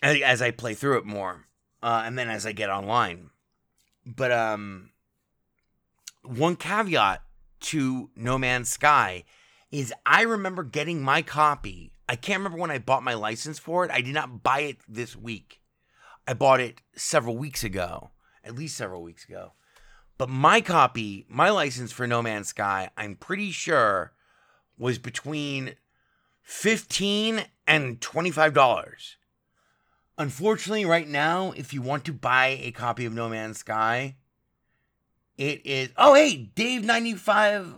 as, 0.04 0.42
i 0.42 0.52
play 0.52 0.74
through 0.74 0.98
it 0.98 1.06
more 1.06 1.46
uh 1.82 2.04
and 2.06 2.18
then 2.18 2.30
as 2.30 2.46
i 2.46 2.52
get 2.52 2.70
online 2.70 3.30
but 4.06 4.32
um 4.32 4.92
one 6.30 6.56
caveat 6.56 7.24
to 7.60 8.10
no 8.16 8.38
man's 8.38 8.70
sky 8.70 9.24
is 9.72 9.94
i 10.06 10.22
remember 10.22 10.64
getting 10.64 11.02
my 11.02 11.22
copy. 11.22 11.92
I 12.08 12.16
can't 12.16 12.40
remember 12.40 12.58
when 12.58 12.72
i 12.72 12.78
bought 12.78 13.04
my 13.04 13.14
license 13.14 13.60
for 13.60 13.86
it. 13.86 13.92
I 13.92 14.02
did 14.02 14.14
not 14.14 14.44
buy 14.44 14.62
it 14.62 14.78
this 14.88 15.16
week. 15.16 15.62
I 16.28 16.34
bought 16.34 16.60
it 16.60 16.82
several 16.96 17.38
weeks 17.38 17.64
ago 17.64 18.12
at 18.44 18.56
least 18.56 18.78
several 18.78 19.04
weeks 19.04 19.26
ago. 19.26 19.54
But 20.18 20.30
my 20.30 20.62
copy 20.62 21.26
my 21.30 21.50
license 21.50 21.92
for 21.92 22.08
no 22.08 22.22
man's 22.22 22.50
sky 22.50 22.90
i'm 22.98 23.16
pretty 23.16 23.52
sure 23.52 24.14
was 24.78 24.98
between 24.98 25.76
15 26.50 27.46
and 27.68 28.00
$25. 28.02 29.16
Unfortunately, 30.18 30.84
right 30.84 31.08
now, 31.08 31.54
if 31.56 31.74
you 31.74 31.82
want 31.84 32.06
to 32.06 32.12
buy 32.12 32.60
a 32.62 32.72
copy 32.72 33.06
of 33.06 33.14
No 33.14 33.30
Man's 33.30 33.60
Sky, 33.60 34.16
it 35.40 35.66
is 35.66 35.90
Oh, 35.98 36.14
hey, 36.14 36.52
Dave 36.54 36.84
95 36.84 37.76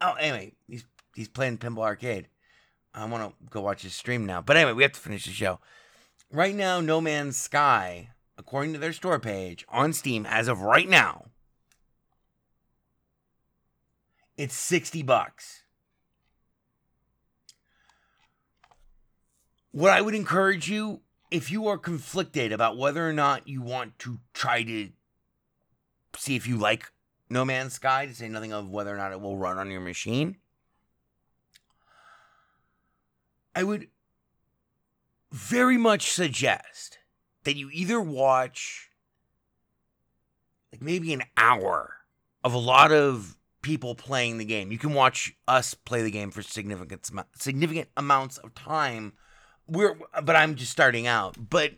Oh, 0.00 0.14
anyway, 0.14 0.52
he's 0.66 0.84
he's 1.14 1.28
playing 1.28 1.58
Pinball 1.58 1.82
Arcade. 1.82 2.28
I 2.94 3.04
want 3.04 3.22
to 3.22 3.50
go 3.50 3.60
watch 3.60 3.82
his 3.82 3.94
stream 3.94 4.26
now. 4.26 4.40
But 4.40 4.56
anyway, 4.56 4.72
we 4.72 4.82
have 4.82 4.92
to 4.92 5.00
finish 5.00 5.24
the 5.24 5.32
show. 5.32 5.60
Right 6.30 6.54
now, 6.54 6.80
No 6.80 7.00
Man's 7.00 7.36
Sky, 7.36 8.10
according 8.38 8.72
to 8.72 8.78
their 8.78 8.92
store 8.92 9.18
page 9.18 9.64
on 9.68 9.92
Steam 9.92 10.26
as 10.26 10.48
of 10.48 10.62
right 10.62 10.88
now, 10.88 11.26
it's 14.36 14.54
60 14.54 15.02
bucks. 15.02 15.62
what 19.72 19.90
I 19.90 20.00
would 20.02 20.14
encourage 20.14 20.70
you, 20.70 21.00
if 21.30 21.50
you 21.50 21.66
are 21.66 21.78
conflicted 21.78 22.52
about 22.52 22.76
whether 22.76 23.08
or 23.08 23.12
not 23.12 23.48
you 23.48 23.62
want 23.62 23.98
to 24.00 24.20
try 24.34 24.62
to 24.62 24.90
see 26.16 26.36
if 26.36 26.46
you 26.46 26.56
like 26.56 26.90
No 27.30 27.44
Man's 27.44 27.74
Sky, 27.74 28.06
to 28.06 28.14
say 28.14 28.28
nothing 28.28 28.52
of 28.52 28.70
whether 28.70 28.94
or 28.94 28.96
not 28.96 29.12
it 29.12 29.20
will 29.20 29.36
run 29.36 29.58
on 29.58 29.70
your 29.70 29.80
machine, 29.80 30.36
I 33.54 33.64
would 33.64 33.88
very 35.30 35.76
much 35.76 36.12
suggest 36.12 36.98
that 37.44 37.56
you 37.56 37.70
either 37.72 38.00
watch 38.00 38.90
like 40.72 40.82
maybe 40.82 41.12
an 41.12 41.22
hour 41.36 41.96
of 42.44 42.54
a 42.54 42.58
lot 42.58 42.92
of 42.92 43.36
people 43.62 43.94
playing 43.94 44.38
the 44.38 44.44
game. 44.44 44.72
You 44.72 44.78
can 44.78 44.94
watch 44.94 45.34
us 45.46 45.74
play 45.74 46.02
the 46.02 46.10
game 46.10 46.30
for 46.30 46.42
significant 46.42 47.10
significant 47.36 47.88
amounts 47.96 48.38
of 48.38 48.54
time. 48.54 49.12
We're 49.66 49.96
but 50.22 50.36
I'm 50.36 50.54
just 50.56 50.72
starting 50.72 51.06
out, 51.06 51.36
but 51.50 51.72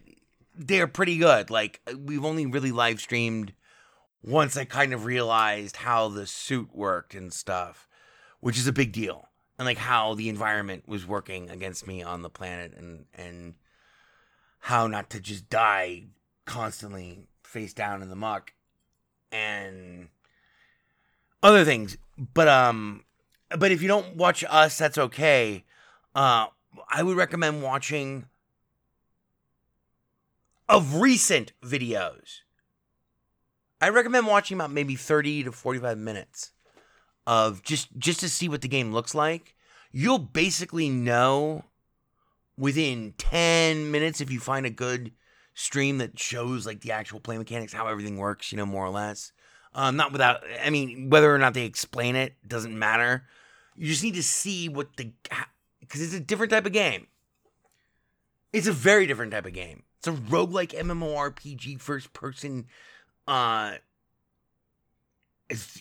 they're 0.54 0.86
pretty 0.86 1.18
good. 1.18 1.50
Like 1.50 1.80
we've 1.96 2.24
only 2.24 2.46
really 2.46 2.72
live 2.72 3.00
streamed 3.00 3.52
once 4.26 4.56
I 4.56 4.64
kind 4.64 4.94
of 4.94 5.04
realized 5.04 5.76
how 5.76 6.08
the 6.08 6.26
suit 6.26 6.70
worked 6.72 7.14
and 7.14 7.32
stuff, 7.32 7.86
which 8.40 8.58
is 8.58 8.66
a 8.66 8.72
big 8.72 8.92
deal. 8.92 9.28
And 9.58 9.66
like 9.66 9.78
how 9.78 10.14
the 10.14 10.28
environment 10.28 10.88
was 10.88 11.06
working 11.06 11.50
against 11.50 11.86
me 11.86 12.02
on 12.02 12.22
the 12.22 12.30
planet 12.30 12.74
and 12.76 13.04
and 13.14 13.54
how 14.58 14.88
not 14.88 15.10
to 15.10 15.20
just 15.20 15.48
die 15.48 16.06
constantly 16.44 17.28
face 17.44 17.72
down 17.72 18.02
in 18.02 18.08
the 18.08 18.16
muck 18.16 18.52
and 19.30 20.08
other 21.40 21.64
things. 21.64 21.96
But 22.18 22.48
um 22.48 23.04
but 23.56 23.70
if 23.70 23.80
you 23.80 23.86
don't 23.86 24.16
watch 24.16 24.42
us, 24.48 24.76
that's 24.76 24.98
okay. 24.98 25.64
Uh 26.16 26.46
I 26.88 27.04
would 27.04 27.16
recommend 27.16 27.62
watching 27.62 28.26
of 30.68 30.96
recent 30.96 31.52
videos. 31.62 32.40
I 33.80 33.88
recommend 33.90 34.26
watching 34.26 34.56
about 34.56 34.70
maybe 34.70 34.96
30 34.96 35.44
to 35.44 35.52
45 35.52 35.98
minutes 35.98 36.52
of 37.26 37.62
just 37.62 37.88
just 37.98 38.20
to 38.20 38.28
see 38.28 38.48
what 38.48 38.62
the 38.62 38.68
game 38.68 38.92
looks 38.92 39.14
like. 39.14 39.54
You'll 39.92 40.18
basically 40.18 40.88
know 40.88 41.64
within 42.56 43.14
10 43.18 43.90
minutes 43.90 44.20
if 44.20 44.30
you 44.30 44.40
find 44.40 44.66
a 44.66 44.70
good 44.70 45.12
stream 45.54 45.98
that 45.98 46.18
shows 46.18 46.66
like 46.66 46.80
the 46.80 46.92
actual 46.92 47.20
play 47.20 47.38
mechanics, 47.38 47.72
how 47.72 47.86
everything 47.86 48.18
works, 48.18 48.52
you 48.52 48.58
know, 48.58 48.66
more 48.66 48.84
or 48.84 48.90
less. 48.90 49.32
Um, 49.74 49.96
not 49.96 50.12
without, 50.12 50.42
I 50.64 50.70
mean, 50.70 51.10
whether 51.10 51.34
or 51.34 51.38
not 51.38 51.54
they 51.54 51.64
explain 51.64 52.16
it 52.16 52.34
doesn't 52.46 52.76
matter. 52.76 53.24
You 53.76 53.88
just 53.88 54.04
need 54.04 54.14
to 54.14 54.22
see 54.22 54.68
what 54.68 54.96
the, 54.96 55.12
because 55.80 56.00
it's 56.00 56.14
a 56.14 56.20
different 56.20 56.50
type 56.50 56.66
of 56.66 56.72
game. 56.72 57.08
It's 58.52 58.68
a 58.68 58.72
very 58.72 59.06
different 59.06 59.32
type 59.32 59.46
of 59.46 59.52
game. 59.52 59.82
It's 59.98 60.06
a 60.06 60.12
roguelike 60.12 60.78
MMORPG 60.78 61.80
first 61.80 62.12
person. 62.12 62.66
Uh, 63.26 63.74
it's, 65.48 65.80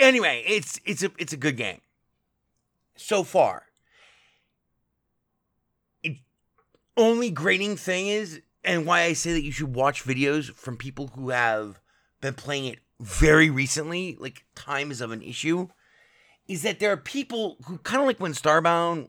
anyway, 0.00 0.44
it's 0.46 0.80
it's 0.84 1.02
a 1.02 1.10
it's 1.18 1.32
a 1.32 1.36
good 1.36 1.56
game. 1.56 1.80
So 2.96 3.24
far. 3.24 3.64
It, 6.02 6.18
only 6.96 7.30
grating 7.30 7.76
thing 7.76 8.06
is, 8.06 8.40
and 8.62 8.86
why 8.86 9.02
I 9.02 9.12
say 9.12 9.32
that 9.32 9.42
you 9.42 9.52
should 9.52 9.74
watch 9.74 10.04
videos 10.04 10.52
from 10.54 10.76
people 10.76 11.08
who 11.14 11.30
have 11.30 11.80
been 12.20 12.34
playing 12.34 12.66
it 12.66 12.78
very 13.00 13.50
recently, 13.50 14.16
like 14.18 14.44
time 14.54 14.90
is 14.90 15.00
of 15.00 15.10
an 15.10 15.22
issue, 15.22 15.68
is 16.46 16.62
that 16.62 16.78
there 16.78 16.92
are 16.92 16.96
people 16.96 17.56
who 17.66 17.78
kind 17.78 18.00
of 18.00 18.06
like 18.06 18.20
when 18.20 18.32
Starbound 18.32 19.08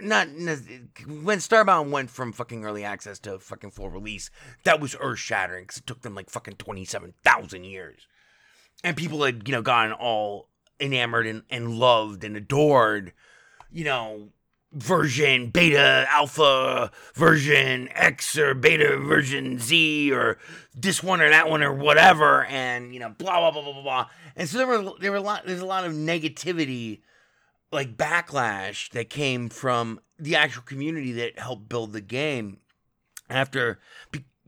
not 0.00 0.28
when 0.28 1.38
Starbound 1.38 1.90
went 1.90 2.10
from 2.10 2.32
fucking 2.32 2.64
early 2.64 2.84
access 2.84 3.18
to 3.20 3.38
fucking 3.38 3.70
full 3.70 3.90
release, 3.90 4.30
that 4.64 4.80
was 4.80 4.96
earth 5.00 5.18
shattering 5.18 5.64
because 5.64 5.78
it 5.78 5.86
took 5.86 6.02
them 6.02 6.14
like 6.14 6.30
fucking 6.30 6.56
27,000 6.56 7.64
years. 7.64 8.06
And 8.84 8.96
people 8.96 9.22
had, 9.24 9.48
you 9.48 9.52
know, 9.52 9.62
gotten 9.62 9.92
all 9.92 10.48
enamored 10.80 11.26
and, 11.26 11.42
and 11.50 11.78
loved 11.78 12.24
and 12.24 12.36
adored, 12.36 13.12
you 13.70 13.84
know, 13.84 14.28
version 14.72 15.48
beta, 15.48 16.06
alpha, 16.10 16.90
version 17.14 17.88
X 17.92 18.36
or 18.36 18.54
beta 18.54 18.98
version 18.98 19.58
Z 19.58 20.12
or 20.12 20.38
this 20.74 21.02
one 21.02 21.20
or 21.20 21.30
that 21.30 21.48
one 21.48 21.62
or 21.62 21.72
whatever, 21.72 22.44
and 22.44 22.92
you 22.92 23.00
know, 23.00 23.14
blah 23.16 23.40
blah 23.40 23.50
blah 23.50 23.62
blah 23.62 23.72
blah 23.72 23.82
blah. 23.82 24.06
And 24.36 24.48
so 24.48 24.58
there 24.58 24.66
were 24.66 24.92
there 25.00 25.10
were 25.10 25.16
a 25.16 25.22
lot 25.22 25.46
there's 25.46 25.60
a 25.60 25.66
lot 25.66 25.84
of 25.84 25.92
negativity 25.92 27.00
like 27.72 27.96
backlash 27.96 28.90
that 28.90 29.10
came 29.10 29.48
from 29.48 30.00
the 30.18 30.36
actual 30.36 30.62
community 30.62 31.12
that 31.12 31.38
helped 31.38 31.68
build 31.68 31.92
the 31.92 32.00
game 32.00 32.58
after 33.28 33.78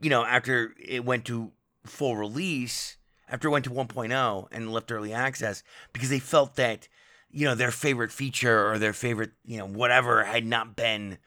you 0.01 0.09
know 0.09 0.23
after 0.23 0.73
it 0.79 1.03
went 1.05 1.25
to 1.25 1.51
full 1.85 2.15
release 2.15 2.97
after 3.27 3.47
it 3.47 3.51
went 3.51 3.65
to 3.65 3.71
1.0 3.71 4.47
and 4.51 4.73
left 4.73 4.91
early 4.91 5.13
access 5.13 5.63
because 5.93 6.09
they 6.09 6.19
felt 6.19 6.55
that 6.55 6.87
you 7.31 7.45
know 7.45 7.55
their 7.55 7.71
favorite 7.71 8.11
feature 8.11 8.71
or 8.71 8.77
their 8.77 8.93
favorite 8.93 9.31
you 9.45 9.57
know 9.57 9.67
whatever 9.67 10.23
had 10.23 10.45
not 10.45 10.75
been 10.75 11.17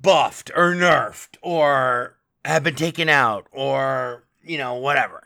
buffed 0.00 0.50
or 0.54 0.74
nerfed 0.74 1.36
or 1.42 2.16
had 2.44 2.62
been 2.62 2.76
taken 2.76 3.08
out 3.08 3.46
or 3.52 4.24
you 4.42 4.58
know 4.58 4.74
whatever. 4.74 5.24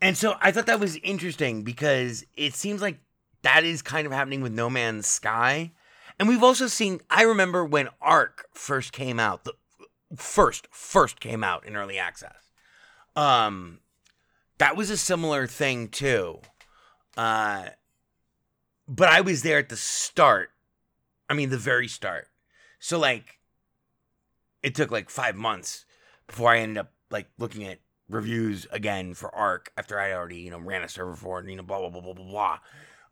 And 0.00 0.16
so 0.16 0.36
i 0.40 0.50
thought 0.52 0.66
that 0.66 0.80
was 0.80 0.96
interesting 0.96 1.62
because 1.62 2.24
it 2.36 2.54
seems 2.54 2.82
like 2.82 3.00
that 3.42 3.64
is 3.64 3.82
kind 3.82 4.06
of 4.06 4.12
happening 4.12 4.40
with 4.40 4.52
No 4.52 4.68
Man's 4.68 5.06
Sky. 5.06 5.72
And 6.18 6.28
we've 6.28 6.42
also 6.42 6.66
seen, 6.66 7.00
I 7.10 7.22
remember 7.22 7.64
when 7.64 7.88
Ark 8.00 8.48
first 8.52 8.92
came 8.92 9.20
out, 9.20 9.44
the 9.44 9.54
first, 10.16 10.66
first 10.70 11.20
came 11.20 11.44
out 11.44 11.64
in 11.64 11.76
early 11.76 11.98
access. 11.98 12.50
Um, 13.14 13.80
that 14.58 14.76
was 14.76 14.90
a 14.90 14.96
similar 14.96 15.46
thing 15.46 15.88
too. 15.88 16.40
Uh, 17.16 17.68
but 18.88 19.08
I 19.08 19.20
was 19.20 19.42
there 19.42 19.58
at 19.58 19.68
the 19.68 19.76
start. 19.76 20.50
I 21.28 21.34
mean, 21.34 21.50
the 21.50 21.58
very 21.58 21.88
start. 21.88 22.28
So, 22.80 22.98
like, 22.98 23.38
it 24.62 24.74
took 24.74 24.90
like 24.90 25.10
five 25.10 25.36
months 25.36 25.84
before 26.26 26.50
I 26.50 26.58
ended 26.58 26.78
up 26.78 26.92
like 27.10 27.28
looking 27.38 27.64
at 27.64 27.80
reviews 28.08 28.66
again 28.70 29.14
for 29.14 29.34
Ark 29.34 29.72
after 29.76 30.00
I 30.00 30.12
already, 30.12 30.38
you 30.38 30.50
know, 30.50 30.58
ran 30.58 30.82
a 30.82 30.88
server 30.88 31.14
for 31.14 31.40
it, 31.40 31.48
you 31.48 31.56
know, 31.56 31.62
blah, 31.62 31.80
blah, 31.80 31.90
blah, 31.90 32.00
blah, 32.00 32.14
blah, 32.14 32.24
blah. 32.24 32.58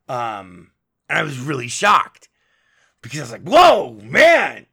Um, 0.08 0.70
and 1.08 1.18
I 1.18 1.22
was 1.22 1.38
really 1.38 1.68
shocked 1.68 2.28
because 3.02 3.18
I 3.18 3.22
was 3.22 3.32
like, 3.32 3.42
whoa, 3.42 3.98
man. 4.02 4.66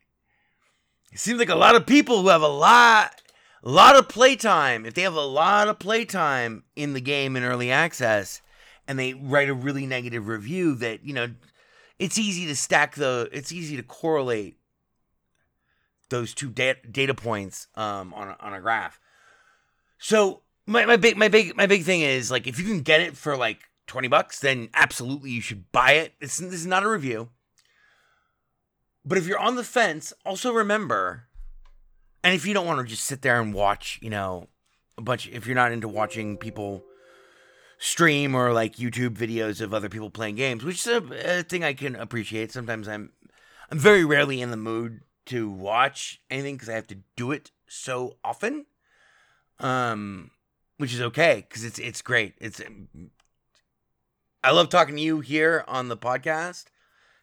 It 1.12 1.20
seems 1.20 1.40
like 1.40 1.50
a 1.50 1.56
lot 1.56 1.76
of 1.76 1.86
people 1.86 2.22
who 2.22 2.30
have 2.30 2.42
a 2.42 2.48
lot, 2.48 3.22
a 3.64 3.70
lot 3.70 3.96
of 3.96 4.10
playtime, 4.10 4.86
if 4.86 4.96
they 4.96 5.04
have 5.04 5.14
a 5.14 5.22
lot 5.22 5.68
of 5.68 5.78
playtime 5.78 6.64
in 6.76 6.94
the 6.94 7.02
game 7.02 7.36
in 7.36 7.44
early 7.44 7.72
access 7.72 8.42
and 8.88 8.98
they 8.98 9.14
write 9.14 9.50
a 9.50 9.54
really 9.54 9.86
negative 9.86 10.28
review 10.28 10.74
that, 10.76 11.06
you 11.06 11.14
know, 11.14 11.30
it's 12.00 12.18
easy 12.18 12.48
to 12.48 12.56
stack 12.56 12.96
the, 12.96 13.30
it's 13.32 13.52
easy 13.52 13.78
to 13.78 13.84
correlate 13.84 14.58
those 16.10 16.34
two 16.34 16.50
data, 16.50 16.80
data 16.90 17.14
points 17.14 17.68
um, 17.76 18.14
on, 18.16 18.30
a, 18.30 18.36
on 18.40 18.54
a 18.54 18.60
graph. 18.60 19.00
So 20.00 20.42
my, 20.66 20.86
my 20.86 20.98
big, 20.98 21.16
my 21.16 21.28
big, 21.28 21.56
my 21.56 21.68
big 21.68 21.84
thing 21.84 22.02
is 22.02 22.32
like, 22.32 22.48
if 22.48 22.60
you 22.60 22.66
can 22.66 22.82
get 22.82 23.02
it 23.02 23.16
for 23.16 23.38
like 23.38 23.60
20 23.88 24.08
bucks, 24.08 24.40
then 24.40 24.70
absolutely 24.74 25.32
you 25.32 25.42
should 25.42 25.72
buy 25.72 25.94
it. 25.94 26.14
This 26.20 26.40
is 26.40 26.66
not 26.66 26.84
a 26.84 26.90
review. 26.90 27.30
But 29.06 29.18
if 29.18 29.28
you're 29.28 29.40
on 29.40 29.56
the 29.56 29.64
fence, 29.64 30.14
also 30.26 30.54
remember, 30.54 31.26
and 32.24 32.34
if 32.34 32.46
you 32.46 32.54
don't 32.54 32.66
want 32.66 32.80
to 32.80 32.86
just 32.86 33.04
sit 33.04 33.22
there 33.22 33.42
and 33.42 33.54
watch, 33.54 34.00
you 34.02 34.10
know, 34.10 34.48
a 34.98 35.02
bunch, 35.02 35.28
if 35.28 35.46
you're 35.46 35.56
not 35.56 35.72
into 35.72 35.88
watching 35.88 36.38
people 36.38 36.84
stream 37.78 38.34
or 38.34 38.54
like 38.54 38.78
YouTube 38.78 39.18
videos 39.18 39.60
of 39.60 39.74
other 39.74 39.90
people 39.90 40.10
playing 40.10 40.36
games, 40.36 40.64
which 40.64 40.88
is 40.88 40.88
a, 40.88 41.40
a 41.40 41.44
thing 41.44 41.64
I 41.64 41.74
can 41.74 41.96
appreciate. 41.96 42.52
Sometimes 42.52 42.88
I'm, 42.88 43.12
I'm 43.70 43.80
very 43.80 44.06
rarely 44.06 44.42
in 44.42 44.52
the 44.52 44.58
mood 44.58 45.02
to 45.26 45.50
watch 45.50 46.22
anything 46.30 46.56
because 46.56 46.70
I 46.70 46.74
have 46.74 46.88
to 46.88 46.98
do 47.18 47.32
it 47.32 47.52
so 47.68 48.18
often. 48.24 48.66
Um, 49.60 50.32
which 50.78 50.94
is 50.94 51.02
okay 51.02 51.46
because 51.48 51.64
it's 51.64 51.80
it's 51.80 52.02
great. 52.02 52.34
It's 52.40 52.62
I 54.44 54.52
love 54.52 54.68
talking 54.70 54.98
to 54.98 55.02
you 55.02 55.22
here 55.22 55.64
on 55.70 55.88
the 55.88 55.96
podcast 55.96 56.66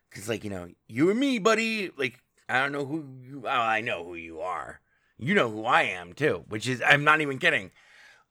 because, 0.09 0.27
like, 0.27 0.43
you 0.43 0.49
know, 0.49 0.71
you 0.89 1.11
and 1.11 1.21
me, 1.21 1.39
buddy. 1.39 1.91
Like, 1.97 2.19
I 2.49 2.61
don't 2.61 2.73
know 2.73 2.87
who 2.87 3.05
you. 3.23 3.43
Oh, 3.45 3.49
I 3.49 3.83
know 3.83 4.05
who 4.05 4.15
you 4.15 4.41
are. 4.41 4.81
You 5.19 5.35
know 5.35 5.51
who 5.51 5.67
I 5.67 5.83
am 5.83 6.15
too, 6.15 6.45
which 6.49 6.67
is 6.67 6.83
I'm 6.85 7.05
not 7.05 7.21
even 7.21 7.39
kidding. 7.39 7.73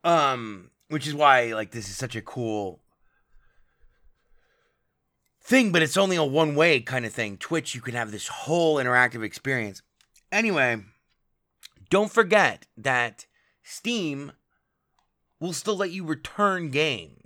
Um, 0.03 0.71
which 0.87 1.05
is 1.05 1.13
why 1.13 1.53
like 1.53 1.69
this 1.69 1.87
is 1.87 1.95
such 1.95 2.15
a 2.15 2.21
cool 2.21 2.79
thing, 5.39 5.71
but 5.71 5.83
it's 5.83 5.97
only 5.97 6.15
a 6.15 6.23
one 6.23 6.55
way 6.55 6.79
kind 6.79 7.05
of 7.05 7.13
thing. 7.13 7.37
Twitch, 7.37 7.75
you 7.75 7.81
can 7.81 7.93
have 7.93 8.11
this 8.11 8.27
whole 8.27 8.77
interactive 8.77 9.23
experience. 9.23 9.83
Anyway, 10.31 10.83
don't 11.91 12.11
forget 12.11 12.65
that 12.75 13.27
Steam 13.61 14.31
will 15.39 15.53
still 15.53 15.77
let 15.77 15.91
you 15.91 16.03
return 16.03 16.71
games 16.71 17.18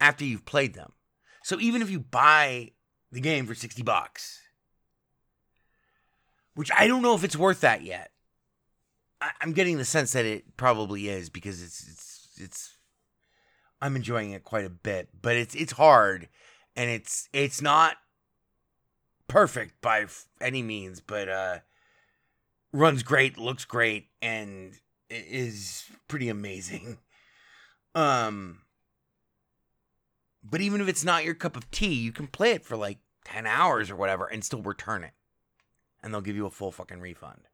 after 0.00 0.24
you've 0.24 0.44
played 0.44 0.74
them. 0.74 0.92
So 1.42 1.60
even 1.60 1.82
if 1.82 1.90
you 1.90 2.00
buy 2.00 2.72
the 3.12 3.20
game 3.20 3.46
for 3.46 3.54
60 3.54 3.82
bucks, 3.82 4.40
which 6.54 6.70
I 6.76 6.86
don't 6.86 7.02
know 7.02 7.14
if 7.14 7.24
it's 7.24 7.36
worth 7.36 7.60
that 7.60 7.82
yet. 7.82 8.10
I, 9.20 9.30
am 9.42 9.52
getting 9.52 9.78
the 9.78 9.84
sense 9.84 10.12
that 10.12 10.24
it 10.24 10.56
probably 10.56 11.08
is 11.08 11.30
because 11.30 11.62
it's 11.62 11.86
it's 11.88 12.28
it's 12.40 12.76
I'm 13.80 13.96
enjoying 13.96 14.32
it 14.32 14.44
quite 14.44 14.64
a 14.64 14.70
bit, 14.70 15.08
but 15.20 15.36
it's 15.36 15.54
it's 15.54 15.72
hard 15.72 16.28
and 16.76 16.90
it's 16.90 17.28
it's 17.32 17.62
not 17.62 17.96
perfect 19.28 19.80
by 19.80 20.06
any 20.40 20.62
means, 20.62 21.00
but 21.00 21.28
uh 21.28 21.58
runs 22.72 23.02
great, 23.02 23.38
looks 23.38 23.64
great, 23.64 24.08
and 24.20 24.74
is 25.10 25.84
pretty 26.08 26.28
amazing. 26.28 26.98
Um, 27.96 28.62
but 30.44 30.60
even 30.60 30.80
if 30.80 30.88
it's 30.88 31.04
not 31.04 31.24
your 31.24 31.34
cup 31.34 31.56
of 31.56 31.70
tea, 31.70 31.94
you 31.94 32.12
can 32.12 32.26
play 32.26 32.50
it 32.50 32.64
for 32.64 32.76
like 32.76 32.98
10 33.24 33.46
hours 33.46 33.90
or 33.90 33.96
whatever 33.96 34.26
and 34.26 34.44
still 34.44 34.62
return 34.62 35.02
it. 35.02 35.12
And 36.02 36.12
they'll 36.12 36.20
give 36.20 36.36
you 36.36 36.46
a 36.46 36.50
full 36.50 36.70
fucking 36.70 37.00
refund. 37.00 37.48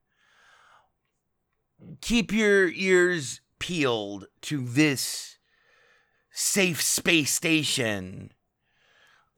Keep 2.01 2.32
your 2.32 2.68
ears 2.68 3.41
peeled 3.59 4.26
to 4.43 4.64
this 4.64 5.38
safe 6.32 6.80
space 6.80 7.32
station 7.32 8.32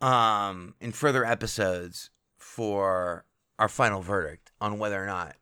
um 0.01 0.75
in 0.81 0.93
further 0.93 1.25
episodes 1.25 2.11
for 2.37 3.25
our 3.59 3.69
final 3.69 4.03
verdict 4.03 4.53
on 4.61 4.79
whether 4.79 5.03
or 5.03 5.07
not 5.07 5.37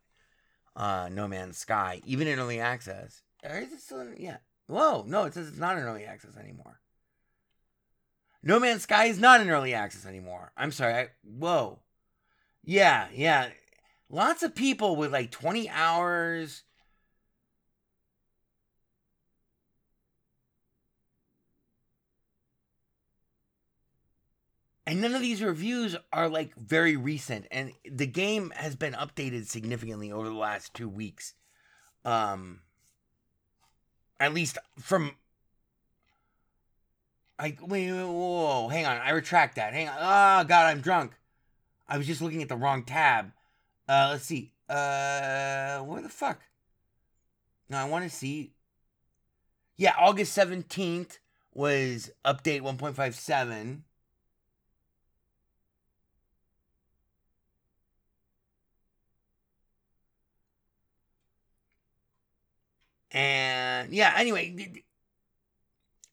uh 0.76 1.08
No 1.10 1.26
Man's 1.28 1.58
Sky, 1.58 2.00
even 2.04 2.26
in 2.26 2.38
early 2.38 2.60
access. 2.60 3.22
Or 3.42 3.58
is 3.58 3.72
it 3.72 3.80
still 3.80 4.00
in, 4.00 4.16
yeah. 4.18 4.38
Whoa, 4.66 5.04
no, 5.06 5.24
it 5.24 5.34
says 5.34 5.48
it's 5.48 5.58
not 5.58 5.76
in 5.76 5.82
early 5.82 6.04
access 6.04 6.36
anymore. 6.36 6.79
No 8.42 8.58
Man's 8.58 8.82
Sky 8.82 9.06
is 9.06 9.18
not 9.18 9.40
in 9.40 9.50
early 9.50 9.74
access 9.74 10.06
anymore. 10.06 10.52
I'm 10.56 10.72
sorry. 10.72 10.94
I, 10.94 11.08
whoa. 11.22 11.80
Yeah, 12.64 13.08
yeah. 13.14 13.48
Lots 14.08 14.42
of 14.42 14.54
people 14.54 14.96
with 14.96 15.12
like 15.12 15.30
20 15.30 15.68
hours. 15.68 16.62
And 24.86 25.00
none 25.00 25.14
of 25.14 25.20
these 25.20 25.42
reviews 25.42 25.94
are 26.12 26.28
like 26.28 26.54
very 26.56 26.96
recent. 26.96 27.46
And 27.50 27.72
the 27.84 28.06
game 28.06 28.52
has 28.56 28.74
been 28.74 28.94
updated 28.94 29.46
significantly 29.46 30.10
over 30.10 30.28
the 30.28 30.34
last 30.34 30.74
two 30.74 30.88
weeks. 30.88 31.34
Um, 32.04 32.60
at 34.18 34.34
least 34.34 34.58
from 34.78 35.14
I 37.40 37.56
wait, 37.62 37.90
wait, 37.90 38.04
whoa, 38.04 38.68
hang 38.68 38.84
on. 38.84 38.98
I 38.98 39.10
retract 39.10 39.56
that. 39.56 39.72
Hang 39.72 39.88
on. 39.88 39.96
Oh 39.98 40.44
god, 40.44 40.66
I'm 40.66 40.82
drunk. 40.82 41.12
I 41.88 41.96
was 41.96 42.06
just 42.06 42.20
looking 42.20 42.42
at 42.42 42.48
the 42.50 42.56
wrong 42.56 42.84
tab. 42.84 43.32
Uh 43.88 44.08
let's 44.12 44.24
see. 44.24 44.52
Uh 44.68 45.80
where 45.80 46.02
the 46.02 46.10
fuck? 46.10 46.42
No, 47.70 47.78
I 47.78 47.84
want 47.84 48.04
to 48.04 48.14
see. 48.14 48.52
Yeah, 49.78 49.94
August 49.98 50.36
17th 50.36 51.18
was 51.54 52.10
update 52.24 52.60
1.57. 52.60 53.80
And 63.12 63.92
yeah, 63.92 64.12
anyway, 64.16 64.84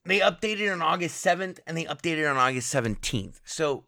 they 0.07 0.19
updated 0.19 0.71
on 0.71 0.81
August 0.81 1.23
7th 1.23 1.59
and 1.67 1.77
they 1.77 1.85
updated 1.85 2.29
on 2.29 2.37
August 2.37 2.73
17th. 2.73 3.39
So 3.43 3.85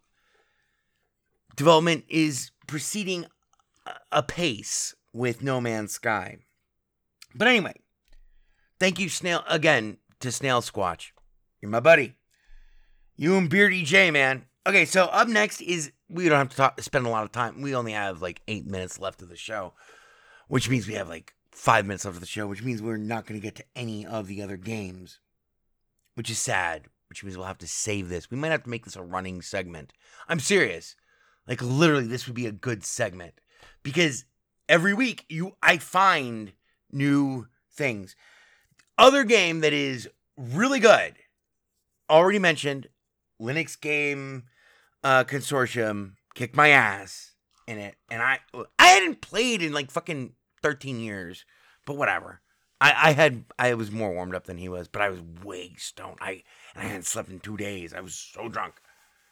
development 1.56 2.06
is 2.08 2.52
proceeding 2.68 3.26
apace 4.12 4.96
with 5.14 5.42
No 5.42 5.60
Man's 5.60 5.94
Sky. 5.94 6.38
But 7.36 7.48
anyway, 7.48 7.74
thank 8.80 9.00
you, 9.00 9.10
Snail, 9.10 9.44
again 9.48 9.98
to 10.20 10.32
Snail 10.32 10.62
Squatch. 10.62 11.12
You're 11.62 11.72
my 11.72 11.80
buddy. 11.80 12.16
You 13.16 13.36
and 13.38 13.50
Beardy 13.50 13.84
J, 13.84 14.12
man. 14.12 14.46
Okay, 14.66 14.86
so 14.86 15.06
up 15.06 15.28
next 15.28 15.62
is 15.62 15.92
we 16.10 16.30
don't 16.30 16.38
have 16.38 16.50
to 16.50 16.56
talk, 16.56 16.82
spend 16.82 17.06
a 17.06 17.10
lot 17.10 17.24
of 17.24 17.32
time. 17.32 17.62
We 17.62 17.76
only 17.76 17.94
have 17.94 18.22
like 18.22 18.42
eight 18.48 18.66
minutes 18.66 19.00
left 19.00 19.22
of 19.22 19.30
the 19.30 19.36
show, 19.36 19.74
which 20.48 20.70
means 20.70 20.88
we 20.88 20.94
have 20.94 21.10
like 21.10 21.34
five 21.52 21.86
minutes 21.86 22.06
left 22.06 22.16
of 22.16 22.22
the 22.22 22.28
show, 22.28 22.48
which 22.48 22.64
means 22.64 22.82
we're 22.82 22.98
not 22.98 23.26
going 23.26 23.40
to 23.40 23.44
get 23.44 23.56
to 23.56 23.66
any 23.76 24.06
of 24.06 24.28
the 24.28 24.42
other 24.42 24.58
games, 24.58 25.20
which 26.20 26.30
is 26.30 26.38
sad. 26.38 26.88
Which 27.08 27.24
means 27.24 27.38
we'll 27.38 27.48
have 27.48 27.60
to 27.60 27.68
save 27.68 28.10
this. 28.10 28.30
We 28.30 28.36
might 28.36 28.52
have 28.52 28.64
to 28.64 28.70
make 28.70 28.84
this 28.84 28.98
a 28.98 29.02
running 29.02 29.42
segment. 29.42 29.94
I'm 30.28 30.42
serious. 30.42 30.98
Like 31.48 31.62
literally, 31.62 32.08
this 32.08 32.28
would 32.28 32.36
be 32.36 32.46
a 32.46 32.52
good 32.52 32.84
segment 32.84 33.36
because 33.84 34.26
every 34.68 34.94
week 34.94 35.24
you 35.30 35.56
I 35.64 35.78
find 35.78 36.52
new 36.92 37.48
things. 37.72 38.18
Other 38.98 39.24
game 39.24 39.62
that 39.62 39.72
is 39.72 40.10
really 40.36 40.82
good. 40.82 41.14
Already 42.10 42.38
mentioned 42.38 42.88
Linux 43.42 43.80
game 43.80 44.44
uh, 45.06 45.24
consortium 45.24 46.16
kicked 46.36 46.58
my 46.58 46.68
ass 46.68 47.32
in 47.66 47.78
it, 47.78 47.96
and 48.12 48.22
I 48.22 48.40
I 48.78 48.88
hadn't 48.88 49.22
played 49.22 49.62
in 49.62 49.72
like 49.72 49.90
fucking 49.90 50.34
thirteen 50.62 51.00
years, 51.00 51.46
but 51.86 51.96
whatever. 51.96 52.42
I, 52.82 53.10
I 53.10 53.12
had 53.12 53.46
I 53.58 53.74
was 53.74 53.92
more 53.92 54.14
warmed 54.14 54.36
up 54.36 54.46
than 54.46 54.58
he 54.58 54.70
was, 54.70 54.88
but 54.88 55.02
I 55.02 55.10
was 55.10 55.22
way 55.44 55.76
stoned. 55.78 56.18
I 56.22 56.44
and 56.74 56.84
I 56.84 56.88
hadn't 56.88 57.06
slept 57.06 57.30
in 57.30 57.40
two 57.40 57.58
days. 57.58 57.94
I 57.94 58.02
was 58.02 58.16
so 58.16 58.48
drunk. 58.48 58.76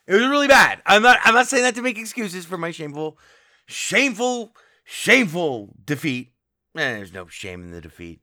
It 0.05 0.13
was 0.13 0.27
really 0.27 0.47
bad. 0.47 0.81
I'm 0.85 1.01
not 1.01 1.19
I'm 1.23 1.33
not 1.33 1.47
saying 1.47 1.63
that 1.63 1.75
to 1.75 1.81
make 1.81 1.97
excuses 1.97 2.45
for 2.45 2.57
my 2.57 2.71
shameful, 2.71 3.17
shameful, 3.65 4.53
shameful 4.83 5.75
defeat. 5.83 6.33
Eh, 6.75 6.93
there's 6.93 7.13
no 7.13 7.27
shame 7.27 7.63
in 7.63 7.71
the 7.71 7.81
defeat. 7.81 8.21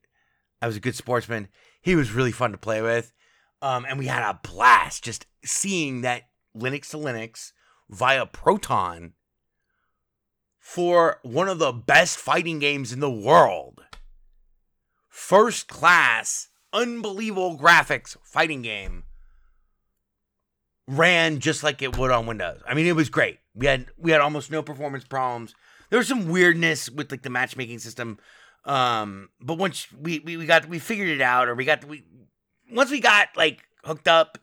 I 0.61 0.67
was 0.67 0.77
a 0.77 0.81
good 0.81 0.95
sportsman. 0.95 1.49
He 1.81 1.97
was 1.97 2.13
really 2.13 2.33
fun 2.33 2.53
to 2.53 2.59
play 2.59 2.81
with. 2.81 3.13
Um, 3.61 3.87
and 3.89 3.99
we 3.99 4.07
had 4.07 4.29
a 4.29 4.41
blast 4.43 5.05
just 5.05 5.27
seeing 5.45 6.03
that 6.03 6.25
Linux 6.57 6.91
to 6.91 6.99
Linux 6.99 7.53
via 7.89 8.27
Proton 8.27 9.15
for 10.59 11.19
one 11.23 11.49
of 11.49 11.59
the 11.59 11.73
best 11.73 12.19
fighting 12.19 12.59
games 12.59 12.93
in 12.93 13.01
the 13.01 13.11
world. 13.11 13.84
First 15.15 15.69
class, 15.69 16.49
unbelievable 16.73 17.57
graphics 17.57 18.17
fighting 18.25 18.63
game 18.63 19.05
ran 20.89 21.39
just 21.39 21.63
like 21.63 21.81
it 21.83 21.97
would 21.97 22.11
on 22.11 22.27
Windows. 22.27 22.61
I 22.67 22.75
mean, 22.75 22.87
it 22.87 22.97
was 22.97 23.11
great. 23.11 23.39
We 23.55 23.67
had 23.67 23.87
we 23.97 24.11
had 24.11 24.21
almost 24.21 24.51
no 24.51 24.61
performance 24.61 25.05
problems. 25.05 25.55
There 25.89 26.01
was 26.01 26.09
some 26.09 26.29
weirdness 26.31 26.91
with 26.91 27.13
like 27.13 27.23
the 27.23 27.31
matchmaking 27.31 27.79
system. 27.79 28.19
Um, 28.65 29.29
but 29.41 29.57
once 29.57 29.87
we, 29.93 30.19
we, 30.19 30.37
we 30.37 30.47
got 30.47 30.69
we 30.69 30.81
figured 30.81 31.09
it 31.09 31.21
out 31.21 31.49
or 31.49 31.55
we 31.55 31.65
got 31.65 31.85
we 31.85 32.03
once 32.73 32.91
we 32.91 32.99
got 32.99 33.29
like 33.37 33.63
hooked 33.85 34.09
up, 34.09 34.37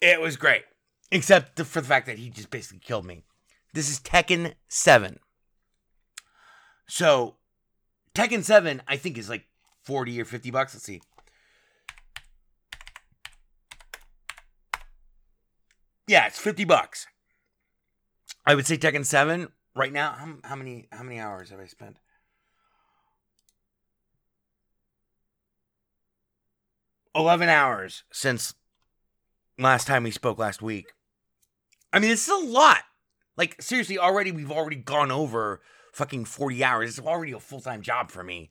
it 0.00 0.22
was 0.22 0.38
great. 0.38 0.62
Except 1.12 1.60
for 1.60 1.82
the 1.82 1.86
fact 1.86 2.06
that 2.06 2.18
he 2.18 2.30
just 2.30 2.48
basically 2.48 2.78
killed 2.78 3.04
me. 3.04 3.24
This 3.74 3.90
is 3.90 4.00
Tekken 4.00 4.54
7. 4.68 5.20
So, 6.88 7.36
Tekken 8.14 8.42
7, 8.42 8.80
I 8.88 8.96
think, 8.96 9.18
is 9.18 9.28
like 9.28 9.44
40 9.86 10.20
or 10.20 10.24
50 10.24 10.50
bucks. 10.50 10.74
Let's 10.74 10.84
see. 10.84 11.00
Yeah, 16.08 16.26
it's 16.26 16.38
50 16.38 16.64
bucks. 16.64 17.06
I 18.44 18.54
would 18.54 18.66
say 18.66 18.76
Tekken 18.76 19.04
7 19.04 19.48
right 19.76 19.92
now. 19.92 20.12
How, 20.12 20.34
how 20.44 20.56
many 20.56 20.88
how 20.90 21.02
many 21.02 21.20
hours 21.20 21.50
have 21.50 21.60
I 21.60 21.66
spent? 21.66 21.98
Eleven 27.14 27.48
hours 27.48 28.04
since 28.12 28.54
last 29.58 29.86
time 29.86 30.02
we 30.02 30.10
spoke 30.10 30.38
last 30.38 30.60
week. 30.62 30.92
I 31.92 31.98
mean, 31.98 32.10
this 32.10 32.28
is 32.28 32.32
a 32.32 32.46
lot. 32.46 32.82
Like 33.36 33.60
seriously, 33.60 33.98
already 33.98 34.32
we've 34.32 34.52
already 34.52 34.76
gone 34.76 35.10
over 35.10 35.60
fucking 35.96 36.26
forty 36.26 36.62
hours. 36.62 36.98
It's 36.98 37.06
already 37.06 37.32
a 37.32 37.40
full 37.40 37.60
time 37.60 37.82
job 37.82 38.10
for 38.10 38.22
me, 38.22 38.50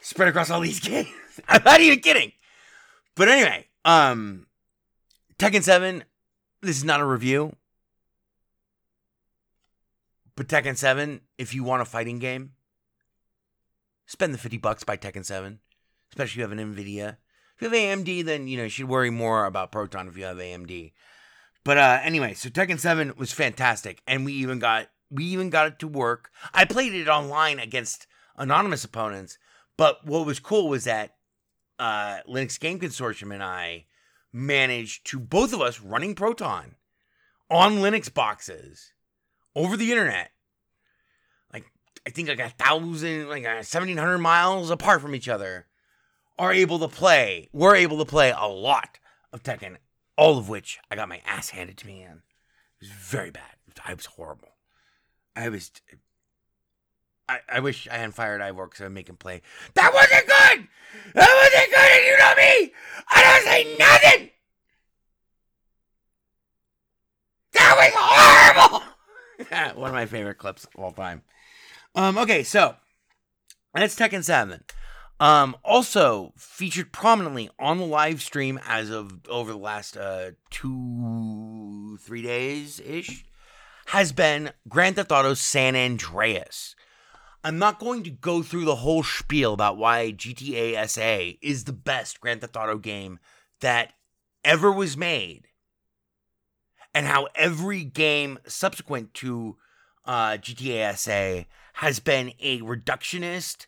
spread 0.00 0.28
across 0.28 0.50
all 0.50 0.60
these 0.60 0.80
games. 0.88 1.08
I'm 1.48 1.62
not 1.64 1.80
even 1.80 2.00
kidding. 2.00 2.32
But 3.16 3.28
anyway, 3.28 3.66
um, 3.84 4.46
Tekken 5.38 5.62
Seven. 5.62 6.04
This 6.60 6.76
is 6.76 6.84
not 6.84 7.00
a 7.00 7.04
review, 7.04 7.56
but 10.36 10.46
Tekken 10.46 10.76
Seven. 10.76 11.22
If 11.38 11.54
you 11.54 11.64
want 11.64 11.82
a 11.82 11.86
fighting 11.86 12.18
game, 12.18 12.52
spend 14.06 14.32
the 14.32 14.38
fifty 14.38 14.58
bucks 14.58 14.84
buy 14.84 14.96
Tekken 14.96 15.24
Seven. 15.24 15.60
Especially 16.12 16.32
if 16.32 16.36
you 16.36 16.42
have 16.42 16.52
an 16.52 16.74
Nvidia. 16.74 17.16
If 17.56 17.62
you 17.62 17.68
have 17.68 17.98
AMD, 17.98 18.24
then 18.24 18.48
you 18.48 18.58
know 18.58 18.64
you 18.64 18.68
should 18.68 18.88
worry 18.88 19.10
more 19.10 19.46
about 19.46 19.72
Proton 19.72 20.08
if 20.08 20.16
you 20.16 20.24
have 20.24 20.36
AMD. 20.36 20.92
But 21.64 21.78
uh 21.78 22.00
anyway, 22.02 22.34
so 22.34 22.48
Tekken 22.48 22.78
7 22.78 23.14
was 23.16 23.32
fantastic. 23.32 24.02
And 24.06 24.24
we 24.24 24.32
even 24.34 24.58
got 24.58 24.88
we 25.12 25.24
even 25.24 25.50
got 25.50 25.66
it 25.66 25.78
to 25.80 25.88
work. 25.88 26.30
I 26.54 26.64
played 26.64 26.94
it 26.94 27.08
online 27.08 27.58
against 27.58 28.06
anonymous 28.36 28.84
opponents, 28.84 29.38
but 29.76 30.06
what 30.06 30.26
was 30.26 30.40
cool 30.40 30.68
was 30.68 30.84
that 30.84 31.16
uh 31.78 32.18
Linux 32.28 32.58
Game 32.58 32.78
Consortium 32.78 33.32
and 33.32 33.42
I 33.42 33.86
managed 34.32 35.06
to 35.08 35.18
both 35.18 35.52
of 35.52 35.60
us 35.60 35.80
running 35.80 36.14
Proton 36.14 36.76
on 37.50 37.76
Linux 37.76 38.12
boxes 38.12 38.92
over 39.54 39.76
the 39.76 39.90
internet. 39.90 40.30
Like 41.52 41.66
I 42.06 42.10
think 42.10 42.28
like 42.28 42.40
a 42.40 42.48
thousand, 42.48 43.28
like 43.28 43.44
uh, 43.44 43.62
seventeen 43.62 43.98
hundred 43.98 44.18
miles 44.18 44.70
apart 44.70 45.02
from 45.02 45.14
each 45.14 45.28
other, 45.28 45.66
are 46.38 46.52
able 46.52 46.78
to 46.78 46.88
play. 46.88 47.48
We're 47.52 47.76
able 47.76 47.98
to 47.98 48.04
play 48.04 48.32
a 48.36 48.46
lot 48.46 48.98
of 49.32 49.42
Tekken 49.42 49.76
all 50.16 50.38
of 50.38 50.48
which 50.48 50.78
I 50.90 50.96
got 50.96 51.08
my 51.08 51.20
ass 51.26 51.50
handed 51.50 51.76
to 51.78 51.86
me 51.86 52.02
in. 52.02 52.10
It 52.10 52.80
was 52.80 52.90
very 52.90 53.30
bad. 53.30 53.42
I 53.84 53.94
was 53.94 54.06
horrible. 54.06 54.51
I 55.36 55.48
was. 55.48 55.70
I, 57.28 57.38
I 57.48 57.60
wish 57.60 57.88
I 57.88 57.96
hadn't 57.96 58.12
fired 58.12 58.40
Ivor 58.40 58.66
because 58.66 58.80
I 58.80 58.84
would 58.84 58.92
make 58.92 59.08
him 59.08 59.16
play. 59.16 59.42
That 59.74 59.92
wasn't 59.94 60.26
good! 60.26 60.68
That 61.14 61.50
wasn't 61.52 61.70
good! 61.70 61.90
And 61.92 62.04
you 62.04 62.18
know 62.18 62.34
me! 62.36 62.72
I 63.10 63.22
don't 63.22 63.44
say 63.44 63.76
nothing! 63.78 64.30
That 67.52 67.76
was 67.76 67.92
horrible! 67.94 68.86
One 69.80 69.90
of 69.90 69.94
my 69.94 70.06
favorite 70.06 70.38
clips 70.38 70.64
of 70.64 70.82
all 70.82 70.92
time. 70.92 71.22
Um, 71.94 72.18
okay, 72.18 72.42
so 72.42 72.76
that's 73.74 73.94
Tekken 73.94 74.24
7. 74.24 74.62
Um, 75.20 75.56
also 75.64 76.32
featured 76.36 76.92
prominently 76.92 77.48
on 77.58 77.78
the 77.78 77.86
live 77.86 78.20
stream 78.20 78.58
as 78.66 78.90
of 78.90 79.20
over 79.28 79.52
the 79.52 79.58
last 79.58 79.96
uh, 79.96 80.32
two, 80.50 81.98
three 82.00 82.22
days 82.22 82.80
ish 82.80 83.24
has 83.92 84.10
been 84.10 84.50
Grand 84.70 84.96
Theft 84.96 85.12
Auto 85.12 85.34
San 85.34 85.76
Andreas. 85.76 86.74
I'm 87.44 87.58
not 87.58 87.78
going 87.78 88.02
to 88.04 88.10
go 88.10 88.42
through 88.42 88.64
the 88.64 88.76
whole 88.76 89.02
spiel 89.02 89.52
about 89.52 89.76
why 89.76 90.12
GTA 90.12 90.88
SA 90.88 91.36
is 91.42 91.64
the 91.64 91.74
best 91.74 92.18
Grand 92.18 92.40
Theft 92.40 92.56
Auto 92.56 92.78
game 92.78 93.18
that 93.60 93.92
ever 94.42 94.72
was 94.72 94.96
made 94.96 95.48
and 96.94 97.04
how 97.04 97.28
every 97.34 97.84
game 97.84 98.38
subsequent 98.46 99.12
to 99.12 99.58
uh, 100.06 100.38
GTA 100.38 100.96
SA 100.96 101.44
has 101.74 102.00
been 102.00 102.32
a 102.40 102.62
reductionist 102.62 103.66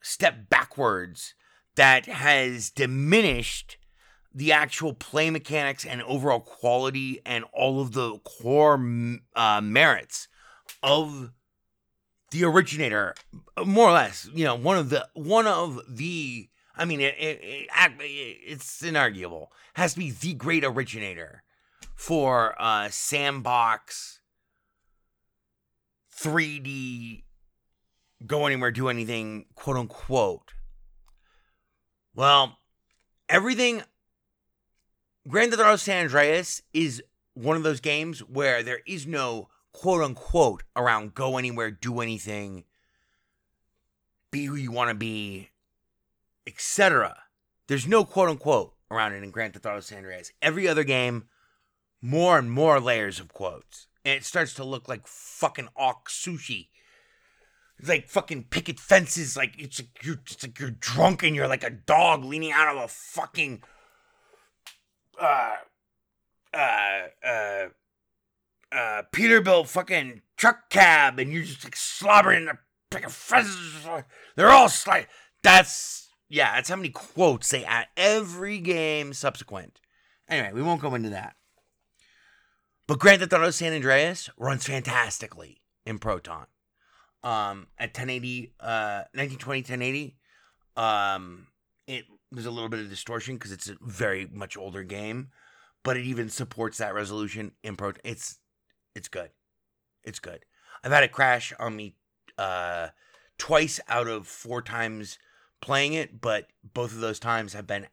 step 0.00 0.48
backwards 0.48 1.34
that 1.76 2.06
has 2.06 2.70
diminished 2.70 3.76
the 4.34 4.52
actual 4.52 4.92
play 4.92 5.30
mechanics 5.30 5.84
and 5.84 6.02
overall 6.02 6.40
quality 6.40 7.20
and 7.24 7.44
all 7.52 7.80
of 7.80 7.92
the 7.92 8.18
core 8.18 8.74
uh, 9.34 9.60
merits 9.60 10.28
of 10.82 11.32
the 12.30 12.44
originator 12.44 13.14
more 13.64 13.88
or 13.88 13.92
less 13.92 14.28
you 14.34 14.44
know 14.44 14.54
one 14.54 14.76
of 14.76 14.90
the 14.90 15.08
one 15.14 15.46
of 15.46 15.80
the 15.88 16.46
i 16.76 16.84
mean 16.84 17.00
it, 17.00 17.14
it, 17.18 17.40
it, 17.42 17.68
it's 18.00 18.82
inarguable 18.82 19.46
has 19.74 19.94
to 19.94 19.98
be 19.98 20.10
the 20.10 20.34
great 20.34 20.62
originator 20.62 21.42
for 21.94 22.54
uh 22.60 22.88
sandbox 22.90 24.20
3d 26.20 27.22
go 28.26 28.46
anywhere 28.46 28.70
do 28.70 28.88
anything 28.88 29.46
quote 29.54 29.76
unquote. 29.76 30.54
Well 32.14 32.58
everything 33.28 33.82
grand 35.28 35.52
theft 35.52 35.62
auto 35.62 35.76
san 35.76 36.04
andreas 36.04 36.62
is 36.72 37.02
one 37.34 37.56
of 37.56 37.62
those 37.62 37.80
games 37.80 38.20
where 38.20 38.62
there 38.62 38.80
is 38.86 39.06
no 39.06 39.48
quote 39.72 40.02
unquote 40.02 40.62
around 40.76 41.14
go 41.14 41.36
anywhere 41.36 41.70
do 41.70 42.00
anything 42.00 42.64
be 44.30 44.44
who 44.44 44.54
you 44.54 44.72
want 44.72 44.88
to 44.88 44.94
be 44.94 45.50
etc 46.46 47.16
there's 47.68 47.86
no 47.86 48.04
quote 48.04 48.28
unquote 48.30 48.74
around 48.90 49.12
it 49.12 49.22
in 49.22 49.30
grand 49.30 49.52
theft 49.52 49.66
auto 49.66 49.80
san 49.80 49.98
andreas. 49.98 50.32
Every 50.42 50.66
other 50.66 50.84
game 50.84 51.28
more 52.00 52.38
and 52.38 52.50
more 52.50 52.80
layers 52.80 53.20
of 53.20 53.32
quotes. 53.32 53.86
And 54.04 54.14
it 54.16 54.24
starts 54.24 54.54
to 54.54 54.64
look 54.64 54.88
like 54.88 55.06
fucking 55.06 55.68
awk 55.76 56.08
sushi. 56.08 56.68
It's 57.78 57.88
like 57.88 58.08
fucking 58.08 58.44
picket 58.44 58.80
fences. 58.80 59.36
Like 59.36 59.54
it's 59.58 59.80
like 59.80 60.02
you're 60.02 60.20
it's 60.26 60.42
like 60.42 60.58
you're 60.58 60.70
drunk 60.70 61.22
and 61.22 61.36
you're 61.36 61.48
like 61.48 61.64
a 61.64 61.70
dog 61.70 62.24
leaning 62.24 62.52
out 62.52 62.74
of 62.74 62.82
a 62.82 62.88
fucking 62.88 63.62
uh 65.20 65.56
uh 66.54 67.00
uh 67.26 67.66
uh 68.72 69.02
Peterbilt 69.12 69.68
fucking 69.68 70.22
truck 70.36 70.70
cab, 70.70 71.18
and 71.18 71.32
you're 71.32 71.44
just 71.44 71.64
like 71.64 71.76
slobbering 71.76 72.38
in 72.40 72.46
the 72.46 72.58
picket 72.90 73.10
fences. 73.10 73.86
They're 74.36 74.50
all 74.50 74.70
like 74.86 75.08
that's 75.42 76.08
yeah. 76.28 76.54
That's 76.54 76.68
how 76.68 76.76
many 76.76 76.90
quotes 76.90 77.50
they 77.50 77.64
add 77.64 77.86
every 77.96 78.58
game 78.58 79.12
subsequent. 79.12 79.80
Anyway, 80.28 80.52
we 80.52 80.62
won't 80.62 80.80
go 80.82 80.94
into 80.94 81.10
that. 81.10 81.36
But 82.86 82.98
Grand 82.98 83.20
Theft 83.20 83.32
Auto 83.32 83.50
San 83.50 83.72
Andreas 83.72 84.30
runs 84.38 84.66
fantastically 84.66 85.60
in 85.84 85.98
Proton 85.98 86.46
um 87.24 87.66
at 87.78 87.88
1080 87.88 88.52
uh 88.60 89.02
1920 89.12 89.62
1080 89.62 90.16
um 90.76 91.48
it 91.86 92.04
there's 92.30 92.46
a 92.46 92.50
little 92.50 92.68
bit 92.68 92.80
of 92.80 92.90
distortion 92.90 93.36
because 93.36 93.52
it's 93.52 93.68
a 93.68 93.76
very 93.80 94.28
much 94.32 94.56
older 94.56 94.82
game 94.82 95.28
but 95.82 95.96
it 95.96 96.04
even 96.04 96.28
supports 96.28 96.78
that 96.78 96.94
resolution 96.94 97.52
in 97.62 97.76
pro 97.76 97.92
it's 98.04 98.38
it's 98.94 99.08
good. 99.08 99.30
It's 100.02 100.18
good. 100.18 100.44
I've 100.82 100.92
had 100.92 101.04
it 101.04 101.12
crash 101.12 101.52
on 101.58 101.76
me 101.76 101.94
uh 102.36 102.88
twice 103.36 103.80
out 103.88 104.08
of 104.08 104.26
four 104.26 104.62
times 104.62 105.18
playing 105.60 105.92
it 105.92 106.20
but 106.20 106.48
both 106.62 106.92
of 106.92 107.00
those 107.00 107.18
times 107.18 107.52
have 107.52 107.66
been 107.66 107.86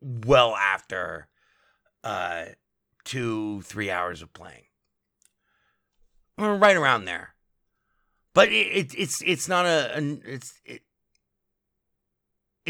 well 0.00 0.54
after 0.56 1.28
uh 2.04 2.46
two 3.04 3.62
three 3.62 3.90
hours 3.90 4.22
of 4.22 4.32
playing. 4.32 4.64
Right 6.38 6.76
around 6.76 7.04
there. 7.04 7.34
But 8.32 8.48
it, 8.48 8.66
it, 8.68 8.94
it's 8.96 9.22
it's 9.22 9.48
not 9.48 9.66
a 9.66 9.94
an, 9.94 10.22
it's 10.24 10.60
it, 10.64 10.82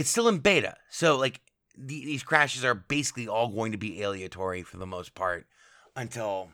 it's 0.00 0.08
still 0.08 0.28
in 0.28 0.38
beta. 0.38 0.76
So 0.88 1.18
like 1.18 1.42
the, 1.76 2.06
these 2.06 2.22
crashes 2.22 2.64
are 2.64 2.74
basically 2.74 3.28
all 3.28 3.48
going 3.48 3.72
to 3.72 3.78
be 3.78 4.00
aleatory 4.00 4.64
for 4.64 4.78
the 4.78 4.86
most 4.86 5.14
part 5.14 5.46
until 5.94 6.48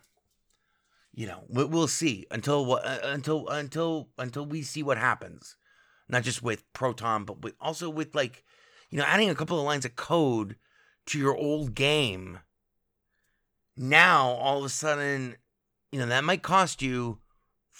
you 1.14 1.28
know 1.28 1.44
we, 1.48 1.64
we'll 1.64 1.86
see. 1.86 2.26
Until 2.32 2.66
what 2.66 2.84
uh, 2.84 2.98
until 3.04 3.46
until 3.48 4.08
until 4.18 4.44
we 4.44 4.62
see 4.62 4.82
what 4.82 4.98
happens. 4.98 5.56
Not 6.08 6.24
just 6.24 6.42
with 6.42 6.70
proton 6.72 7.24
but 7.24 7.42
with 7.42 7.54
also 7.60 7.88
with 7.88 8.16
like 8.16 8.44
you 8.90 8.98
know 8.98 9.04
adding 9.04 9.30
a 9.30 9.34
couple 9.36 9.58
of 9.58 9.64
lines 9.64 9.84
of 9.84 9.94
code 9.94 10.56
to 11.06 11.18
your 11.18 11.36
old 11.36 11.76
game. 11.76 12.40
Now 13.76 14.30
all 14.30 14.58
of 14.58 14.64
a 14.64 14.68
sudden 14.68 15.36
you 15.92 16.00
know 16.00 16.06
that 16.06 16.24
might 16.24 16.42
cost 16.42 16.82
you 16.82 17.20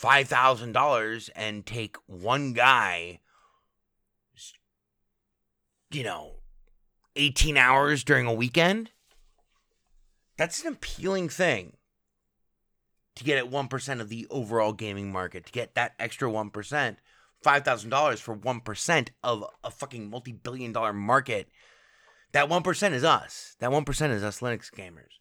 $5,000 0.00 1.30
and 1.34 1.64
take 1.64 1.96
one 2.06 2.52
guy, 2.52 3.20
you 5.90 6.02
know, 6.02 6.32
18 7.16 7.56
hours 7.56 8.04
during 8.04 8.26
a 8.26 8.32
weekend, 8.32 8.90
that's 10.36 10.62
an 10.64 10.72
appealing 10.72 11.28
thing 11.28 11.76
to 13.16 13.24
get 13.24 13.38
at 13.38 13.50
1% 13.50 14.00
of 14.00 14.08
the 14.08 14.26
overall 14.30 14.72
gaming 14.72 15.10
market, 15.10 15.46
to 15.46 15.52
get 15.52 15.74
that 15.74 15.94
extra 15.98 16.30
1%, 16.30 16.96
$5,000 17.44 18.18
for 18.18 18.36
1% 18.36 19.08
of 19.22 19.44
a 19.64 19.70
fucking 19.70 20.10
multi 20.10 20.32
billion 20.32 20.72
dollar 20.72 20.92
market. 20.92 21.48
That 22.32 22.48
1% 22.48 22.92
is 22.92 23.04
us. 23.04 23.56
That 23.60 23.70
1% 23.70 24.10
is 24.10 24.22
us 24.22 24.40
Linux 24.40 24.70
gamers. 24.70 25.14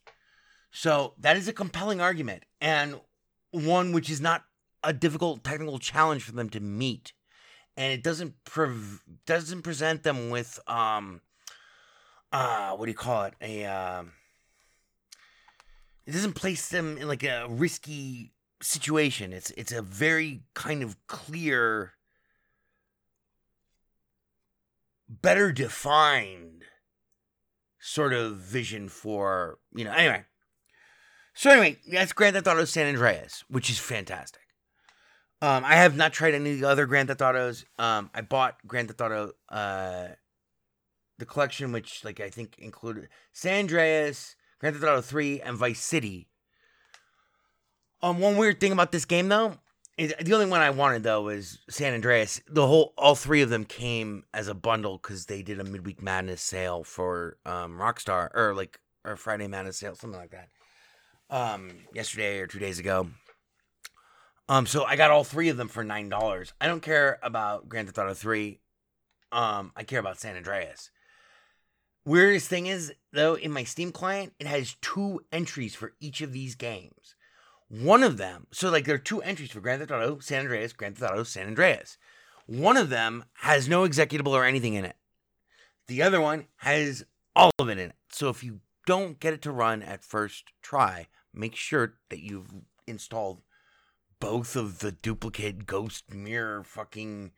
So 0.72 1.14
that 1.20 1.38
is 1.38 1.48
a 1.48 1.54
compelling 1.54 2.02
argument 2.02 2.44
and 2.60 3.00
one 3.52 3.94
which 3.94 4.10
is 4.10 4.20
not 4.20 4.44
a 4.84 4.92
difficult 4.92 5.44
technical 5.44 5.80
challenge 5.80 6.24
for 6.24 6.34
them 6.34 6.50
to 6.50 6.60
meet, 6.60 7.14
and 7.78 7.94
it 7.94 8.04
doesn't 8.04 8.44
pre- 8.44 9.00
doesn't 9.26 9.62
present 9.62 10.04
them 10.04 10.30
with 10.30 10.60
um 10.68 11.22
uh 12.32 12.72
what 12.72 12.86
do 12.86 12.92
you 12.92 12.98
call 12.98 13.24
it 13.24 13.34
a 13.42 13.66
um 13.66 14.14
it 16.06 16.12
doesn't 16.12 16.34
place 16.34 16.70
them 16.70 16.98
in 16.98 17.08
like 17.08 17.24
a 17.24 17.48
risky 17.50 18.32
situation. 18.62 19.34
It's 19.34 19.52
it's 19.52 19.72
a 19.72 19.82
very 19.82 20.44
kind 20.54 20.84
of 20.84 20.96
clear, 21.08 21.94
better 25.10 25.52
defined 25.52 26.64
sort 27.80 28.14
of 28.14 28.38
vision 28.38 28.90
for 28.90 29.60
you 29.74 29.84
know 29.84 29.94
anyway. 29.94 30.26
So 31.34 31.50
anyway, 31.52 31.80
that's 31.92 32.14
Grand 32.14 32.36
Theft 32.36 32.48
Auto 32.48 32.66
San 32.66 32.88
Andreas, 32.88 33.44
which 33.50 33.70
is 33.70 33.78
fantastic. 33.78 34.42
Um, 35.46 35.64
I 35.64 35.76
have 35.76 35.96
not 35.96 36.12
tried 36.12 36.34
any 36.34 36.54
of 36.54 36.60
the 36.60 36.68
other 36.68 36.88
Grand 36.88 37.08
Theft 37.08 37.22
Autos. 37.22 37.66
Um, 37.78 38.10
I 38.16 38.22
bought 38.22 38.58
Grand 38.66 38.88
Theft 38.88 39.00
Auto, 39.00 39.34
uh, 39.50 40.08
the 41.20 41.26
collection, 41.28 41.72
which 41.72 42.04
like 42.04 42.20
I 42.20 42.32
think 42.32 42.56
included 42.58 43.10
San 43.32 43.60
Andreas, 43.60 44.36
Grand 44.58 44.76
Theft 44.76 44.88
Auto 44.88 45.02
Three, 45.02 45.40
and 45.42 45.56
Vice 45.56 45.82
City. 45.82 46.30
Um, 48.02 48.18
one 48.18 48.38
weird 48.38 48.60
thing 48.60 48.72
about 48.72 48.92
this 48.92 49.06
game 49.06 49.30
though 49.30 49.58
is 50.00 50.16
the 50.20 50.34
only 50.34 50.48
one 50.48 50.62
I 50.62 50.72
wanted 50.72 51.04
though 51.04 51.22
was 51.22 51.60
San 51.70 51.94
Andreas. 51.94 52.42
The 52.48 52.66
whole, 52.66 52.96
all 52.98 53.14
three 53.14 53.44
of 53.44 53.52
them 53.52 53.66
came 53.66 54.24
as 54.34 54.48
a 54.48 54.56
bundle 54.56 54.98
because 54.98 55.28
they 55.28 55.44
did 55.44 55.60
a 55.60 55.64
midweek 55.64 56.02
madness 56.02 56.42
sale 56.42 56.84
for 56.84 57.38
um 57.46 57.78
Rockstar 57.78 58.30
or 58.34 58.56
like 58.56 58.80
or 59.04 59.16
Friday 59.16 59.46
madness 59.46 59.78
sale, 59.78 59.94
something 59.94 60.20
like 60.20 60.32
that. 60.32 60.50
Um, 61.30 61.70
yesterday 61.94 62.40
or 62.40 62.48
two 62.48 62.58
days 62.58 62.80
ago. 62.80 63.10
Um, 64.48 64.68
so 64.68 64.84
I 64.84 64.96
got 64.96 65.12
all 65.12 65.24
three 65.24 65.50
of 65.50 65.58
them 65.58 65.68
for 65.68 65.84
nine 65.84 66.10
dollars. 66.10 66.54
I 66.62 66.68
don't 66.68 66.82
care 66.82 67.20
about 67.24 67.68
Grand 67.68 67.88
Theft 67.88 67.98
Auto 67.98 68.14
Three. 68.14 68.60
Um, 69.32 69.72
I 69.76 69.84
care 69.84 70.00
about 70.00 70.20
San 70.20 70.36
Andreas. 70.36 70.92
Weirdest 72.06 72.48
thing 72.48 72.68
is 72.68 72.94
though, 73.12 73.36
in 73.36 73.52
my 73.52 73.64
Steam 73.64 73.92
client, 73.92 74.34
it 74.40 74.48
has 74.48 74.76
two 74.82 75.22
entries 75.32 75.74
for 75.74 75.94
each 76.00 76.22
of 76.22 76.32
these 76.32 76.56
games. 76.56 77.16
One 77.68 78.04
of 78.04 78.18
them, 78.18 78.46
so 78.52 78.70
like 78.70 78.86
there 78.86 78.96
are 78.96 79.00
two 79.00 79.22
entries 79.24 79.52
for 79.52 79.60
Grand 79.60 79.80
Theft 79.80 79.92
Auto 79.92 80.20
San 80.20 80.42
Andreas, 80.42 80.74
Grand 80.74 80.98
Theft 80.98 81.12
Auto 81.12 81.24
San 81.24 81.48
Andreas. 81.48 81.98
One 82.46 82.78
of 82.78 82.90
them 82.90 83.26
has 83.40 83.68
no 83.68 83.88
executable 83.88 84.34
or 84.34 84.46
anything 84.46 84.76
in 84.76 84.86
it. 84.86 84.96
The 85.88 86.04
other 86.04 86.22
one 86.22 86.46
has 86.58 87.04
all 87.36 87.52
of 87.58 87.70
it 87.70 87.80
in 87.80 87.90
it. 87.90 87.96
So 88.12 88.30
if 88.30 88.44
you 88.44 88.60
don't 88.86 89.20
get 89.20 89.34
it 89.34 89.42
to 89.44 89.52
run 89.52 89.82
at 89.82 90.04
first 90.04 90.46
try, 90.62 91.08
make 91.34 91.56
sure 91.56 91.96
that 92.10 92.22
you've 92.22 92.54
installed 92.86 93.42
both 94.20 94.56
of 94.56 94.80
the 94.80 94.92
duplicate 94.92 95.66
ghost 95.66 96.14
mirror 96.14 96.64
fucking 96.64 97.32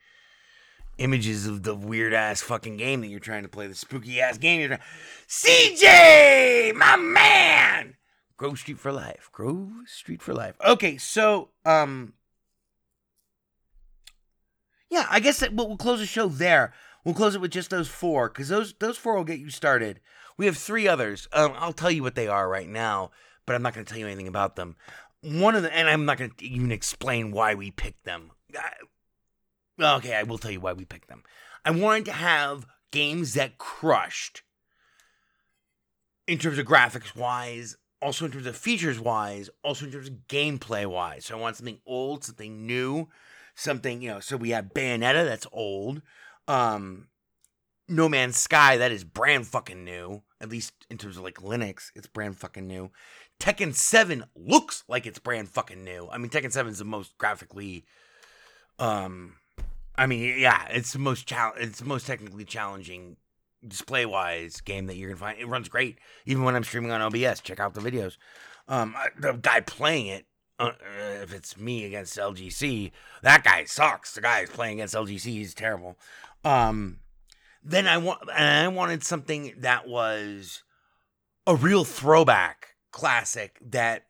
images 0.97 1.45
of 1.45 1.63
the 1.63 1.75
weird 1.75 2.13
ass 2.13 2.41
fucking 2.41 2.78
game 2.78 3.01
that 3.01 3.07
you're 3.07 3.19
trying 3.19 3.43
to 3.43 3.49
play, 3.49 3.67
the 3.67 3.75
spooky 3.75 4.19
ass 4.19 4.38
game 4.38 4.59
you're 4.59 4.69
trying. 4.69 4.82
CJ, 5.28 6.73
my 6.75 6.95
man, 6.95 7.95
Grove 8.38 8.59
Street 8.59 8.80
for 8.80 8.91
life, 8.91 9.30
Grove 9.32 9.71
Street 9.86 10.21
for 10.21 10.34
life. 10.34 10.55
Okay, 10.65 10.97
so 10.97 11.49
um, 11.65 12.13
yeah, 14.89 15.05
I 15.09 15.19
guess 15.19 15.39
that 15.39 15.53
we'll, 15.53 15.67
we'll 15.67 15.78
close 15.78 15.99
the 15.99 16.05
show 16.05 16.28
there. 16.28 16.73
We'll 17.03 17.15
close 17.15 17.36
it 17.36 17.41
with 17.41 17.51
just 17.51 17.69
those 17.69 17.88
four 17.88 18.30
because 18.30 18.49
those 18.49 18.73
those 18.80 18.97
four 18.97 19.15
will 19.15 19.23
get 19.23 19.39
you 19.39 19.49
started. 19.49 19.99
We 20.38 20.45
have 20.45 20.57
three 20.57 20.88
others. 20.88 21.28
Um, 21.34 21.53
I'll 21.57 21.73
tell 21.73 21.89
you 21.91 22.03
what 22.03 22.15
they 22.15 22.28
are 22.28 22.47
right 22.49 22.67
now, 22.67 23.11
but 23.45 23.55
I'm 23.55 23.61
not 23.61 23.73
going 23.73 23.86
to 23.86 23.89
tell 23.89 23.99
you 23.99 24.05
anything 24.05 24.28
about 24.28 24.55
them. 24.55 24.75
One 25.28 25.55
of 25.55 25.63
the, 25.63 25.75
and 25.75 25.89
I'm 25.89 26.05
not 26.05 26.17
going 26.17 26.32
to 26.32 26.45
even 26.45 26.71
explain 26.71 27.32
why 27.32 27.53
we 27.53 27.69
picked 27.69 28.05
them. 28.05 28.32
Okay, 29.78 30.15
I 30.15 30.23
will 30.23 30.38
tell 30.38 30.51
you 30.51 30.61
why 30.61 30.71
we 30.71 30.86
picked 30.86 31.09
them. 31.09 31.23
I 31.65 31.71
wanted 31.71 32.05
to 32.05 32.13
have 32.13 32.65
games 32.91 33.34
that 33.34 33.57
crushed 33.57 34.43
in 36.28 36.38
terms 36.38 36.57
of 36.57 36.65
graphics 36.65 37.13
wise, 37.13 37.75
also 38.01 38.25
in 38.25 38.32
terms 38.32 38.45
of 38.45 38.55
features 38.55 38.99
wise, 39.01 39.49
also 39.63 39.86
in 39.86 39.91
terms 39.91 40.07
of 40.07 40.28
gameplay 40.30 40.86
wise. 40.86 41.25
So 41.25 41.38
I 41.38 41.41
want 41.41 41.57
something 41.57 41.80
old, 41.86 42.23
something 42.23 42.65
new, 42.65 43.09
something, 43.53 44.01
you 44.01 44.09
know, 44.09 44.19
so 44.21 44.38
we 44.38 44.51
have 44.51 44.73
Bayonetta 44.73 45.25
that's 45.25 45.47
old. 45.51 46.01
Um 46.47 47.07
No 47.89 48.07
Man's 48.07 48.38
Sky 48.38 48.78
that 48.78 48.91
is 48.93 49.03
brand 49.03 49.47
fucking 49.47 49.84
new, 49.84 50.23
at 50.41 50.49
least 50.49 50.73
in 50.89 50.97
terms 50.97 51.17
of 51.17 51.23
like 51.23 51.35
Linux, 51.35 51.91
it's 51.95 52.07
brand 52.07 52.38
fucking 52.38 52.67
new. 52.67 52.91
Tekken 53.39 53.73
7 53.73 54.25
looks 54.35 54.83
like 54.88 55.05
it's 55.05 55.19
brand 55.19 55.49
fucking 55.49 55.83
new. 55.83 56.07
I 56.11 56.17
mean 56.17 56.29
Tekken 56.29 56.51
7 56.51 56.71
is 56.71 56.79
the 56.79 56.85
most 56.85 57.17
graphically 57.17 57.85
um 58.79 59.35
I 59.95 60.05
mean 60.05 60.39
yeah, 60.39 60.67
it's 60.69 60.93
the 60.93 60.99
most 60.99 61.27
chal- 61.27 61.53
it's 61.57 61.79
the 61.79 61.85
most 61.85 62.05
technically 62.05 62.45
challenging 62.45 63.17
display 63.67 64.05
wise 64.05 64.61
game 64.61 64.85
that 64.88 64.95
you're 64.95 65.09
gonna 65.09 65.19
find. 65.19 65.39
It 65.39 65.47
runs 65.47 65.69
great, 65.69 65.97
even 66.25 66.43
when 66.43 66.55
I'm 66.55 66.63
streaming 66.63 66.91
on 66.91 67.01
OBS. 67.01 67.41
Check 67.41 67.59
out 67.59 67.73
the 67.73 67.81
videos. 67.81 68.17
Um, 68.67 68.93
I- 68.95 69.09
the 69.17 69.33
guy 69.33 69.61
playing 69.61 70.07
it, 70.07 70.25
uh, 70.59 70.71
uh, 70.79 71.21
if 71.23 71.33
it's 71.33 71.57
me 71.57 71.85
against 71.85 72.17
LGC, 72.17 72.91
that 73.23 73.43
guy 73.43 73.63
sucks. 73.65 74.13
The 74.13 74.21
guy 74.21 74.41
who's 74.41 74.49
playing 74.49 74.79
against 74.79 74.93
LGC, 74.93 75.23
he's 75.33 75.53
terrible. 75.55 75.97
Um, 76.43 76.99
then 77.68 77.88
I 77.88 77.97
want, 77.97 78.22
and 78.34 78.65
I 78.65 78.68
wanted 78.70 79.03
something 79.03 79.53
that 79.59 79.88
was 79.88 80.63
a 81.45 81.55
real 81.55 81.84
throwback 81.84 82.76
classic 82.91 83.59
that 83.61 84.05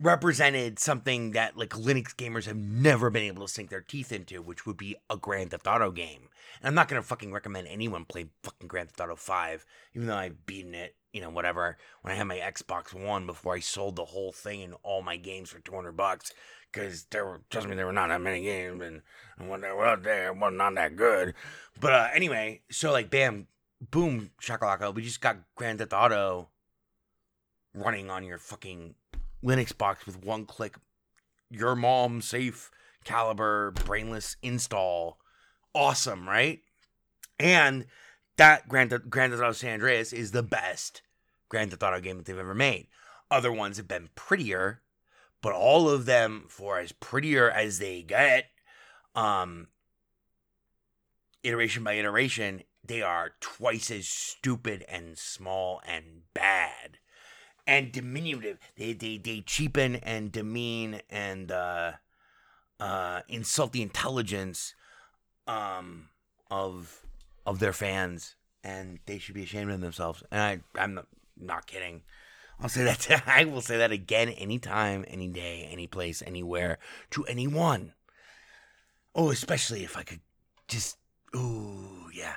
represented 0.00 0.78
something 0.78 1.32
that 1.32 1.56
like 1.56 1.70
Linux 1.70 2.14
gamers 2.14 2.46
have 2.46 2.56
never 2.56 3.10
been 3.10 3.24
able 3.24 3.46
to 3.46 3.52
sink 3.52 3.68
their 3.68 3.82
teeth 3.82 4.12
into, 4.12 4.40
which 4.40 4.64
would 4.64 4.76
be 4.76 4.96
a 5.10 5.16
Grand 5.16 5.50
Theft 5.50 5.66
Auto 5.66 5.90
game. 5.90 6.28
And 6.60 6.68
I'm 6.68 6.74
not 6.74 6.88
gonna 6.88 7.02
fucking 7.02 7.32
recommend 7.32 7.68
anyone 7.68 8.06
play 8.06 8.30
fucking 8.42 8.68
Grand 8.68 8.90
Theft 8.90 9.00
Auto 9.00 9.16
5, 9.16 9.66
even 9.94 10.06
though 10.08 10.16
I've 10.16 10.46
beaten 10.46 10.74
it, 10.74 10.96
you 11.12 11.20
know, 11.20 11.30
whatever, 11.30 11.76
when 12.00 12.14
I 12.14 12.16
had 12.16 12.28
my 12.28 12.38
Xbox 12.38 12.94
One 12.94 13.26
before 13.26 13.54
I 13.54 13.60
sold 13.60 13.96
the 13.96 14.06
whole 14.06 14.32
thing 14.32 14.62
and 14.62 14.74
all 14.82 15.02
my 15.02 15.16
games 15.16 15.50
for 15.50 15.58
200 15.58 15.92
bucks. 15.92 16.32
Because 16.72 17.04
there 17.10 17.26
were, 17.26 17.40
trust 17.50 17.68
me, 17.68 17.74
there 17.74 17.86
were 17.86 17.92
not 17.92 18.08
that 18.08 18.20
many 18.20 18.42
games, 18.42 18.80
and, 18.82 19.02
and 19.38 19.48
when 19.48 19.60
they 19.60 19.68
were 19.68 19.86
out 19.86 20.02
there, 20.02 20.28
it 20.28 20.36
was 20.36 20.52
not 20.54 20.74
that 20.76 20.94
good. 20.94 21.34
But 21.80 21.92
uh, 21.92 22.08
anyway, 22.14 22.62
so 22.70 22.92
like, 22.92 23.10
bam, 23.10 23.48
boom, 23.90 24.30
shakalaka, 24.40 24.94
we 24.94 25.02
just 25.02 25.20
got 25.20 25.38
Grand 25.56 25.78
Theft 25.78 25.92
Auto 25.92 26.48
running 27.74 28.10
on 28.10 28.24
your 28.24 28.38
fucking 28.38 28.94
Linux 29.42 29.76
box 29.76 30.06
with 30.06 30.22
one 30.22 30.46
click. 30.46 30.76
Your 31.50 31.74
mom 31.74 32.22
safe 32.22 32.70
caliber 33.04 33.72
brainless 33.72 34.36
install. 34.42 35.18
Awesome, 35.74 36.28
right? 36.28 36.60
And 37.38 37.86
that 38.36 38.68
Grand 38.68 38.92
Grand 39.08 39.32
Theft 39.32 39.42
Auto 39.42 39.52
San 39.52 39.74
Andreas 39.74 40.12
is 40.12 40.32
the 40.32 40.42
best 40.42 41.02
Grand 41.48 41.70
Theft 41.70 41.82
Auto 41.82 42.00
game 42.00 42.18
that 42.18 42.26
they've 42.26 42.38
ever 42.38 42.54
made. 42.54 42.86
Other 43.30 43.52
ones 43.52 43.76
have 43.76 43.88
been 43.88 44.10
prettier, 44.14 44.82
but 45.42 45.52
all 45.52 45.88
of 45.88 46.06
them, 46.06 46.46
for 46.48 46.78
as 46.78 46.92
prettier 46.92 47.50
as 47.50 47.78
they 47.78 48.02
get, 48.02 48.46
um, 49.14 49.68
iteration 51.42 51.82
by 51.84 51.94
iteration, 51.94 52.62
they 52.84 53.02
are 53.02 53.32
twice 53.40 53.90
as 53.90 54.08
stupid 54.08 54.84
and 54.88 55.16
small 55.16 55.80
and 55.86 56.22
bad 56.34 56.98
and 57.66 57.92
diminutive. 57.92 58.58
They 58.76 58.92
they 58.92 59.16
they 59.18 59.40
cheapen 59.40 59.96
and 59.96 60.32
demean 60.32 61.02
and 61.08 61.52
uh, 61.52 61.92
uh, 62.80 63.20
insult 63.28 63.72
the 63.72 63.82
intelligence 63.82 64.74
um, 65.46 66.08
of 66.50 67.06
of 67.46 67.58
their 67.60 67.72
fans, 67.72 68.34
and 68.64 68.98
they 69.06 69.18
should 69.18 69.34
be 69.34 69.44
ashamed 69.44 69.70
of 69.70 69.80
themselves. 69.80 70.22
And 70.30 70.40
I 70.40 70.80
I'm 70.80 70.94
not, 70.94 71.06
not 71.38 71.66
kidding. 71.66 72.02
I'll 72.62 72.68
say 72.68 72.84
that. 72.84 73.22
I 73.26 73.44
will 73.44 73.60
say 73.60 73.78
that 73.78 73.92
again, 73.92 74.28
anytime, 74.30 75.04
any 75.08 75.28
day, 75.28 75.68
any 75.70 75.86
place, 75.86 76.22
anywhere, 76.26 76.78
to 77.10 77.24
anyone. 77.24 77.94
Oh, 79.14 79.30
especially 79.30 79.84
if 79.84 79.96
I 79.96 80.02
could 80.02 80.20
just. 80.68 80.96
Ooh, 81.34 82.10
yeah, 82.14 82.36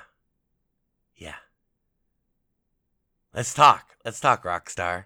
yeah. 1.17 1.35
Let's 3.33 3.53
talk. 3.53 3.95
Let's 4.05 4.19
talk, 4.19 4.43
Rockstar. 4.43 5.05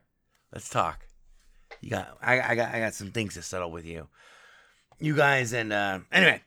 Let's 0.54 0.70
talk. 0.70 1.08
You 1.82 1.92
got 1.92 2.18
I, 2.22 2.42
I 2.42 2.56
got 2.56 2.74
I 2.74 2.80
got 2.80 2.94
some 2.94 3.12
things 3.12 3.34
to 3.36 3.42
settle 3.42 3.72
with 3.72 3.86
you. 3.86 4.08
You 5.00 5.16
guys 5.16 5.54
and 5.54 5.72
uh 5.72 6.00
anyway. 6.12 6.42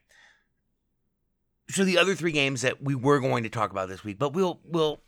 So 1.68 1.84
the 1.84 1.98
other 1.98 2.14
three 2.14 2.32
games 2.32 2.62
that 2.62 2.82
we 2.82 2.94
were 2.94 3.20
going 3.20 3.44
to 3.44 3.48
talk 3.48 3.70
about 3.70 3.88
this 3.88 4.02
week, 4.02 4.18
but 4.18 4.32
we'll 4.32 4.60
we'll 4.64 5.00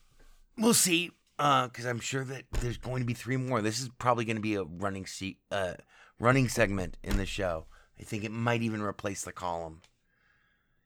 we'll 0.56 0.74
see 0.74 1.10
uh 1.42 1.68
cuz 1.68 1.84
I'm 1.84 1.98
sure 1.98 2.24
that 2.24 2.44
there's 2.52 2.78
going 2.78 3.00
to 3.00 3.06
be 3.06 3.14
three 3.14 3.36
more. 3.36 3.60
This 3.60 3.80
is 3.80 3.88
probably 3.98 4.24
going 4.24 4.36
to 4.36 4.42
be 4.42 4.54
a 4.54 4.62
running 4.62 5.06
se- 5.06 5.38
uh 5.50 5.74
running 6.20 6.48
segment 6.48 6.96
in 7.02 7.16
the 7.16 7.26
show. 7.26 7.66
I 7.98 8.04
think 8.04 8.22
it 8.22 8.30
might 8.30 8.62
even 8.62 8.80
replace 8.80 9.22
the 9.22 9.32
column. 9.32 9.82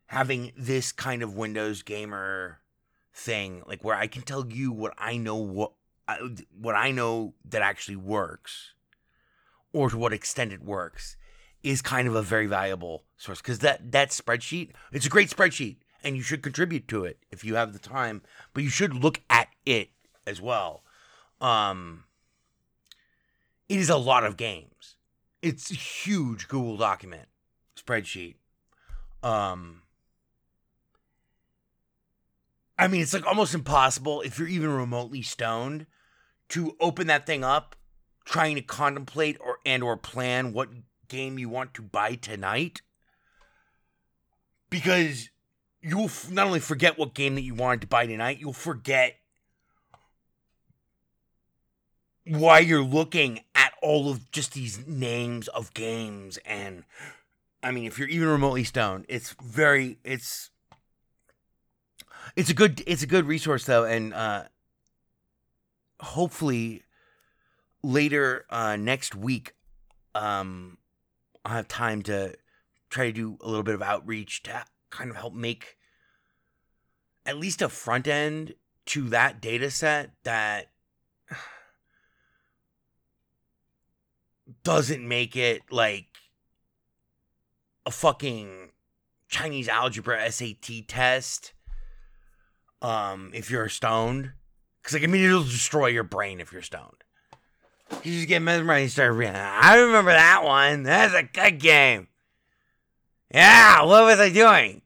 Having 0.07 0.53
this 0.57 0.93
kind 0.93 1.23
of 1.23 1.37
Windows 1.37 1.83
gamer 1.83 2.61
thing 3.13 3.63
like 3.67 3.85
where 3.85 3.97
I 3.97 4.07
can 4.07 4.23
tell 4.23 4.47
you 4.47 4.73
what 4.73 4.95
I 4.97 5.19
know 5.19 5.37
what 5.37 5.73
I, 6.09 6.19
what 6.59 6.75
I 6.75 6.91
know 6.91 7.35
that 7.45 7.61
actually 7.63 7.97
works, 7.97 8.73
or 9.73 9.91
to 9.91 9.99
what 9.99 10.13
extent 10.15 10.53
it 10.53 10.63
works, 10.63 11.17
is 11.63 11.83
kind 11.83 12.09
of 12.09 12.15
a 12.15 12.23
very 12.23 12.47
valuable 12.47 13.05
source 13.19 13.43
because 13.43 13.59
that 13.59 13.93
that 13.93 14.09
spreadsheet 14.11 14.71
it's 14.93 15.07
a 15.07 15.11
great 15.11 15.29
spreadsheet 15.29 15.77
and 16.03 16.17
you 16.17 16.23
should 16.23 16.43
contribute 16.43 16.89
to 16.89 17.05
it 17.05 17.19
if 17.31 17.45
you 17.45 17.57
have 17.57 17.73
the 17.73 17.79
time, 17.79 18.23
but 18.55 18.63
you 18.63 18.71
should 18.71 18.95
look 18.95 19.21
at 19.29 19.49
it 19.67 19.91
as 20.27 20.41
well. 20.41 20.83
Um, 21.41 22.05
it 23.68 23.79
is 23.79 23.91
a 23.91 23.97
lot 23.97 24.24
of 24.24 24.37
games. 24.37 24.97
It's 25.43 25.70
a 25.70 25.74
huge 25.74 26.49
Google 26.49 26.77
document 26.77 27.29
spreadsheet. 27.79 28.37
Um, 29.22 29.83
I 32.79 32.89
mean, 32.89 33.03
it's 33.03 33.14
like 33.14 33.27
almost 33.27 33.55
impossible 33.55 34.20
if 34.22 34.39
you're 34.39 34.49
even 34.49 34.70
remotely 34.70 35.22
stoned 35.22 35.87
to 36.51 36.77
open 36.81 37.07
that 37.09 37.27
thing 37.27 37.43
up, 37.45 37.77
trying 38.24 38.55
to 38.57 38.62
contemplate 38.62 39.37
or 39.41 39.59
and 39.64 39.83
or 39.83 39.97
plan 39.97 40.53
what 40.53 40.68
game 41.09 41.39
you 41.39 41.49
want 41.49 41.74
to 41.74 41.83
buy 41.83 42.14
tonight, 42.14 42.83
because 44.70 45.31
you'll 45.81 46.11
not 46.31 46.47
only 46.47 46.61
forget 46.61 46.99
what 46.99 47.14
game 47.14 47.35
that 47.37 47.43
you 47.43 47.55
wanted 47.55 47.81
to 47.81 47.87
buy 47.87 48.07
tonight, 48.07 48.39
you'll 48.41 48.53
forget 48.53 49.16
why 52.27 52.59
you're 52.59 52.83
looking 52.83 53.41
at 53.55 53.72
all 53.83 54.11
of 54.11 54.31
just 54.31 54.53
these 54.55 54.87
names 54.87 55.49
of 55.49 55.72
games 55.74 56.39
and 56.45 56.85
I 57.62 57.72
mean, 57.72 57.85
if 57.85 57.99
you're 57.99 58.07
even 58.07 58.29
remotely 58.29 58.62
stoned, 58.62 59.07
it's 59.09 59.35
very 59.43 59.99
it's 60.05 60.51
it's 62.37 62.49
a 62.49 62.55
good 62.55 62.81
it's 62.87 63.03
a 63.03 63.09
good 63.09 63.27
resource 63.27 63.64
though, 63.64 63.85
and 63.85 64.14
uh, 64.14 64.45
hopefully 65.99 66.85
later 67.83 68.45
uh, 68.51 68.77
next 68.77 69.16
week, 69.16 69.55
um, 70.14 70.79
I'll 71.45 71.57
have 71.57 71.66
time 71.66 72.03
to 72.03 72.37
try 72.89 73.07
to 73.07 73.12
do 73.12 73.39
a 73.41 73.49
little 73.49 73.64
bit 73.64 73.74
of 73.74 73.83
outreach 73.83 74.45
to 74.45 74.64
kind 74.91 75.11
of 75.11 75.16
help 75.16 75.35
make 75.35 75.77
at 77.24 77.37
least 77.37 77.62
a 77.62 77.68
front 77.68 78.07
end 78.07 78.55
to 78.87 79.09
that 79.09 79.41
data 79.41 79.72
set 79.72 80.12
that 80.22 80.70
doesn't 84.62 85.07
make 85.07 85.36
it 85.36 85.62
like 85.70 86.07
a 87.84 87.90
fucking 87.90 88.70
Chinese 89.28 89.68
algebra 89.68 90.30
SAT 90.30 90.88
test. 90.88 91.53
Um, 92.82 93.30
if 93.34 93.51
you're 93.51 93.68
stoned, 93.68 94.32
because 94.82 94.94
like 94.94 95.03
I 95.03 95.07
mean, 95.07 95.24
it'll 95.24 95.42
destroy 95.42 95.86
your 95.86 96.05
brain 96.05 96.40
if 96.40 96.53
you're 96.53 96.62
stoned. 96.62 97.03
You 98.03 98.12
just 98.12 98.28
get 98.28 98.42
mesmerized 98.42 98.82
and 98.82 98.90
start 98.92 99.14
reading. 99.14 99.36
I 99.36 99.76
remember 99.76 100.12
that 100.12 100.44
one. 100.44 100.82
That's 100.82 101.14
a 101.14 101.22
good 101.22 101.61
game. 101.61 102.09
Yeah, 103.32 103.82
what 103.82 104.05
was 104.05 104.20
I 104.20 104.30
doing? 104.30 104.82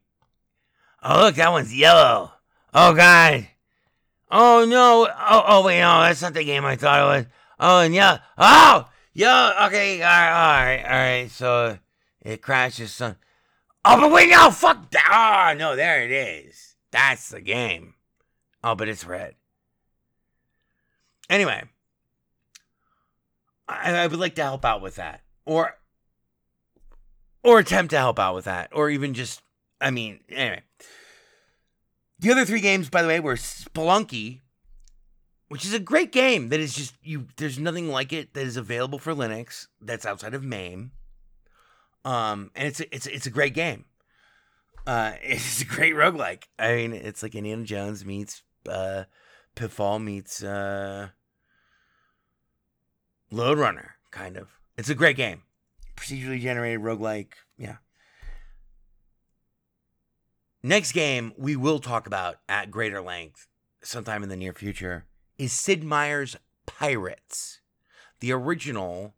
Oh, 1.03 1.21
look, 1.21 1.35
that 1.35 1.51
one's 1.51 1.75
yellow. 1.75 2.31
Oh, 2.73 2.93
God. 2.93 3.47
Oh, 4.29 4.65
no. 4.65 5.07
Oh, 5.09 5.43
oh, 5.47 5.65
wait, 5.65 5.79
no, 5.79 6.01
that's 6.01 6.21
not 6.21 6.33
the 6.33 6.43
game 6.43 6.63
I 6.63 6.75
thought 6.75 7.01
it 7.01 7.17
was. 7.17 7.25
Oh, 7.59 7.79
and 7.79 7.93
yeah. 7.93 8.19
Oh, 8.37 8.87
yeah, 9.13 9.67
okay, 9.67 10.01
all 10.01 10.07
right, 10.07 10.29
all 10.29 10.65
right, 10.65 10.83
all 10.83 10.99
right. 10.99 11.31
So 11.31 11.77
it 12.21 12.41
crashes. 12.41 12.91
Son. 12.91 13.15
Oh, 13.83 13.99
but 13.99 14.11
wait, 14.11 14.29
no, 14.29 14.51
fuck 14.51 14.91
that. 14.91 15.51
Oh, 15.53 15.57
no, 15.57 15.75
there 15.75 16.03
it 16.03 16.11
is. 16.11 16.75
That's 16.91 17.29
the 17.29 17.41
game. 17.41 17.95
Oh, 18.63 18.75
but 18.75 18.87
it's 18.87 19.05
red. 19.05 19.35
Anyway, 21.29 21.63
I, 23.67 23.95
I 23.95 24.07
would 24.07 24.19
like 24.19 24.35
to 24.35 24.43
help 24.43 24.65
out 24.65 24.81
with 24.81 24.95
that, 24.95 25.21
or 25.45 25.77
or 27.43 27.59
attempt 27.59 27.91
to 27.91 27.97
help 27.97 28.19
out 28.19 28.35
with 28.35 28.45
that, 28.45 28.69
or 28.73 28.89
even 28.89 29.13
just, 29.13 29.41
I 29.79 29.91
mean, 29.91 30.19
anyway. 30.29 30.61
The 32.19 32.31
other 32.31 32.45
three 32.45 32.59
games, 32.59 32.89
by 32.89 33.01
the 33.01 33.07
way, 33.07 33.19
were 33.19 33.35
Spelunky, 33.35 34.41
which 35.51 35.65
is 35.65 35.73
a 35.73 35.79
great 35.79 36.13
game 36.13 36.47
that 36.47 36.61
is 36.61 36.73
just 36.73 36.95
you. 37.03 37.27
There's 37.35 37.59
nothing 37.59 37.89
like 37.89 38.13
it 38.13 38.33
that 38.35 38.47
is 38.47 38.55
available 38.55 38.99
for 38.99 39.13
Linux 39.13 39.67
that's 39.81 40.05
outside 40.05 40.33
of 40.33 40.45
MAME. 40.45 40.91
Um, 42.05 42.51
and 42.55 42.69
it's 42.69 42.79
a, 42.79 42.95
it's 42.95 43.05
a- 43.05 43.13
it's 43.13 43.25
a 43.25 43.29
great 43.29 43.53
game. 43.53 43.83
Uh, 44.87 45.11
it's 45.21 45.61
a 45.61 45.65
great 45.65 45.93
roguelike. 45.93 46.43
I 46.57 46.75
mean, 46.75 46.93
it's 46.93 47.21
like 47.21 47.35
Indiana 47.35 47.65
Jones 47.65 48.05
meets 48.05 48.43
uh, 48.69 49.03
Pitfall 49.55 49.99
meets 49.99 50.41
uh, 50.41 51.09
Lode 53.29 53.59
Runner, 53.59 53.95
kind 54.09 54.37
of. 54.37 54.47
It's 54.77 54.89
a 54.89 54.95
great 54.95 55.17
game. 55.17 55.41
Procedurally 55.97 56.39
generated 56.39 56.79
roguelike. 56.79 57.33
Yeah. 57.57 57.75
Next 60.63 60.93
game 60.93 61.33
we 61.37 61.57
will 61.57 61.79
talk 61.79 62.07
about 62.07 62.37
at 62.47 62.71
greater 62.71 63.01
length 63.01 63.47
sometime 63.83 64.23
in 64.23 64.29
the 64.29 64.37
near 64.37 64.53
future 64.53 65.07
is 65.41 65.51
Sid 65.51 65.83
Meier's 65.83 66.37
Pirates. 66.67 67.61
The 68.19 68.31
original 68.31 69.15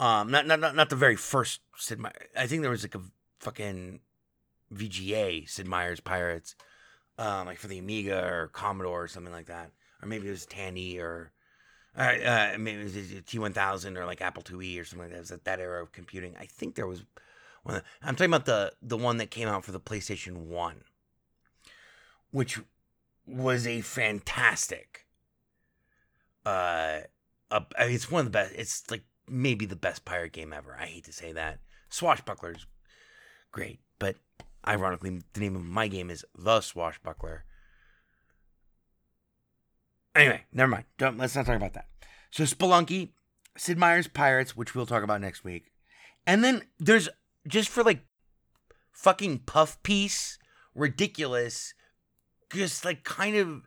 um 0.00 0.32
not 0.32 0.48
not 0.48 0.58
not, 0.58 0.74
not 0.74 0.90
the 0.90 0.96
very 0.96 1.14
first 1.14 1.60
Sid 1.76 2.00
Meier. 2.00 2.26
I 2.36 2.48
think 2.48 2.62
there 2.62 2.72
was 2.72 2.82
like 2.82 2.96
a 2.96 3.02
fucking 3.38 4.00
VGA 4.74 5.48
Sid 5.48 5.68
Meier's 5.68 6.00
Pirates 6.00 6.56
um 7.18 7.46
like 7.46 7.58
for 7.58 7.68
the 7.68 7.78
Amiga 7.78 8.26
or 8.26 8.48
Commodore 8.48 9.04
or 9.04 9.08
something 9.08 9.32
like 9.32 9.46
that. 9.46 9.70
Or 10.02 10.08
maybe 10.08 10.26
it 10.26 10.32
was 10.32 10.44
Tandy 10.44 10.98
or 10.98 11.30
uh, 11.96 12.00
uh, 12.00 12.56
maybe 12.58 12.80
it 12.80 12.84
was 12.84 12.94
T1000 12.94 13.96
or 13.96 14.06
like 14.06 14.20
Apple 14.20 14.42
IIe 14.42 14.80
or 14.80 14.84
something 14.84 15.04
like 15.04 15.10
that. 15.10 15.18
It 15.18 15.20
was 15.20 15.30
at 15.30 15.44
that 15.44 15.60
era 15.60 15.82
of 15.82 15.92
computing. 15.92 16.34
I 16.40 16.46
think 16.46 16.74
there 16.74 16.86
was 16.86 17.04
one. 17.62 17.80
I'm 18.02 18.16
talking 18.16 18.30
about 18.30 18.46
the 18.46 18.72
the 18.82 18.96
one 18.96 19.18
that 19.18 19.30
came 19.30 19.46
out 19.46 19.64
for 19.64 19.70
the 19.70 19.78
PlayStation 19.78 20.46
One, 20.46 20.82
which 22.32 22.58
was 23.24 23.68
a 23.68 23.82
fantastic. 23.82 25.02
Uh, 26.44 27.00
it's 27.78 28.10
one 28.10 28.20
of 28.20 28.26
the 28.26 28.30
best. 28.30 28.54
It's 28.56 28.90
like 28.90 29.02
maybe 29.28 29.66
the 29.66 29.76
best 29.76 30.04
pirate 30.04 30.32
game 30.32 30.52
ever. 30.52 30.76
I 30.78 30.86
hate 30.86 31.04
to 31.04 31.12
say 31.12 31.32
that. 31.32 31.60
Swashbuckler's 31.88 32.66
great, 33.52 33.80
but 33.98 34.16
ironically, 34.66 35.20
the 35.32 35.40
name 35.40 35.56
of 35.56 35.62
my 35.62 35.88
game 35.88 36.10
is 36.10 36.24
The 36.36 36.60
Swashbuckler. 36.60 37.44
Anyway, 40.14 40.44
never 40.52 40.70
mind. 40.70 40.84
Don't 40.98 41.18
let's 41.18 41.34
not 41.34 41.46
talk 41.46 41.56
about 41.56 41.74
that. 41.74 41.86
So 42.30 42.44
Spelunky, 42.44 43.10
Sid 43.56 43.78
Meier's 43.78 44.08
Pirates, 44.08 44.56
which 44.56 44.74
we'll 44.74 44.86
talk 44.86 45.02
about 45.02 45.20
next 45.20 45.44
week, 45.44 45.72
and 46.26 46.42
then 46.42 46.62
there's 46.78 47.08
just 47.46 47.68
for 47.68 47.82
like 47.82 48.04
fucking 48.92 49.40
puff 49.40 49.82
piece, 49.82 50.38
ridiculous, 50.74 51.74
just 52.52 52.84
like 52.84 53.04
kind 53.04 53.36
of 53.36 53.62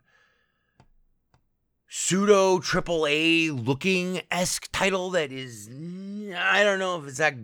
pseudo 1.88 2.58
triple 2.58 3.06
A 3.08 3.50
looking 3.50 4.22
esque 4.30 4.68
title 4.72 5.10
that 5.10 5.32
is 5.32 5.68
I 5.68 6.64
don't 6.64 6.78
know 6.78 6.98
if 6.98 7.06
it's 7.06 7.18
that 7.18 7.34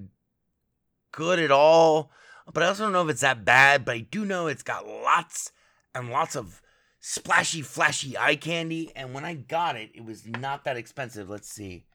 good 1.12 1.38
at 1.38 1.51
all, 1.51 2.11
but 2.53 2.62
I 2.62 2.66
also 2.66 2.84
don't 2.84 2.93
know 2.93 3.05
if 3.05 3.11
it's 3.11 3.20
that 3.20 3.45
bad. 3.45 3.84
But 3.84 3.95
I 3.95 3.99
do 4.01 4.24
know 4.24 4.47
it's 4.47 4.62
got 4.62 4.86
lots 4.86 5.53
and 5.95 6.11
lots 6.11 6.34
of 6.34 6.61
splashy, 7.01 7.62
flashy 7.62 8.16
eye 8.18 8.36
candy. 8.36 8.90
And 8.97 9.14
when 9.14 9.24
I 9.24 9.34
got 9.34 9.76
it, 9.76 9.90
it 9.95 10.05
was 10.05 10.26
not 10.26 10.64
that 10.64 10.76
expensive. 10.76 11.28
Let's 11.30 11.49
see. 11.49 11.86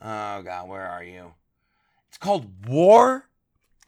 Oh 0.00 0.42
god, 0.42 0.68
where 0.68 0.86
are 0.86 1.04
you? 1.04 1.34
It's 2.08 2.18
called 2.18 2.66
War. 2.66 3.28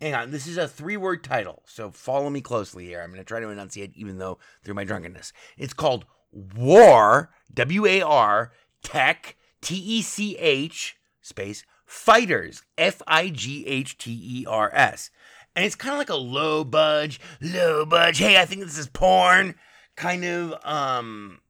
Hang 0.00 0.14
on, 0.14 0.30
this 0.32 0.46
is 0.46 0.56
a 0.56 0.66
three-word 0.66 1.22
title, 1.22 1.62
so 1.66 1.90
follow 1.90 2.28
me 2.28 2.40
closely 2.40 2.84
here. 2.84 3.00
I'm 3.00 3.10
going 3.10 3.20
to 3.20 3.24
try 3.24 3.40
to 3.40 3.48
enunciate, 3.48 3.96
even 3.96 4.18
though 4.18 4.38
through 4.62 4.74
my 4.74 4.84
drunkenness. 4.84 5.32
It's 5.56 5.72
called 5.72 6.04
War. 6.34 7.30
W 7.54 7.86
A 7.86 8.02
R 8.02 8.52
Tech 8.82 9.36
T 9.60 9.76
E 9.76 10.02
C 10.02 10.36
H 10.36 10.96
space 11.22 11.64
Fighters 11.86 12.62
F 12.76 13.00
I 13.06 13.28
G 13.28 13.66
H 13.66 13.96
T 13.96 14.10
E 14.40 14.46
R 14.46 14.70
S, 14.74 15.10
and 15.54 15.64
it's 15.64 15.74
kind 15.74 15.92
of 15.94 15.98
like 15.98 16.10
a 16.10 16.16
low 16.16 16.64
budge, 16.64 17.20
low 17.40 17.86
budge. 17.86 18.18
Hey, 18.18 18.40
I 18.40 18.44
think 18.44 18.62
this 18.62 18.78
is 18.78 18.88
porn 18.88 19.54
kind 19.96 20.24
of 20.24 20.54
um 20.64 21.40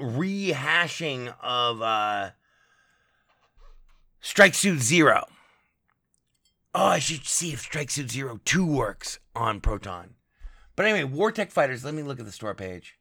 rehashing 0.00 1.34
of 1.40 1.82
uh 1.82 2.30
Strike 4.20 4.54
Suit 4.54 4.80
Zero. 4.80 5.26
Oh, 6.74 6.86
I 6.86 6.98
should 7.00 7.26
see 7.26 7.52
if 7.52 7.60
Strike 7.60 7.90
Suit 7.90 8.10
Zero 8.10 8.40
2 8.46 8.64
works 8.64 9.18
on 9.36 9.60
Proton. 9.60 10.14
But 10.74 10.86
anyway, 10.86 11.04
War 11.04 11.30
Tech 11.30 11.50
Fighters, 11.50 11.84
let 11.84 11.92
me 11.92 12.02
look 12.02 12.18
at 12.18 12.24
the 12.24 12.32
store 12.32 12.54
page. 12.54 12.94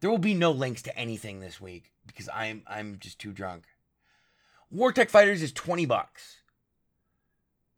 There 0.00 0.10
will 0.10 0.18
be 0.18 0.34
no 0.34 0.50
links 0.50 0.82
to 0.82 0.96
anything 0.96 1.40
this 1.40 1.60
week 1.60 1.92
because 2.06 2.28
I'm 2.32 2.62
I'm 2.66 2.98
just 2.98 3.18
too 3.18 3.32
drunk. 3.32 3.64
Wartech 4.74 5.10
Fighters 5.10 5.42
is 5.42 5.52
20 5.52 5.86
bucks. 5.86 6.40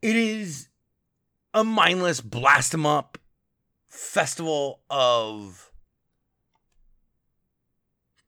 It 0.02 0.16
is 0.16 0.68
a 1.54 1.64
mindless 1.64 2.20
blast 2.20 2.74
'em 2.74 2.86
up 2.86 3.18
festival 3.88 4.80
of 4.90 5.72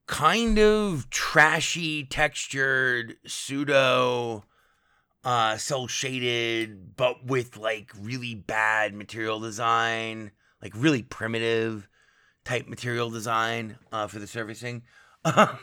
kind 0.06 0.58
of 0.58 1.08
trashy 1.10 2.04
textured 2.04 3.16
pseudo 3.26 4.44
uh 5.22 5.56
cell 5.56 5.86
shaded 5.86 6.96
but 6.96 7.24
with 7.26 7.56
like 7.56 7.92
really 8.00 8.34
bad 8.34 8.92
material 8.94 9.38
design 9.38 10.32
like 10.62 10.72
really 10.74 11.02
primitive 11.02 11.88
type 12.50 12.68
material 12.68 13.10
design 13.10 13.78
uh 13.92 14.06
for 14.06 14.18
the 14.18 14.26
servicing. 14.26 14.82
I 15.24 15.56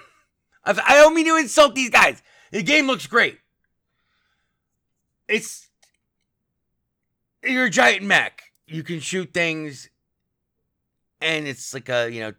I 0.65 0.95
don't 0.95 1.14
mean 1.14 1.26
to 1.26 1.35
insult 1.35 1.76
these 1.76 1.89
guys. 1.89 2.22
The 2.51 2.64
game 2.64 2.88
looks 2.88 3.07
great. 3.07 3.39
It's 5.27 5.69
you're 7.43 7.65
a 7.65 7.69
giant 7.69 8.03
mech. 8.03 8.41
You 8.68 8.84
can 8.84 8.99
shoot 8.99 9.34
things 9.34 9.89
and 11.19 11.47
it's 11.47 11.73
like 11.73 11.89
a 11.89 12.09
you 12.09 12.22
know 12.22 12.34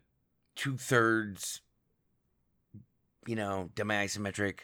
two-thirds 0.56 1.60
you 3.28 3.36
know, 3.36 3.68
demi-isometric 3.74 4.60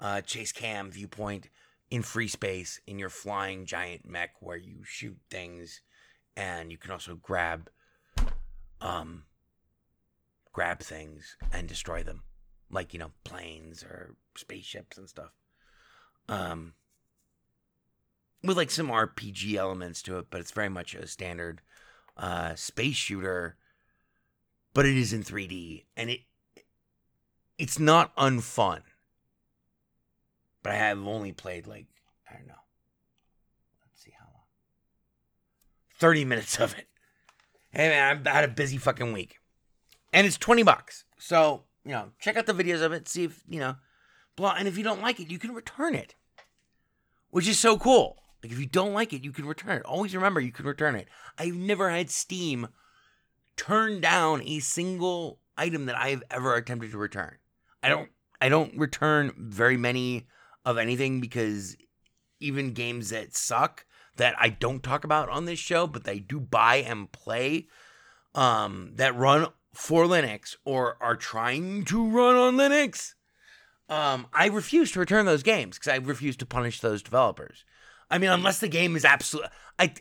uh, 0.00 0.20
chase 0.22 0.50
cam 0.50 0.90
viewpoint 0.90 1.48
in 1.92 2.02
free 2.02 2.26
space 2.26 2.80
in 2.84 2.98
your 2.98 3.08
flying 3.08 3.64
giant 3.64 4.04
mech 4.04 4.30
where 4.40 4.56
you 4.56 4.78
shoot 4.84 5.16
things 5.30 5.80
and 6.36 6.72
you 6.72 6.76
can 6.76 6.90
also 6.90 7.14
grab 7.14 7.70
um 8.80 9.24
grab 10.52 10.80
things 10.80 11.36
and 11.52 11.68
destroy 11.68 12.02
them 12.02 12.22
like 12.70 12.92
you 12.92 12.98
know 12.98 13.12
planes 13.24 13.82
or 13.82 14.16
spaceships 14.36 14.96
and 14.96 15.08
stuff 15.08 15.32
um 16.28 16.74
with 18.42 18.56
like 18.56 18.70
some 18.70 18.88
RPG 18.88 19.54
elements 19.54 20.02
to 20.02 20.18
it 20.18 20.26
but 20.30 20.40
it's 20.40 20.50
very 20.50 20.68
much 20.68 20.94
a 20.94 21.06
standard 21.06 21.60
uh 22.16 22.54
space 22.54 22.96
shooter 22.96 23.56
but 24.72 24.86
it 24.86 24.96
is 24.96 25.12
in 25.12 25.22
3D 25.22 25.84
and 25.96 26.10
it 26.10 26.20
it's 27.60 27.78
not 27.78 28.16
unfun. 28.16 28.80
But 30.62 30.72
I 30.72 30.76
have 30.76 31.06
only 31.06 31.32
played 31.32 31.66
like 31.66 31.86
I 32.28 32.34
don't 32.34 32.46
know. 32.46 32.54
Let's 33.84 34.02
see 34.02 34.12
how 34.18 34.24
long. 34.24 34.44
Thirty 35.98 36.24
minutes 36.24 36.58
of 36.58 36.76
it. 36.78 36.88
Hey 37.72 37.88
man, 37.88 38.18
I've 38.26 38.26
had 38.26 38.44
a 38.44 38.48
busy 38.48 38.76
fucking 38.78 39.12
week, 39.12 39.38
and 40.12 40.26
it's 40.26 40.36
twenty 40.38 40.62
bucks. 40.62 41.04
So 41.18 41.64
you 41.84 41.92
know, 41.92 42.10
check 42.18 42.36
out 42.36 42.46
the 42.46 42.52
videos 42.52 42.82
of 42.82 42.92
it. 42.92 43.08
See 43.08 43.24
if 43.24 43.42
you 43.48 43.60
know, 43.60 43.76
blah. 44.36 44.54
And 44.58 44.66
if 44.68 44.76
you 44.76 44.84
don't 44.84 45.02
like 45.02 45.20
it, 45.20 45.30
you 45.30 45.38
can 45.38 45.54
return 45.54 45.94
it. 45.94 46.14
which 47.30 47.48
is 47.48 47.58
so 47.58 47.78
cool. 47.78 48.16
Like 48.42 48.52
if 48.52 48.58
you 48.58 48.66
don't 48.66 48.94
like 48.94 49.12
it, 49.12 49.24
you 49.24 49.32
can 49.32 49.46
return 49.46 49.76
it. 49.76 49.84
Always 49.84 50.14
remember 50.14 50.40
you 50.40 50.52
can 50.52 50.66
return 50.66 50.94
it. 50.94 51.08
I've 51.38 51.54
never 51.54 51.90
had 51.90 52.10
Steam 52.10 52.68
turn 53.56 54.00
down 54.00 54.42
a 54.42 54.60
single 54.60 55.40
item 55.56 55.86
that 55.86 55.96
I've 55.96 56.22
ever 56.30 56.54
attempted 56.54 56.90
to 56.92 56.98
return. 56.98 57.36
I 57.82 57.88
don't 57.88 58.10
I 58.40 58.48
don't 58.48 58.76
return 58.78 59.32
very 59.36 59.76
many 59.76 60.26
of 60.64 60.78
anything 60.78 61.20
because 61.20 61.76
even 62.40 62.72
games 62.72 63.10
that 63.10 63.36
suck 63.36 63.84
that 64.20 64.34
I 64.38 64.50
don't 64.50 64.82
talk 64.82 65.04
about 65.04 65.28
on 65.28 65.44
this 65.44 65.58
show, 65.58 65.86
but 65.86 66.04
they 66.04 66.18
do 66.18 66.40
buy 66.40 66.76
and 66.76 67.10
play 67.10 67.66
um, 68.34 68.92
that 68.94 69.16
run 69.16 69.48
for 69.72 70.04
Linux 70.04 70.56
or 70.64 70.96
are 71.00 71.16
trying 71.16 71.84
to 71.86 72.08
run 72.08 72.36
on 72.36 72.56
Linux, 72.56 73.14
um, 73.88 74.26
I 74.32 74.46
refuse 74.46 74.92
to 74.92 75.00
return 75.00 75.26
those 75.26 75.42
games 75.42 75.78
because 75.78 75.92
I 75.92 75.96
refuse 75.96 76.36
to 76.38 76.46
punish 76.46 76.80
those 76.80 77.02
developers. 77.02 77.64
I 78.10 78.18
mean, 78.18 78.30
unless 78.30 78.60
the 78.60 78.68
game 78.68 78.96
is 78.96 79.04
absolute, 79.04 79.46
I 79.78 79.94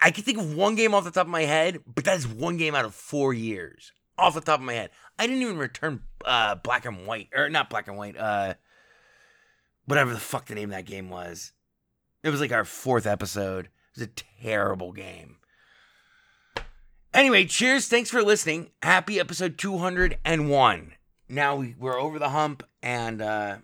I 0.00 0.10
can 0.10 0.24
think 0.24 0.38
of 0.38 0.54
one 0.54 0.74
game 0.74 0.94
off 0.94 1.04
the 1.04 1.10
top 1.10 1.26
of 1.26 1.30
my 1.30 1.42
head, 1.42 1.80
but 1.86 2.04
that 2.04 2.18
is 2.18 2.28
one 2.28 2.58
game 2.58 2.74
out 2.74 2.84
of 2.84 2.94
four 2.94 3.32
years 3.32 3.92
off 4.18 4.34
the 4.34 4.40
top 4.40 4.60
of 4.60 4.66
my 4.66 4.74
head. 4.74 4.90
I 5.18 5.26
didn't 5.26 5.42
even 5.42 5.58
return 5.58 6.02
uh, 6.24 6.56
Black 6.56 6.84
and 6.84 7.06
White 7.06 7.28
or 7.34 7.48
not 7.48 7.70
Black 7.70 7.88
and 7.88 7.96
White, 7.96 8.16
uh, 8.16 8.54
whatever 9.86 10.12
the 10.12 10.20
fuck 10.20 10.46
the 10.46 10.54
name 10.54 10.70
of 10.70 10.76
that 10.76 10.84
game 10.84 11.08
was. 11.08 11.52
It 12.26 12.30
was 12.30 12.40
like 12.40 12.50
our 12.50 12.64
fourth 12.64 13.06
episode. 13.06 13.66
It 13.66 13.70
was 13.94 14.08
a 14.08 14.42
terrible 14.42 14.90
game. 14.90 15.36
Anyway, 17.14 17.44
cheers. 17.44 17.86
Thanks 17.86 18.10
for 18.10 18.20
listening. 18.20 18.70
Happy 18.82 19.20
episode 19.20 19.56
201. 19.58 20.92
Now 21.28 21.54
we, 21.54 21.76
we're 21.78 22.00
over 22.00 22.18
the 22.18 22.30
hump, 22.30 22.64
and 22.82 23.22
uh, 23.22 23.58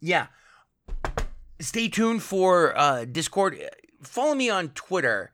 yeah. 0.00 0.26
Stay 1.58 1.88
tuned 1.88 2.22
for 2.22 2.76
uh, 2.76 3.06
Discord. 3.06 3.58
Follow 4.02 4.34
me 4.34 4.50
on 4.50 4.68
Twitter 4.68 5.32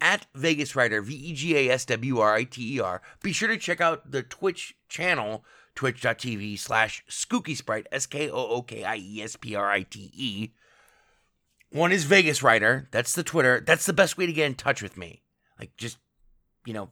at 0.00 0.26
Vegas 0.36 0.76
Writer, 0.76 1.02
V 1.02 1.12
E 1.12 1.32
G 1.32 1.56
A 1.56 1.72
S 1.72 1.84
W 1.86 2.20
R 2.20 2.36
I 2.36 2.44
T 2.44 2.76
E 2.76 2.80
R. 2.80 3.02
Be 3.20 3.32
sure 3.32 3.48
to 3.48 3.56
check 3.56 3.80
out 3.80 4.12
the 4.12 4.22
Twitch 4.22 4.76
channel, 4.88 5.44
twitch.tv 5.74 6.56
slash 6.56 7.04
Skookie 7.10 7.56
Sprite, 7.56 7.88
S 7.90 8.06
K 8.06 8.30
O 8.30 8.46
O 8.46 8.62
K 8.62 8.84
I 8.84 8.98
E 8.98 9.20
S 9.20 9.34
P 9.34 9.56
R 9.56 9.68
I 9.68 9.82
T 9.82 10.12
E. 10.14 10.52
One 11.72 11.90
is 11.90 12.04
Vegas 12.04 12.42
Writer. 12.42 12.88
That's 12.90 13.14
the 13.14 13.22
Twitter. 13.22 13.62
That's 13.66 13.86
the 13.86 13.94
best 13.94 14.18
way 14.18 14.26
to 14.26 14.32
get 14.32 14.46
in 14.46 14.54
touch 14.54 14.82
with 14.82 14.98
me. 14.98 15.22
Like, 15.58 15.74
just, 15.78 15.96
you 16.66 16.74
know, 16.74 16.90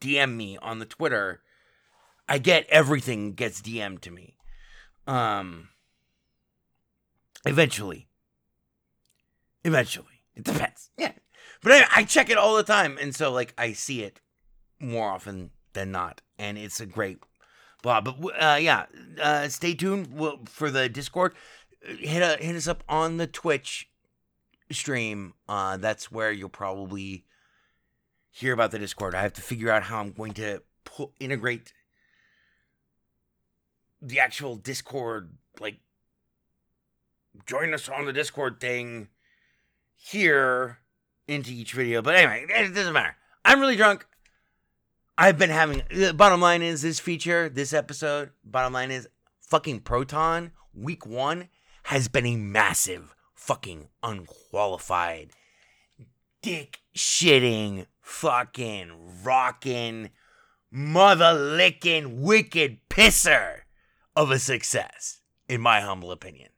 DM 0.00 0.36
me 0.36 0.56
on 0.62 0.78
the 0.78 0.86
Twitter. 0.86 1.42
I 2.28 2.38
get 2.38 2.66
everything 2.68 3.32
gets 3.32 3.60
DM'd 3.60 4.02
to 4.02 4.12
me. 4.12 4.36
Um, 5.08 5.70
eventually. 7.44 8.08
Eventually. 9.64 10.24
It 10.36 10.44
depends. 10.44 10.90
Yeah. 10.98 11.12
But 11.62 11.72
anyway, 11.72 11.88
I 11.94 12.04
check 12.04 12.30
it 12.30 12.38
all 12.38 12.56
the 12.56 12.62
time. 12.62 12.96
And 12.98 13.14
so, 13.14 13.32
like, 13.32 13.52
I 13.58 13.72
see 13.72 14.02
it 14.02 14.20
more 14.78 15.10
often 15.10 15.50
than 15.74 15.90
not. 15.90 16.22
And 16.38 16.56
it's 16.56 16.80
a 16.80 16.86
great 16.86 17.18
blah. 17.82 18.00
But 18.00 18.16
uh, 18.40 18.58
yeah, 18.60 18.86
uh, 19.20 19.48
stay 19.48 19.74
tuned 19.74 20.08
for 20.48 20.70
the 20.70 20.88
Discord. 20.88 21.34
Hit, 21.82 22.22
a, 22.22 22.42
hit 22.42 22.56
us 22.56 22.68
up 22.68 22.84
on 22.88 23.16
the 23.16 23.26
Twitch 23.26 23.88
stream. 24.70 25.34
Uh, 25.48 25.76
that's 25.76 26.12
where 26.12 26.30
you'll 26.30 26.48
probably 26.48 27.24
hear 28.30 28.52
about 28.52 28.70
the 28.70 28.78
Discord. 28.78 29.14
I 29.14 29.22
have 29.22 29.32
to 29.34 29.42
figure 29.42 29.70
out 29.70 29.84
how 29.84 30.00
I'm 30.00 30.12
going 30.12 30.34
to 30.34 30.62
pu- 30.84 31.12
integrate 31.18 31.72
the 34.02 34.20
actual 34.20 34.56
Discord, 34.56 35.36
like, 35.58 35.78
join 37.46 37.74
us 37.74 37.88
on 37.88 38.06
the 38.06 38.12
Discord 38.12 38.60
thing 38.60 39.08
here 39.94 40.78
into 41.28 41.52
each 41.52 41.72
video. 41.72 42.02
But 42.02 42.16
anyway, 42.16 42.46
it 42.48 42.74
doesn't 42.74 42.92
matter. 42.92 43.16
I'm 43.44 43.60
really 43.60 43.76
drunk. 43.76 44.06
I've 45.16 45.38
been 45.38 45.50
having. 45.50 45.82
The 45.90 46.14
bottom 46.14 46.40
line 46.40 46.62
is 46.62 46.82
this 46.82 46.98
feature, 46.98 47.48
this 47.48 47.72
episode. 47.72 48.30
Bottom 48.44 48.72
line 48.72 48.90
is 48.90 49.08
fucking 49.42 49.80
Proton 49.80 50.52
week 50.72 51.04
one 51.04 51.48
has 51.90 52.06
been 52.06 52.24
a 52.24 52.36
massive, 52.36 53.16
fucking 53.34 53.88
unqualified, 54.00 55.30
dick 56.40 56.78
shitting, 56.96 57.84
fucking 58.00 58.92
rocking, 59.24 60.10
mother 60.70 61.32
licking, 61.32 62.22
wicked 62.22 62.78
pisser 62.88 63.62
of 64.14 64.30
a 64.30 64.38
success, 64.38 65.22
in 65.48 65.60
my 65.60 65.80
humble 65.80 66.12
opinion. 66.12 66.50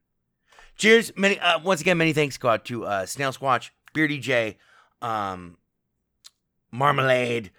Cheers. 0.76 1.12
Many 1.16 1.40
uh, 1.40 1.60
once 1.60 1.80
again, 1.80 1.96
many 1.96 2.12
thanks 2.12 2.36
go 2.36 2.50
out 2.50 2.66
to 2.66 2.84
uh, 2.84 3.06
Snail 3.06 3.32
Squatch, 3.32 3.70
Beardy 3.94 4.18
J, 4.18 4.58
um, 5.00 5.56
Marmalade, 6.70 7.50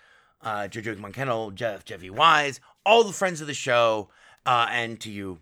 uh, 0.43 0.67
Jojo 0.69 0.95
Monkennel, 0.99 1.49
Jeff, 1.49 1.85
Jeffy 1.85 2.11
Wise, 2.11 2.59
all 2.85 3.03
the 3.03 3.13
friends 3.13 3.41
of 3.41 3.47
the 3.47 3.55
show, 3.55 4.09
uh, 4.45 4.67
and 4.69 4.99
to 4.99 5.09
you, 5.09 5.39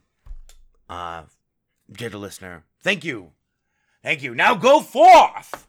uh, 0.90 1.24
dear 1.92 2.10
listener. 2.12 2.64
Thank 2.82 3.04
you. 3.04 3.32
Thank 4.04 4.24
you. 4.24 4.34
Now 4.34 4.56
go 4.56 4.82
forth 4.82 5.68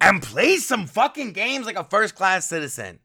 and 0.00 0.22
play 0.22 0.56
some 0.56 0.86
fucking 0.86 1.32
games 1.32 1.66
like 1.66 1.76
a 1.76 1.84
first 1.84 2.14
class 2.14 2.46
citizen. 2.46 2.98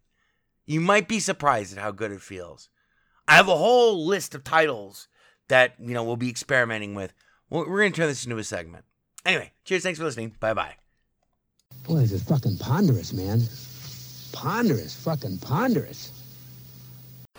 You 0.66 0.82
might 0.82 1.08
be 1.08 1.20
surprised 1.20 1.78
at 1.78 1.82
how 1.82 1.92
good 1.92 2.12
it 2.12 2.22
feels. 2.22 2.70
I 3.28 3.36
have 3.36 3.48
a 3.48 3.56
whole 3.58 4.06
list 4.06 4.34
of 4.36 4.44
titles 4.44 5.08
that, 5.48 5.76
you 5.80 5.94
know, 5.94 6.04
we'll 6.04 6.16
be 6.16 6.30
experimenting 6.30 6.96
with. 6.96 7.14
We're 7.50 7.70
we're 7.70 7.80
going 7.80 7.92
to 7.94 7.98
turn 7.98 8.08
this 8.08 8.26
into 8.26 8.38
a 8.38 8.44
segment. 8.44 8.86
Anyway, 9.26 9.52
cheers. 9.64 9.84
Thanks 9.84 10.00
for 10.00 10.06
listening. 10.06 10.36
Bye 10.40 10.54
bye. 10.54 10.76
Boy, 11.84 12.00
this 12.00 12.12
is 12.12 12.24
fucking 12.24 12.58
ponderous, 12.58 13.14
man. 13.14 13.42
Ponderous, 14.34 14.96
fucking 15.04 15.40
ponderous. 15.40 16.12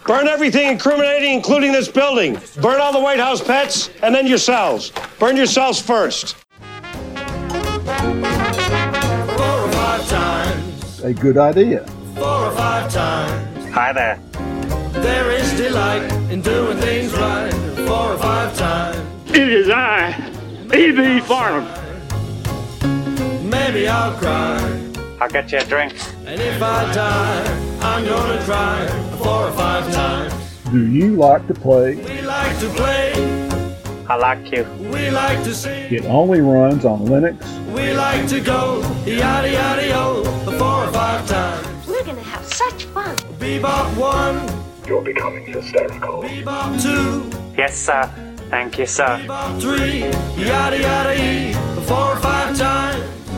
Burn 0.09 0.27
everything 0.27 0.71
incriminating, 0.71 1.35
including 1.35 1.71
this 1.71 1.87
building. 1.87 2.39
Burn 2.63 2.81
all 2.81 2.95
the 2.95 2.99
White 2.99 3.21
House 3.21 3.43
pets, 3.45 3.91
and 4.03 4.15
then 4.15 4.27
yourselves. 4.27 4.91
Burn 5.19 5.37
yourselves 5.37 5.79
first. 5.83 6.35
Four 6.35 6.65
or 9.45 9.71
five 9.71 10.09
times, 10.09 11.01
A 11.05 11.13
good 11.13 11.37
idea. 11.37 11.85
four 12.15 12.25
or 12.47 12.51
five 12.53 12.91
times. 12.91 13.71
Hi 13.75 13.93
there. 13.93 14.19
There 14.93 15.31
is 15.31 15.53
delight 15.59 16.11
in 16.33 16.41
doing 16.41 16.79
things 16.79 17.13
right. 17.13 17.53
Four 17.87 18.15
or 18.15 18.17
five 18.17 18.57
times. 18.57 19.31
It 19.31 19.47
is 19.53 19.69
I, 19.69 20.13
E.B. 20.75 21.21
Farnum. 21.21 21.67
Maybe 23.45 23.87
I'll 23.87 24.17
cry. 24.17 24.88
I'll 25.21 25.29
get 25.29 25.51
you 25.53 25.59
a 25.59 25.65
drink. 25.65 25.95
And 26.27 26.41
if 26.41 26.63
I 26.63 26.93
die, 26.93 27.79
I'm 27.81 28.05
gonna 28.05 28.43
cry 28.45 28.87
four 29.19 29.49
or 29.49 29.53
five 29.53 29.93
times. 29.93 30.33
Do 30.71 30.87
you 30.87 31.17
like 31.17 31.47
to 31.49 31.55
play? 31.55 31.97
We 31.97 32.21
like 32.23 32.59
to 32.61 32.69
play, 32.71 33.13
I 34.09 34.15
like 34.17 34.53
you. 34.53 34.65
we 34.93 35.11
like 35.11 35.43
to 35.45 35.55
sing, 35.55 35.93
It 35.93 36.05
only 36.05 36.41
runs 36.41 36.85
on 36.85 37.01
Linux. 37.01 37.37
we 37.75 37.93
like 37.95 38.29
to 38.29 38.41
go 38.41 38.81
yada 39.07 39.51
yada 39.51 39.87
yo 39.89 40.25
four 40.59 40.85
or 40.85 40.93
five 40.93 41.27
times. 41.27 41.67
We're 41.89 42.05
gonna 42.05 42.23
have 42.23 42.45
such 42.45 42.85
fun. 42.85 43.17
Bebop 43.41 43.97
one, 43.97 44.39
You're 44.87 45.03
becoming 45.03 45.47
hysterical. 45.47 46.23
bebop 46.23 46.81
two, 46.83 47.31
Yes, 47.57 47.77
sir. 47.77 48.09
Thank 48.51 48.79
you, 48.79 48.87
sir. 48.87 49.19
bebop 49.27 49.61
three, 49.61 50.01
yada 50.43 50.79
yada 50.79 51.15
e 51.15 51.53
four 51.89 52.13
or 52.13 52.17
five 52.17 52.57
times. 52.57 53.03